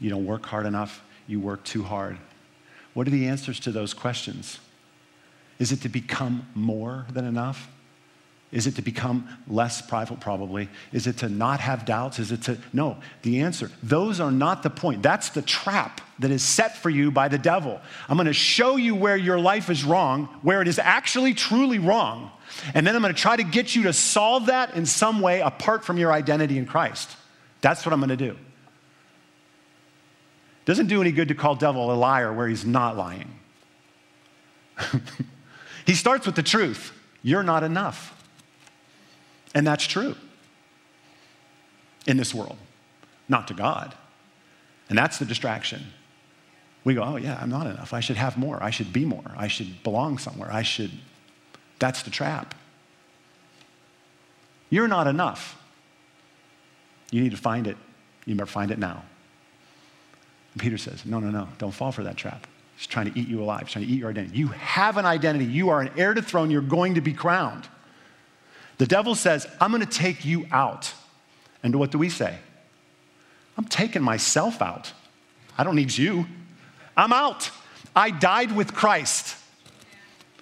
you 0.00 0.10
don't 0.10 0.26
work 0.26 0.46
hard 0.46 0.66
enough, 0.66 1.02
you 1.26 1.40
work 1.40 1.64
too 1.64 1.82
hard. 1.82 2.18
What 2.94 3.06
are 3.06 3.10
the 3.10 3.26
answers 3.26 3.60
to 3.60 3.72
those 3.72 3.94
questions? 3.94 4.58
Is 5.58 5.72
it 5.72 5.82
to 5.82 5.88
become 5.88 6.46
more 6.54 7.06
than 7.12 7.24
enough? 7.24 7.68
Is 8.52 8.68
it 8.68 8.76
to 8.76 8.82
become 8.82 9.28
less 9.48 9.82
prideful? 9.82 10.16
Probably. 10.18 10.68
Is 10.92 11.08
it 11.08 11.18
to 11.18 11.28
not 11.28 11.58
have 11.58 11.84
doubts? 11.84 12.20
Is 12.20 12.30
it 12.30 12.42
to. 12.42 12.56
No, 12.72 12.98
the 13.22 13.40
answer. 13.40 13.68
Those 13.82 14.20
are 14.20 14.30
not 14.30 14.62
the 14.62 14.70
point. 14.70 15.02
That's 15.02 15.30
the 15.30 15.42
trap 15.42 16.00
that 16.20 16.30
is 16.30 16.44
set 16.44 16.76
for 16.76 16.88
you 16.88 17.10
by 17.10 17.26
the 17.26 17.38
devil. 17.38 17.80
I'm 18.08 18.16
going 18.16 18.26
to 18.26 18.32
show 18.32 18.76
you 18.76 18.94
where 18.94 19.16
your 19.16 19.40
life 19.40 19.70
is 19.70 19.82
wrong, 19.82 20.26
where 20.42 20.62
it 20.62 20.68
is 20.68 20.78
actually 20.78 21.34
truly 21.34 21.80
wrong. 21.80 22.30
And 22.74 22.86
then 22.86 22.94
I'm 22.94 23.02
going 23.02 23.12
to 23.12 23.20
try 23.20 23.34
to 23.34 23.42
get 23.42 23.74
you 23.74 23.84
to 23.84 23.92
solve 23.92 24.46
that 24.46 24.74
in 24.74 24.86
some 24.86 25.20
way 25.20 25.40
apart 25.40 25.84
from 25.84 25.98
your 25.98 26.12
identity 26.12 26.56
in 26.56 26.66
Christ. 26.66 27.10
That's 27.60 27.84
what 27.84 27.92
I'm 27.92 27.98
going 27.98 28.10
to 28.10 28.16
do. 28.16 28.36
Doesn't 30.64 30.86
do 30.86 31.00
any 31.00 31.12
good 31.12 31.28
to 31.28 31.34
call 31.34 31.54
devil 31.54 31.92
a 31.92 31.94
liar 31.94 32.32
where 32.32 32.48
he's 32.48 32.64
not 32.64 32.96
lying. 32.96 33.30
he 35.86 35.94
starts 35.94 36.26
with 36.26 36.36
the 36.36 36.42
truth 36.42 36.92
you're 37.22 37.42
not 37.42 37.62
enough. 37.62 38.22
And 39.54 39.66
that's 39.66 39.86
true 39.86 40.14
in 42.06 42.18
this 42.18 42.34
world, 42.34 42.58
not 43.28 43.48
to 43.48 43.54
God. 43.54 43.94
And 44.88 44.98
that's 44.98 45.18
the 45.18 45.24
distraction. 45.24 45.86
We 46.84 46.92
go, 46.94 47.02
oh, 47.02 47.16
yeah, 47.16 47.38
I'm 47.40 47.48
not 47.48 47.66
enough. 47.66 47.94
I 47.94 48.00
should 48.00 48.16
have 48.16 48.36
more. 48.36 48.62
I 48.62 48.68
should 48.68 48.92
be 48.92 49.06
more. 49.06 49.24
I 49.36 49.48
should 49.48 49.82
belong 49.82 50.18
somewhere. 50.18 50.52
I 50.52 50.62
should. 50.62 50.90
That's 51.78 52.02
the 52.02 52.10
trap. 52.10 52.54
You're 54.68 54.88
not 54.88 55.06
enough. 55.06 55.58
You 57.10 57.22
need 57.22 57.30
to 57.30 57.38
find 57.38 57.66
it. 57.66 57.78
You 58.26 58.34
better 58.34 58.46
find 58.46 58.70
it 58.70 58.78
now. 58.78 59.04
And 60.54 60.62
Peter 60.62 60.78
says, 60.78 61.04
No, 61.04 61.20
no, 61.20 61.30
no, 61.30 61.48
don't 61.58 61.72
fall 61.72 61.92
for 61.92 62.02
that 62.04 62.16
trap. 62.16 62.46
He's 62.76 62.86
trying 62.86 63.12
to 63.12 63.18
eat 63.18 63.28
you 63.28 63.42
alive, 63.42 63.62
He's 63.62 63.72
trying 63.72 63.86
to 63.86 63.90
eat 63.90 63.98
your 63.98 64.10
identity. 64.10 64.38
You 64.38 64.48
have 64.48 64.96
an 64.96 65.04
identity. 65.04 65.44
You 65.44 65.68
are 65.68 65.80
an 65.80 65.90
heir 65.96 66.14
to 66.14 66.20
the 66.20 66.26
throne. 66.26 66.50
You're 66.50 66.62
going 66.62 66.94
to 66.94 67.00
be 67.00 67.12
crowned. 67.12 67.68
The 68.78 68.86
devil 68.86 69.14
says, 69.14 69.46
I'm 69.60 69.70
going 69.70 69.86
to 69.86 69.98
take 69.98 70.24
you 70.24 70.46
out. 70.50 70.92
And 71.62 71.76
what 71.76 71.90
do 71.90 71.98
we 71.98 72.08
say? 72.08 72.36
I'm 73.56 73.64
taking 73.64 74.02
myself 74.02 74.60
out. 74.60 74.92
I 75.56 75.62
don't 75.62 75.76
need 75.76 75.96
you. 75.96 76.26
I'm 76.96 77.12
out. 77.12 77.50
I 77.94 78.10
died 78.10 78.54
with 78.54 78.74
Christ 78.74 79.36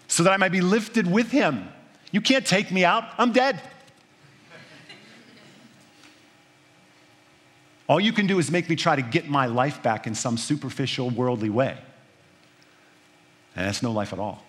so 0.08 0.22
that 0.22 0.32
I 0.32 0.36
might 0.38 0.52
be 0.52 0.60
lifted 0.60 1.10
with 1.10 1.30
him. 1.30 1.68
You 2.10 2.20
can't 2.20 2.46
take 2.46 2.70
me 2.70 2.84
out. 2.84 3.04
I'm 3.18 3.32
dead. 3.32 3.60
All 7.88 8.00
you 8.00 8.12
can 8.12 8.26
do 8.26 8.38
is 8.38 8.50
make 8.50 8.68
me 8.68 8.76
try 8.76 8.96
to 8.96 9.02
get 9.02 9.28
my 9.28 9.46
life 9.46 9.82
back 9.82 10.06
in 10.06 10.14
some 10.14 10.36
superficial, 10.36 11.10
worldly 11.10 11.50
way. 11.50 11.76
And 13.54 13.66
that's 13.66 13.82
no 13.82 13.92
life 13.92 14.12
at 14.12 14.18
all. 14.18 14.42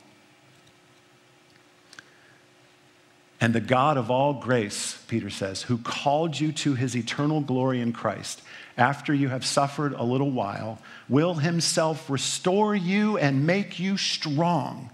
And 3.42 3.54
the 3.54 3.60
God 3.60 3.98
of 3.98 4.10
all 4.10 4.36
grace, 4.36 4.98
Peter 5.10 5.30
says, 5.30 5.64
who 5.64 5.78
called 5.78 6.40
you 6.40 6.54
to 6.54 6.76
his 6.76 6.96
eternal 6.96 7.42
glory 7.42 7.82
in 7.82 7.92
Christ, 7.92 8.42
after 8.78 9.14
you 9.14 9.28
have 9.28 9.46
suffered 9.46 9.92
a 9.92 10.04
little 10.04 10.32
while, 10.32 10.80
will 11.10 11.34
himself 11.34 12.10
restore 12.10 12.74
you 12.74 13.18
and 13.18 13.46
make 13.46 13.80
you 13.80 13.98
strong, 13.98 14.90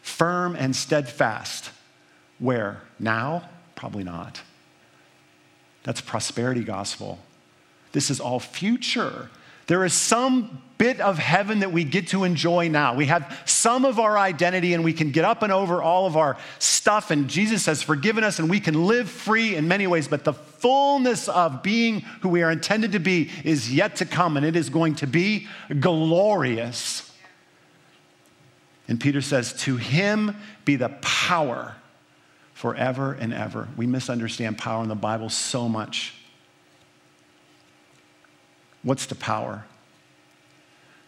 firm, 0.00 0.56
and 0.56 0.74
steadfast. 0.74 1.70
Where? 2.40 2.82
Now? 2.98 3.48
Probably 3.76 4.02
not. 4.02 4.42
That's 5.84 6.00
prosperity 6.00 6.64
gospel. 6.64 7.20
This 7.92 8.10
is 8.10 8.20
all 8.20 8.40
future. 8.40 9.30
There 9.66 9.84
is 9.84 9.92
some 9.92 10.62
bit 10.76 11.00
of 11.00 11.16
heaven 11.16 11.60
that 11.60 11.72
we 11.72 11.84
get 11.84 12.08
to 12.08 12.24
enjoy 12.24 12.68
now. 12.68 12.94
We 12.94 13.06
have 13.06 13.40
some 13.44 13.84
of 13.84 14.00
our 14.00 14.18
identity 14.18 14.74
and 14.74 14.82
we 14.82 14.92
can 14.92 15.12
get 15.12 15.24
up 15.24 15.42
and 15.42 15.52
over 15.52 15.80
all 15.80 16.06
of 16.06 16.16
our 16.16 16.36
stuff, 16.58 17.12
and 17.12 17.28
Jesus 17.28 17.66
has 17.66 17.82
forgiven 17.82 18.24
us 18.24 18.40
and 18.40 18.50
we 18.50 18.58
can 18.58 18.86
live 18.86 19.08
free 19.08 19.54
in 19.54 19.68
many 19.68 19.86
ways. 19.86 20.08
But 20.08 20.24
the 20.24 20.32
fullness 20.32 21.28
of 21.28 21.62
being 21.62 22.00
who 22.20 22.28
we 22.28 22.42
are 22.42 22.50
intended 22.50 22.92
to 22.92 22.98
be 22.98 23.30
is 23.44 23.72
yet 23.72 23.96
to 23.96 24.06
come, 24.06 24.36
and 24.36 24.44
it 24.44 24.56
is 24.56 24.70
going 24.70 24.96
to 24.96 25.06
be 25.06 25.46
glorious. 25.78 27.08
And 28.88 29.00
Peter 29.00 29.20
says, 29.20 29.52
To 29.62 29.76
him 29.76 30.36
be 30.64 30.76
the 30.76 30.88
power 31.00 31.76
forever 32.54 33.12
and 33.12 33.32
ever. 33.32 33.68
We 33.76 33.86
misunderstand 33.86 34.58
power 34.58 34.82
in 34.82 34.88
the 34.88 34.94
Bible 34.94 35.28
so 35.28 35.68
much. 35.68 36.14
What's 38.82 39.06
the 39.06 39.14
power? 39.14 39.64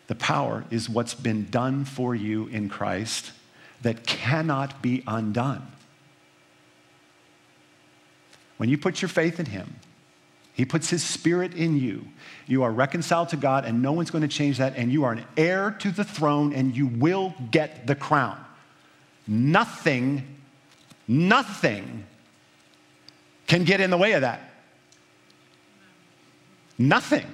The 0.06 0.14
power 0.14 0.64
is 0.70 0.88
what's 0.88 1.14
been 1.14 1.50
done 1.50 1.84
for 1.84 2.14
you 2.14 2.46
in 2.48 2.68
Christ 2.68 3.32
that 3.82 4.06
cannot 4.06 4.82
be 4.82 5.02
undone. 5.06 5.66
When 8.56 8.68
you 8.68 8.78
put 8.78 9.02
your 9.02 9.08
faith 9.08 9.40
in 9.40 9.46
Him, 9.46 9.76
He 10.52 10.64
puts 10.64 10.90
His 10.90 11.02
Spirit 11.02 11.54
in 11.54 11.78
you. 11.78 12.06
You 12.46 12.62
are 12.62 12.70
reconciled 12.70 13.30
to 13.30 13.36
God, 13.36 13.64
and 13.64 13.82
no 13.82 13.92
one's 13.92 14.10
going 14.10 14.22
to 14.22 14.28
change 14.28 14.58
that, 14.58 14.76
and 14.76 14.92
you 14.92 15.04
are 15.04 15.12
an 15.12 15.24
heir 15.36 15.72
to 15.80 15.90
the 15.90 16.04
throne, 16.04 16.52
and 16.52 16.76
you 16.76 16.86
will 16.86 17.34
get 17.50 17.86
the 17.86 17.94
crown. 17.94 18.38
Nothing, 19.26 20.38
nothing 21.08 22.04
can 23.46 23.64
get 23.64 23.80
in 23.80 23.90
the 23.90 23.98
way 23.98 24.12
of 24.12 24.20
that. 24.20 24.40
Nothing. 26.78 27.26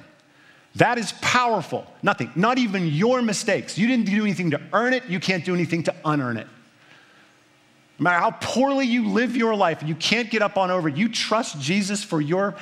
That 0.76 0.98
is 0.98 1.12
powerful. 1.20 1.86
Nothing. 2.02 2.30
Not 2.36 2.58
even 2.58 2.86
your 2.86 3.22
mistakes. 3.22 3.76
You 3.76 3.88
didn't 3.88 4.06
do 4.06 4.22
anything 4.22 4.52
to 4.52 4.60
earn 4.72 4.92
it. 4.92 5.04
You 5.06 5.18
can't 5.18 5.44
do 5.44 5.54
anything 5.54 5.82
to 5.84 5.94
unearn 6.04 6.36
it. 6.36 6.46
No 7.98 8.04
matter 8.04 8.20
how 8.20 8.30
poorly 8.30 8.86
you 8.86 9.08
live 9.08 9.36
your 9.36 9.54
life 9.54 9.82
you 9.82 9.94
can't 9.94 10.30
get 10.30 10.42
up 10.42 10.56
on 10.56 10.70
over, 10.70 10.88
you 10.88 11.08
trust 11.08 11.60
Jesus 11.60 12.02
for 12.02 12.20
your 12.20 12.54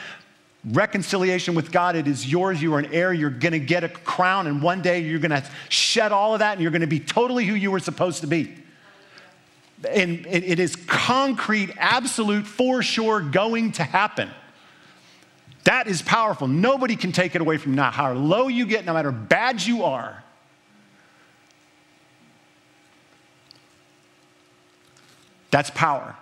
reconciliation 0.64 1.54
with 1.54 1.70
God. 1.70 1.94
It 1.94 2.09
is 2.09 2.26
yours. 2.26 2.61
You 2.61 2.74
are 2.74 2.78
an 2.80 2.92
heir. 2.92 3.12
You're 3.12 3.30
going 3.30 3.52
to 3.52 3.61
get 3.61 3.84
a 3.84 3.88
crown, 3.88 4.48
and 4.48 4.61
one 4.61 4.82
day 4.82 5.00
you're 5.00 5.20
going 5.20 5.30
to 5.30 5.44
shed 5.68 6.11
all 6.11 6.32
of 6.32 6.40
that 6.40 6.52
and 6.52 6.61
you're 6.61 6.72
going 6.72 6.80
to 6.80 6.88
be 6.88 7.00
totally 7.00 7.44
who 7.44 7.54
you 7.54 7.70
were 7.70 7.78
supposed 7.78 8.22
to 8.22 8.26
be. 8.26 8.54
And 9.88 10.26
it 10.26 10.59
is 10.59 10.74
concrete, 10.74 11.70
absolute, 11.78 12.46
for 12.46 12.82
sure 12.82 13.20
going 13.20 13.72
to 13.72 13.84
happen. 13.84 14.28
That 15.69 15.87
is 15.87 16.01
powerful. 16.01 16.49
Nobody 16.49 16.97
can 16.97 17.12
take 17.12 17.35
it 17.35 17.43
away 17.43 17.59
from 17.59 17.73
you. 17.73 17.77
Now, 17.77 17.91
how 17.91 18.11
low 18.14 18.49
you 18.49 18.64
get, 18.64 18.87
no 18.87 18.95
matter 18.95 19.12
bad 19.12 19.62
you 19.62 19.85
are. 19.85 20.25
That's 25.51 25.69
power. 25.69 26.16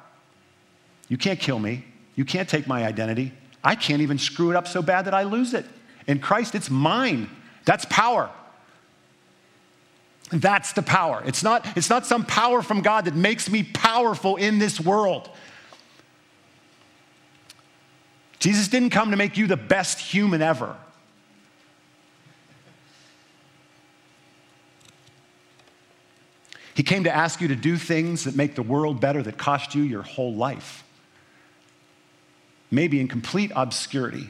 You 1.08 1.16
can't 1.16 1.38
kill 1.38 1.60
me. 1.60 1.84
You 2.16 2.24
can't 2.24 2.48
take 2.48 2.66
my 2.66 2.84
identity. 2.84 3.32
I 3.62 3.76
can't 3.76 4.02
even 4.02 4.18
screw 4.18 4.50
it 4.50 4.56
up 4.56 4.66
so 4.66 4.82
bad 4.82 5.04
that 5.04 5.14
I 5.14 5.22
lose 5.22 5.54
it. 5.54 5.64
In 6.08 6.18
Christ, 6.18 6.56
it's 6.56 6.68
mine. 6.68 7.30
That's 7.64 7.84
power. 7.84 8.28
That's 10.32 10.72
the 10.72 10.82
power. 10.82 11.22
It's 11.24 11.44
not, 11.44 11.64
it's 11.76 11.88
not 11.88 12.04
some 12.04 12.24
power 12.24 12.62
from 12.62 12.82
God 12.82 13.04
that 13.04 13.14
makes 13.14 13.48
me 13.48 13.62
powerful 13.62 14.34
in 14.34 14.58
this 14.58 14.80
world. 14.80 15.30
Jesus 18.38 18.68
didn't 18.68 18.90
come 18.90 19.10
to 19.10 19.16
make 19.16 19.36
you 19.36 19.46
the 19.46 19.56
best 19.56 19.98
human 19.98 20.42
ever. 20.42 20.76
He 26.74 26.82
came 26.82 27.04
to 27.04 27.14
ask 27.14 27.40
you 27.40 27.48
to 27.48 27.56
do 27.56 27.78
things 27.78 28.24
that 28.24 28.36
make 28.36 28.54
the 28.54 28.62
world 28.62 29.00
better 29.00 29.22
that 29.22 29.38
cost 29.38 29.74
you 29.74 29.82
your 29.82 30.02
whole 30.02 30.34
life. 30.34 30.84
Maybe 32.70 33.00
in 33.00 33.08
complete 33.08 33.50
obscurity. 33.56 34.20
Do 34.20 34.26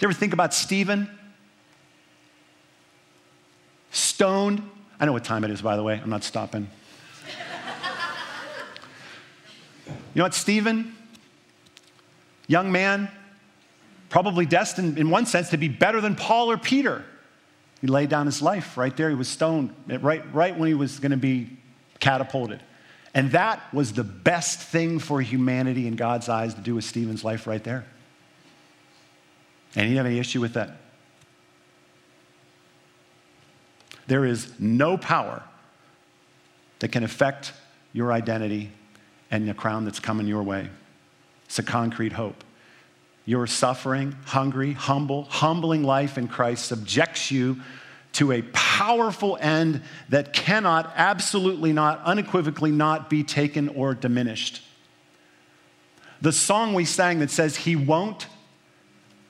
you 0.00 0.08
ever 0.08 0.14
think 0.14 0.32
about 0.32 0.54
Stephen? 0.54 1.10
Stoned. 3.90 4.62
I 4.98 5.04
know 5.04 5.12
what 5.12 5.24
time 5.24 5.44
it 5.44 5.50
is, 5.50 5.60
by 5.60 5.76
the 5.76 5.82
way. 5.82 6.00
I'm 6.02 6.08
not 6.08 6.24
stopping. 6.24 6.68
you 9.86 9.92
know 10.14 10.22
what, 10.22 10.34
Stephen? 10.34 10.96
Young 12.46 12.70
man, 12.72 13.10
probably 14.08 14.46
destined 14.46 14.98
in 14.98 15.10
one 15.10 15.26
sense 15.26 15.50
to 15.50 15.56
be 15.56 15.68
better 15.68 16.00
than 16.00 16.14
Paul 16.14 16.50
or 16.50 16.56
Peter. 16.56 17.04
He 17.80 17.86
laid 17.86 18.08
down 18.08 18.26
his 18.26 18.40
life 18.40 18.76
right 18.76 18.96
there. 18.96 19.08
He 19.08 19.14
was 19.14 19.28
stoned 19.28 19.74
right, 19.86 20.22
right 20.34 20.56
when 20.56 20.68
he 20.68 20.74
was 20.74 20.98
going 20.98 21.10
to 21.10 21.16
be 21.16 21.50
catapulted. 22.00 22.60
And 23.14 23.30
that 23.32 23.72
was 23.72 23.92
the 23.92 24.04
best 24.04 24.60
thing 24.60 24.98
for 24.98 25.20
humanity 25.20 25.86
in 25.86 25.96
God's 25.96 26.28
eyes 26.28 26.54
to 26.54 26.60
do 26.60 26.74
with 26.74 26.84
Stephen's 26.84 27.24
life 27.24 27.46
right 27.46 27.62
there. 27.62 27.86
And 29.74 29.84
he 29.84 29.90
didn't 29.90 29.96
have 29.98 30.06
any 30.06 30.18
issue 30.18 30.40
with 30.40 30.54
that. 30.54 30.78
There 34.06 34.24
is 34.24 34.52
no 34.58 34.96
power 34.96 35.42
that 36.78 36.92
can 36.92 37.02
affect 37.02 37.52
your 37.92 38.12
identity 38.12 38.70
and 39.30 39.48
the 39.48 39.54
crown 39.54 39.84
that's 39.84 39.98
coming 39.98 40.26
your 40.26 40.42
way. 40.42 40.68
It's 41.46 41.58
a 41.58 41.62
concrete 41.62 42.12
hope. 42.12 42.44
Your 43.24 43.46
suffering, 43.46 44.14
hungry, 44.26 44.72
humble, 44.72 45.24
humbling 45.24 45.82
life 45.82 46.16
in 46.18 46.28
Christ 46.28 46.66
subjects 46.66 47.30
you 47.30 47.60
to 48.12 48.32
a 48.32 48.42
powerful 48.52 49.36
end 49.40 49.82
that 50.08 50.32
cannot, 50.32 50.92
absolutely 50.96 51.72
not, 51.72 52.00
unequivocally 52.04 52.70
not 52.70 53.10
be 53.10 53.22
taken 53.22 53.68
or 53.70 53.94
diminished. 53.94 54.62
The 56.22 56.32
song 56.32 56.72
we 56.72 56.84
sang 56.84 57.18
that 57.18 57.30
says, 57.30 57.56
He 57.56 57.76
won't, 57.76 58.26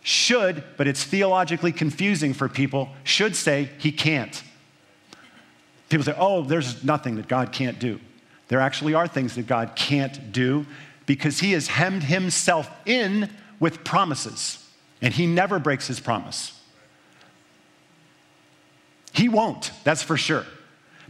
should, 0.02 0.62
but 0.76 0.86
it's 0.86 1.02
theologically 1.02 1.72
confusing 1.72 2.32
for 2.32 2.48
people, 2.48 2.90
should 3.02 3.34
say, 3.34 3.70
He 3.78 3.90
can't. 3.90 4.40
People 5.88 6.04
say, 6.04 6.14
Oh, 6.16 6.42
there's 6.42 6.84
nothing 6.84 7.16
that 7.16 7.28
God 7.28 7.50
can't 7.50 7.78
do. 7.78 7.98
There 8.48 8.60
actually 8.60 8.94
are 8.94 9.08
things 9.08 9.34
that 9.34 9.48
God 9.48 9.72
can't 9.74 10.30
do, 10.32 10.64
because 11.07 11.40
he 11.40 11.52
has 11.52 11.68
hemmed 11.68 12.02
himself 12.02 12.68
in 12.84 13.30
with 13.59 13.84
promises, 13.84 14.62
and 15.00 15.14
he 15.14 15.26
never 15.26 15.59
breaks 15.59 15.86
his 15.86 16.00
promise. 16.00 16.61
He 19.12 19.28
won't, 19.28 19.70
that's 19.84 20.02
for 20.02 20.16
sure. 20.16 20.44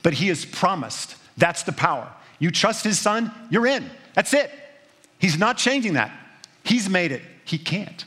But 0.02 0.14
he 0.14 0.28
has 0.28 0.44
promised. 0.44 1.16
That's 1.36 1.64
the 1.64 1.72
power. 1.72 2.12
You 2.38 2.50
trust 2.50 2.84
his 2.84 2.98
son, 2.98 3.32
you're 3.50 3.66
in. 3.66 3.90
That's 4.14 4.32
it. 4.32 4.50
He's 5.18 5.38
not 5.38 5.58
changing 5.58 5.94
that. 5.94 6.12
He's 6.62 6.88
made 6.88 7.10
it. 7.10 7.22
He 7.44 7.58
can't. 7.58 8.04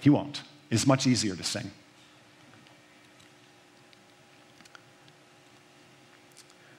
He 0.00 0.10
won't. 0.10 0.42
It's 0.70 0.86
much 0.86 1.06
easier 1.06 1.36
to 1.36 1.42
sing. 1.44 1.70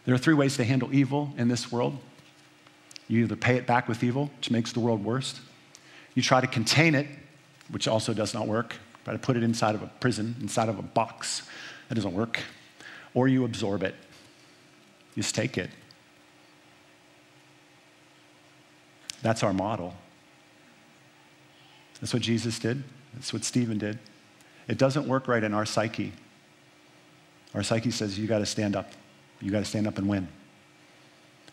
There 0.05 0.13
are 0.13 0.17
three 0.17 0.33
ways 0.33 0.55
to 0.57 0.63
handle 0.63 0.93
evil 0.93 1.33
in 1.37 1.47
this 1.47 1.71
world. 1.71 1.97
You 3.07 3.23
either 3.23 3.35
pay 3.35 3.55
it 3.55 3.65
back 3.65 3.87
with 3.87 4.03
evil, 4.03 4.29
which 4.37 4.51
makes 4.51 4.73
the 4.73 4.79
world 4.79 5.03
worse. 5.03 5.39
You 6.13 6.21
try 6.21 6.41
to 6.41 6.47
contain 6.47 6.95
it, 6.95 7.07
which 7.69 7.87
also 7.87 8.13
does 8.13 8.33
not 8.33 8.47
work. 8.47 8.75
Try 9.05 9.13
to 9.13 9.19
put 9.19 9.37
it 9.37 9.43
inside 9.43 9.75
of 9.75 9.81
a 9.81 9.87
prison, 9.99 10.35
inside 10.41 10.67
of 10.67 10.77
a 10.79 10.81
box. 10.81 11.43
That 11.87 11.95
doesn't 11.95 12.13
work. 12.13 12.41
or 13.17 13.27
you 13.27 13.45
absorb 13.45 13.81
it. 13.81 13.95
You 15.15 15.23
just 15.23 15.33
take 15.33 15.57
it. 15.57 15.71
That's 19.23 19.41
our 19.41 19.53
model. 19.53 19.95
That's 21.99 22.13
what 22.13 22.21
Jesus 22.21 22.59
did. 22.59 22.83
That's 23.15 23.33
what 23.33 23.43
Stephen 23.43 23.79
did. 23.79 23.97
It 24.67 24.77
doesn't 24.77 25.07
work 25.07 25.27
right 25.27 25.43
in 25.43 25.55
our 25.55 25.65
psyche. 25.65 26.13
Our 27.55 27.63
psyche 27.63 27.89
says, 27.89 28.19
you 28.19 28.27
got 28.27 28.37
to 28.37 28.45
stand 28.45 28.75
up. 28.75 28.91
You 29.41 29.49
got 29.49 29.59
to 29.59 29.65
stand 29.65 29.87
up 29.87 29.97
and 29.97 30.07
win. 30.07 30.27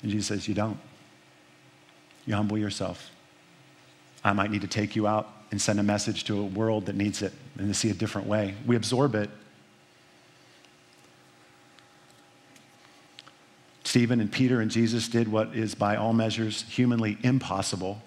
And 0.02 0.11
Jesus 0.11 0.26
says, 0.26 0.46
you 0.46 0.55
don't. 0.55 0.78
You 2.27 2.35
humble 2.35 2.59
yourself. 2.59 3.11
I 4.22 4.33
might 4.33 4.51
need 4.51 4.62
to 4.62 4.68
take 4.68 4.97
you 4.97 5.07
out 5.07 5.29
and 5.51 5.61
send 5.61 5.79
a 5.79 5.83
message 5.83 6.25
to 6.25 6.41
a 6.41 6.45
world 6.45 6.87
that 6.87 6.97
needs 6.97 7.22
it 7.22 7.33
and 7.59 7.68
to 7.68 7.75
see 7.75 7.91
a 7.91 7.95
different 7.95 8.27
way. 8.27 8.55
We 8.66 8.77
absorb 8.77 9.14
it. 9.14 9.31
Stephen 13.85 14.20
and 14.20 14.33
Peter 14.33 14.61
and 14.61 14.70
Jesus 14.70 15.07
did 15.07 15.29
what 15.29 15.55
is 15.55 15.75
by 15.75 15.95
all 15.95 16.12
measures 16.12 16.64
humanly 16.68 17.18
impossible, 17.22 18.03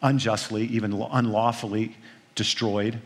unjustly, 0.00 0.64
even 0.68 0.92
unlawfully 0.92 1.96
destroyed. 2.34 3.00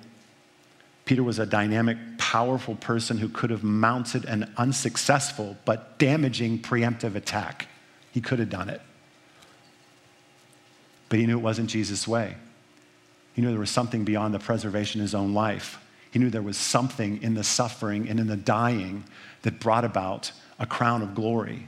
Peter 1.05 1.23
was 1.23 1.39
a 1.39 1.47
dynamic, 1.47 1.97
powerful 2.19 2.77
person 2.77 3.17
who 3.19 3.29
could 3.29 3.51
have 3.51 3.65
mounted 3.65 4.27
an 4.27 4.53
unsuccessful 4.59 5.57
but 5.65 5.99
damaging 5.99 6.61
preemptive 6.61 7.15
attack. 7.17 7.67
He 8.13 8.21
could 8.21 8.39
have 8.39 8.51
done 8.51 8.69
it. 8.69 8.83
But 11.09 11.19
he 11.19 11.27
knew 11.27 11.39
it 11.39 11.43
wasn't 11.43 11.71
Jesus' 11.71 12.07
way. 12.07 12.37
He 13.35 13.43
knew 13.43 13.51
there 13.51 13.61
was 13.61 13.71
something 13.71 14.05
beyond 14.05 14.35
the 14.35 14.39
preservation 14.39 15.01
of 15.01 15.05
his 15.05 15.15
own 15.15 15.33
life. 15.33 15.79
He 16.11 16.19
knew 16.19 16.31
there 16.31 16.43
was 16.43 16.57
something 16.57 17.23
in 17.23 17.35
the 17.35 17.45
suffering 17.45 18.09
and 18.09 18.19
in 18.19 18.27
the 18.27 18.37
dying 18.37 19.05
that 19.43 19.61
brought 19.61 19.85
about 19.85 20.33
a 20.59 20.67
crown 20.67 21.03
of 21.03 21.15
glory. 21.15 21.67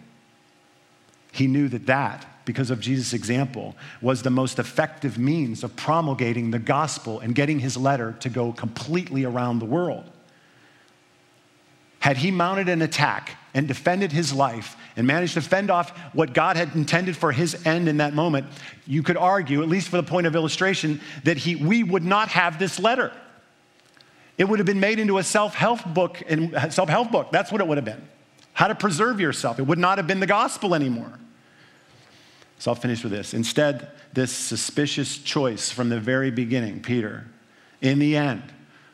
He 1.32 1.47
knew 1.47 1.68
that 1.68 1.86
that, 1.86 2.26
because 2.45 2.70
of 2.70 2.80
Jesus' 2.80 3.12
example, 3.12 3.76
was 4.03 4.22
the 4.22 4.30
most 4.30 4.59
effective 4.59 5.16
means 5.16 5.62
of 5.62 5.76
promulgating 5.76 6.51
the 6.51 6.59
gospel 6.59 7.20
and 7.20 7.34
getting 7.34 7.61
his 7.61 7.76
letter 7.76 8.16
to 8.20 8.28
go 8.28 8.53
completely 8.53 9.24
around 9.24 9.61
the 9.61 9.66
world. 9.66 10.11
Had 12.01 12.16
he 12.16 12.30
mounted 12.30 12.68
an 12.68 12.82
attack 12.82 13.36
and 13.55 13.68
defended 13.68 14.11
his 14.11 14.32
life 14.32 14.76
and 14.96 15.07
managed 15.07 15.34
to 15.34 15.42
fend 15.42 15.70
off 15.70 15.90
what 16.14 16.32
God 16.32 16.57
had 16.57 16.74
intended 16.74 17.16
for 17.16 17.30
his 17.30 17.66
end 17.66 17.88
in 17.88 17.98
that 17.98 18.14
moment, 18.14 18.46
you 18.86 19.03
could 19.03 19.18
argue, 19.18 19.62
at 19.62 19.68
least 19.68 19.88
for 19.88 19.98
the 19.98 20.03
point 20.03 20.26
of 20.26 20.34
illustration, 20.34 21.01
that 21.24 21.36
he, 21.36 21.57
we 21.57 21.82
would 21.82 22.05
not 22.05 22.28
have 22.28 22.59
this 22.59 22.80
letter. 22.80 23.12
It 24.38 24.44
would 24.48 24.59
have 24.59 24.66
been 24.66 24.80
made 24.80 24.98
into 24.98 25.18
a 25.18 25.22
self-help 25.22 25.92
book 25.92 26.22
and 26.26 26.55
uh, 26.55 26.70
self-help 26.70 27.12
book. 27.12 27.30
That's 27.30 27.53
what 27.53 27.61
it 27.61 27.66
would 27.66 27.76
have 27.76 27.84
been. 27.84 28.03
How 28.55 28.68
to 28.68 28.74
preserve 28.74 29.20
yourself. 29.20 29.59
It 29.59 29.64
would 29.64 29.78
not 29.78 29.98
have 29.98 30.07
been 30.07 30.20
the 30.20 30.26
gospel 30.26 30.74
anymore. 30.74 31.18
So 32.59 32.70
I'll 32.70 32.74
finish 32.74 33.03
with 33.03 33.12
this. 33.12 33.34
Instead, 33.34 33.90
this 34.14 34.32
suspicious 34.32 35.18
choice 35.18 35.70
from 35.70 35.90
the 35.90 36.01
very 36.01 36.30
beginning, 36.30 36.80
Peter, 36.80 37.26
in 37.82 37.98
the 37.98 38.16
end, 38.16 38.42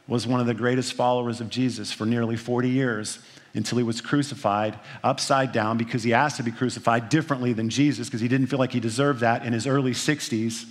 was 0.09 0.26
one 0.26 0.40
of 0.40 0.46
the 0.46 0.54
greatest 0.54 0.92
followers 0.92 1.40
of 1.40 1.50
Jesus 1.50 1.92
for 1.92 2.07
nearly 2.07 2.36
40 2.36 2.68
years 2.68 3.18
until 3.54 3.78
he 3.78 3.84
was 3.84 4.00
crucified 4.00 4.78
upside 5.02 5.52
down 5.52 5.78
because 5.78 6.02
he 6.02 6.12
asked 6.12 6.36
to 6.36 6.42
be 6.42 6.52
crucified 6.52 7.09
differently 7.09 7.52
than 7.52 7.70
Jesus 7.70 8.09
because 8.09 8.20
he 8.20 8.28
didn't 8.28 8.48
feel 8.48 8.59
like 8.59 8.72
he 8.72 8.80
deserved 8.80 9.20
that 9.20 9.44
in 9.44 9.52
his 9.52 9.66
early 9.66 9.92
60s. 9.92 10.66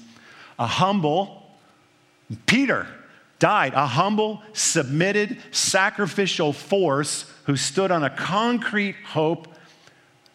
A 0.60 0.68
humble 0.68 1.46
Peter 2.46 2.88
died, 3.40 3.74
a 3.74 3.86
humble, 3.86 4.42
submitted, 4.54 5.38
sacrificial 5.52 6.54
force 6.54 7.32
who 7.46 7.56
stood 7.56 7.92
on 7.92 8.04
a 8.04 8.10
concrete 8.10 8.96
hope, 9.06 9.48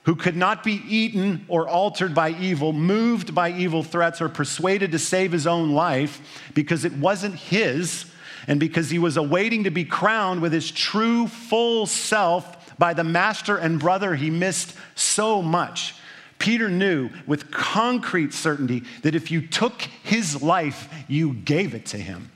who 0.05 0.15
could 0.15 0.37
not 0.37 0.63
be 0.63 0.83
eaten 0.87 1.45
or 1.49 1.69
altered 1.69 2.15
by 2.15 2.31
evil, 2.31 2.73
moved 2.73 3.35
by 3.35 3.51
evil 3.51 3.83
threats, 3.83 4.21
or 4.21 4.29
persuaded 4.29 4.93
to 4.93 4.99
save 4.99 5.33
his 5.33 5.47
own 5.47 5.73
life 5.73 6.21
because 6.55 6.85
it 6.85 6.93
wasn't 6.93 7.35
his 7.35 8.05
and 8.47 8.61
because 8.61 8.91
he 8.91 8.99
was 8.99 9.17
awaiting 9.17 9.65
to 9.65 9.71
be 9.71 9.85
crowned 9.85 10.41
with 10.43 10.53
his 10.53 10.71
true, 10.71 11.27
full 11.27 11.87
self 11.87 12.79
by 12.79 12.95
the 12.95 13.05
master 13.05 13.57
and 13.57 13.79
brother 13.79 14.15
he 14.15 14.31
missed 14.31 14.75
so 14.95 15.43
much. 15.43 15.95
Peter 16.39 16.71
knew 16.71 17.11
with 17.27 17.51
concrete 17.51 18.33
certainty 18.33 18.83
that 19.03 19.15
if 19.15 19.31
you 19.31 19.47
took 19.47 19.83
his 20.03 20.43
life, 20.43 20.89
you 21.07 21.35
gave 21.35 21.75
it 21.75 21.85
to 21.87 21.99
him. 21.99 22.31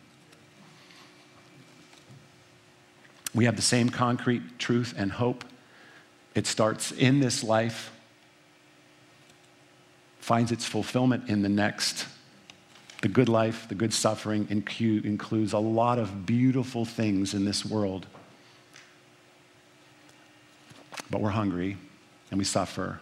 We 3.34 3.46
have 3.46 3.57
the 3.57 3.62
same 3.62 3.88
concrete 3.88 4.59
truth 4.59 4.94
and 4.96 5.11
hope. 5.11 5.44
It 6.34 6.46
starts 6.46 6.92
in 6.92 7.20
this 7.20 7.42
life, 7.42 7.90
finds 10.20 10.52
its 10.52 10.66
fulfillment 10.66 11.28
in 11.28 11.42
the 11.42 11.48
next. 11.48 12.07
The 13.05 13.11
good 13.11 13.28
life, 13.28 13.68
the 13.68 13.74
good 13.74 13.92
suffering 13.92 14.46
includes 14.48 15.52
a 15.52 15.59
lot 15.59 15.98
of 15.98 16.24
beautiful 16.24 16.86
things 16.86 17.34
in 17.34 17.44
this 17.44 17.62
world. 17.62 18.07
But 21.11 21.20
we're 21.20 21.28
hungry 21.28 21.76
and 22.30 22.38
we 22.38 22.46
suffer. 22.46 23.00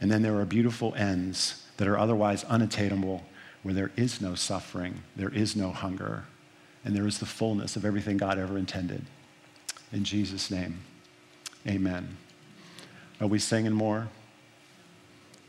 And 0.00 0.10
then 0.10 0.22
there 0.22 0.40
are 0.40 0.46
beautiful 0.46 0.94
ends 0.94 1.66
that 1.76 1.86
are 1.86 1.98
otherwise 1.98 2.44
unattainable 2.44 3.22
where 3.62 3.74
there 3.74 3.90
is 3.94 4.22
no 4.22 4.34
suffering, 4.34 5.02
there 5.16 5.28
is 5.28 5.54
no 5.54 5.70
hunger, 5.70 6.24
and 6.82 6.96
there 6.96 7.06
is 7.06 7.18
the 7.18 7.26
fullness 7.26 7.76
of 7.76 7.84
everything 7.84 8.16
God 8.16 8.38
ever 8.38 8.56
intended. 8.56 9.04
In 9.92 10.02
Jesus' 10.02 10.50
name, 10.50 10.80
amen. 11.66 12.16
Are 13.20 13.26
we 13.26 13.38
singing 13.38 13.74
more? 13.74 14.08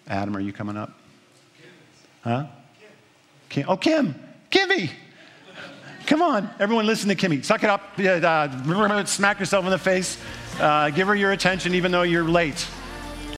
Adam, 0.09 0.35
are 0.35 0.41
you 0.41 0.51
coming 0.51 0.75
up? 0.75 0.99
Huh? 2.19 2.47
Kim. 3.51 3.65
Oh, 3.67 3.75
Kim. 3.75 4.15
Kimmy. 4.49 4.89
Come 6.05 6.21
on. 6.21 6.49
Everyone 6.57 6.85
listen 6.85 7.09
to 7.09 7.15
Kimmy. 7.15 7.43
Suck 7.43 7.63
it 7.63 7.69
up. 7.69 7.81
Uh, 7.99 9.05
smack 9.05 9.39
yourself 9.39 9.65
in 9.65 9.71
the 9.71 9.77
face. 9.77 10.17
Uh, 10.57 10.89
give 10.89 11.07
her 11.07 11.15
your 11.15 11.33
attention 11.33 11.75
even 11.75 11.91
though 11.91 12.03
you're 12.03 12.23
late. 12.23 12.65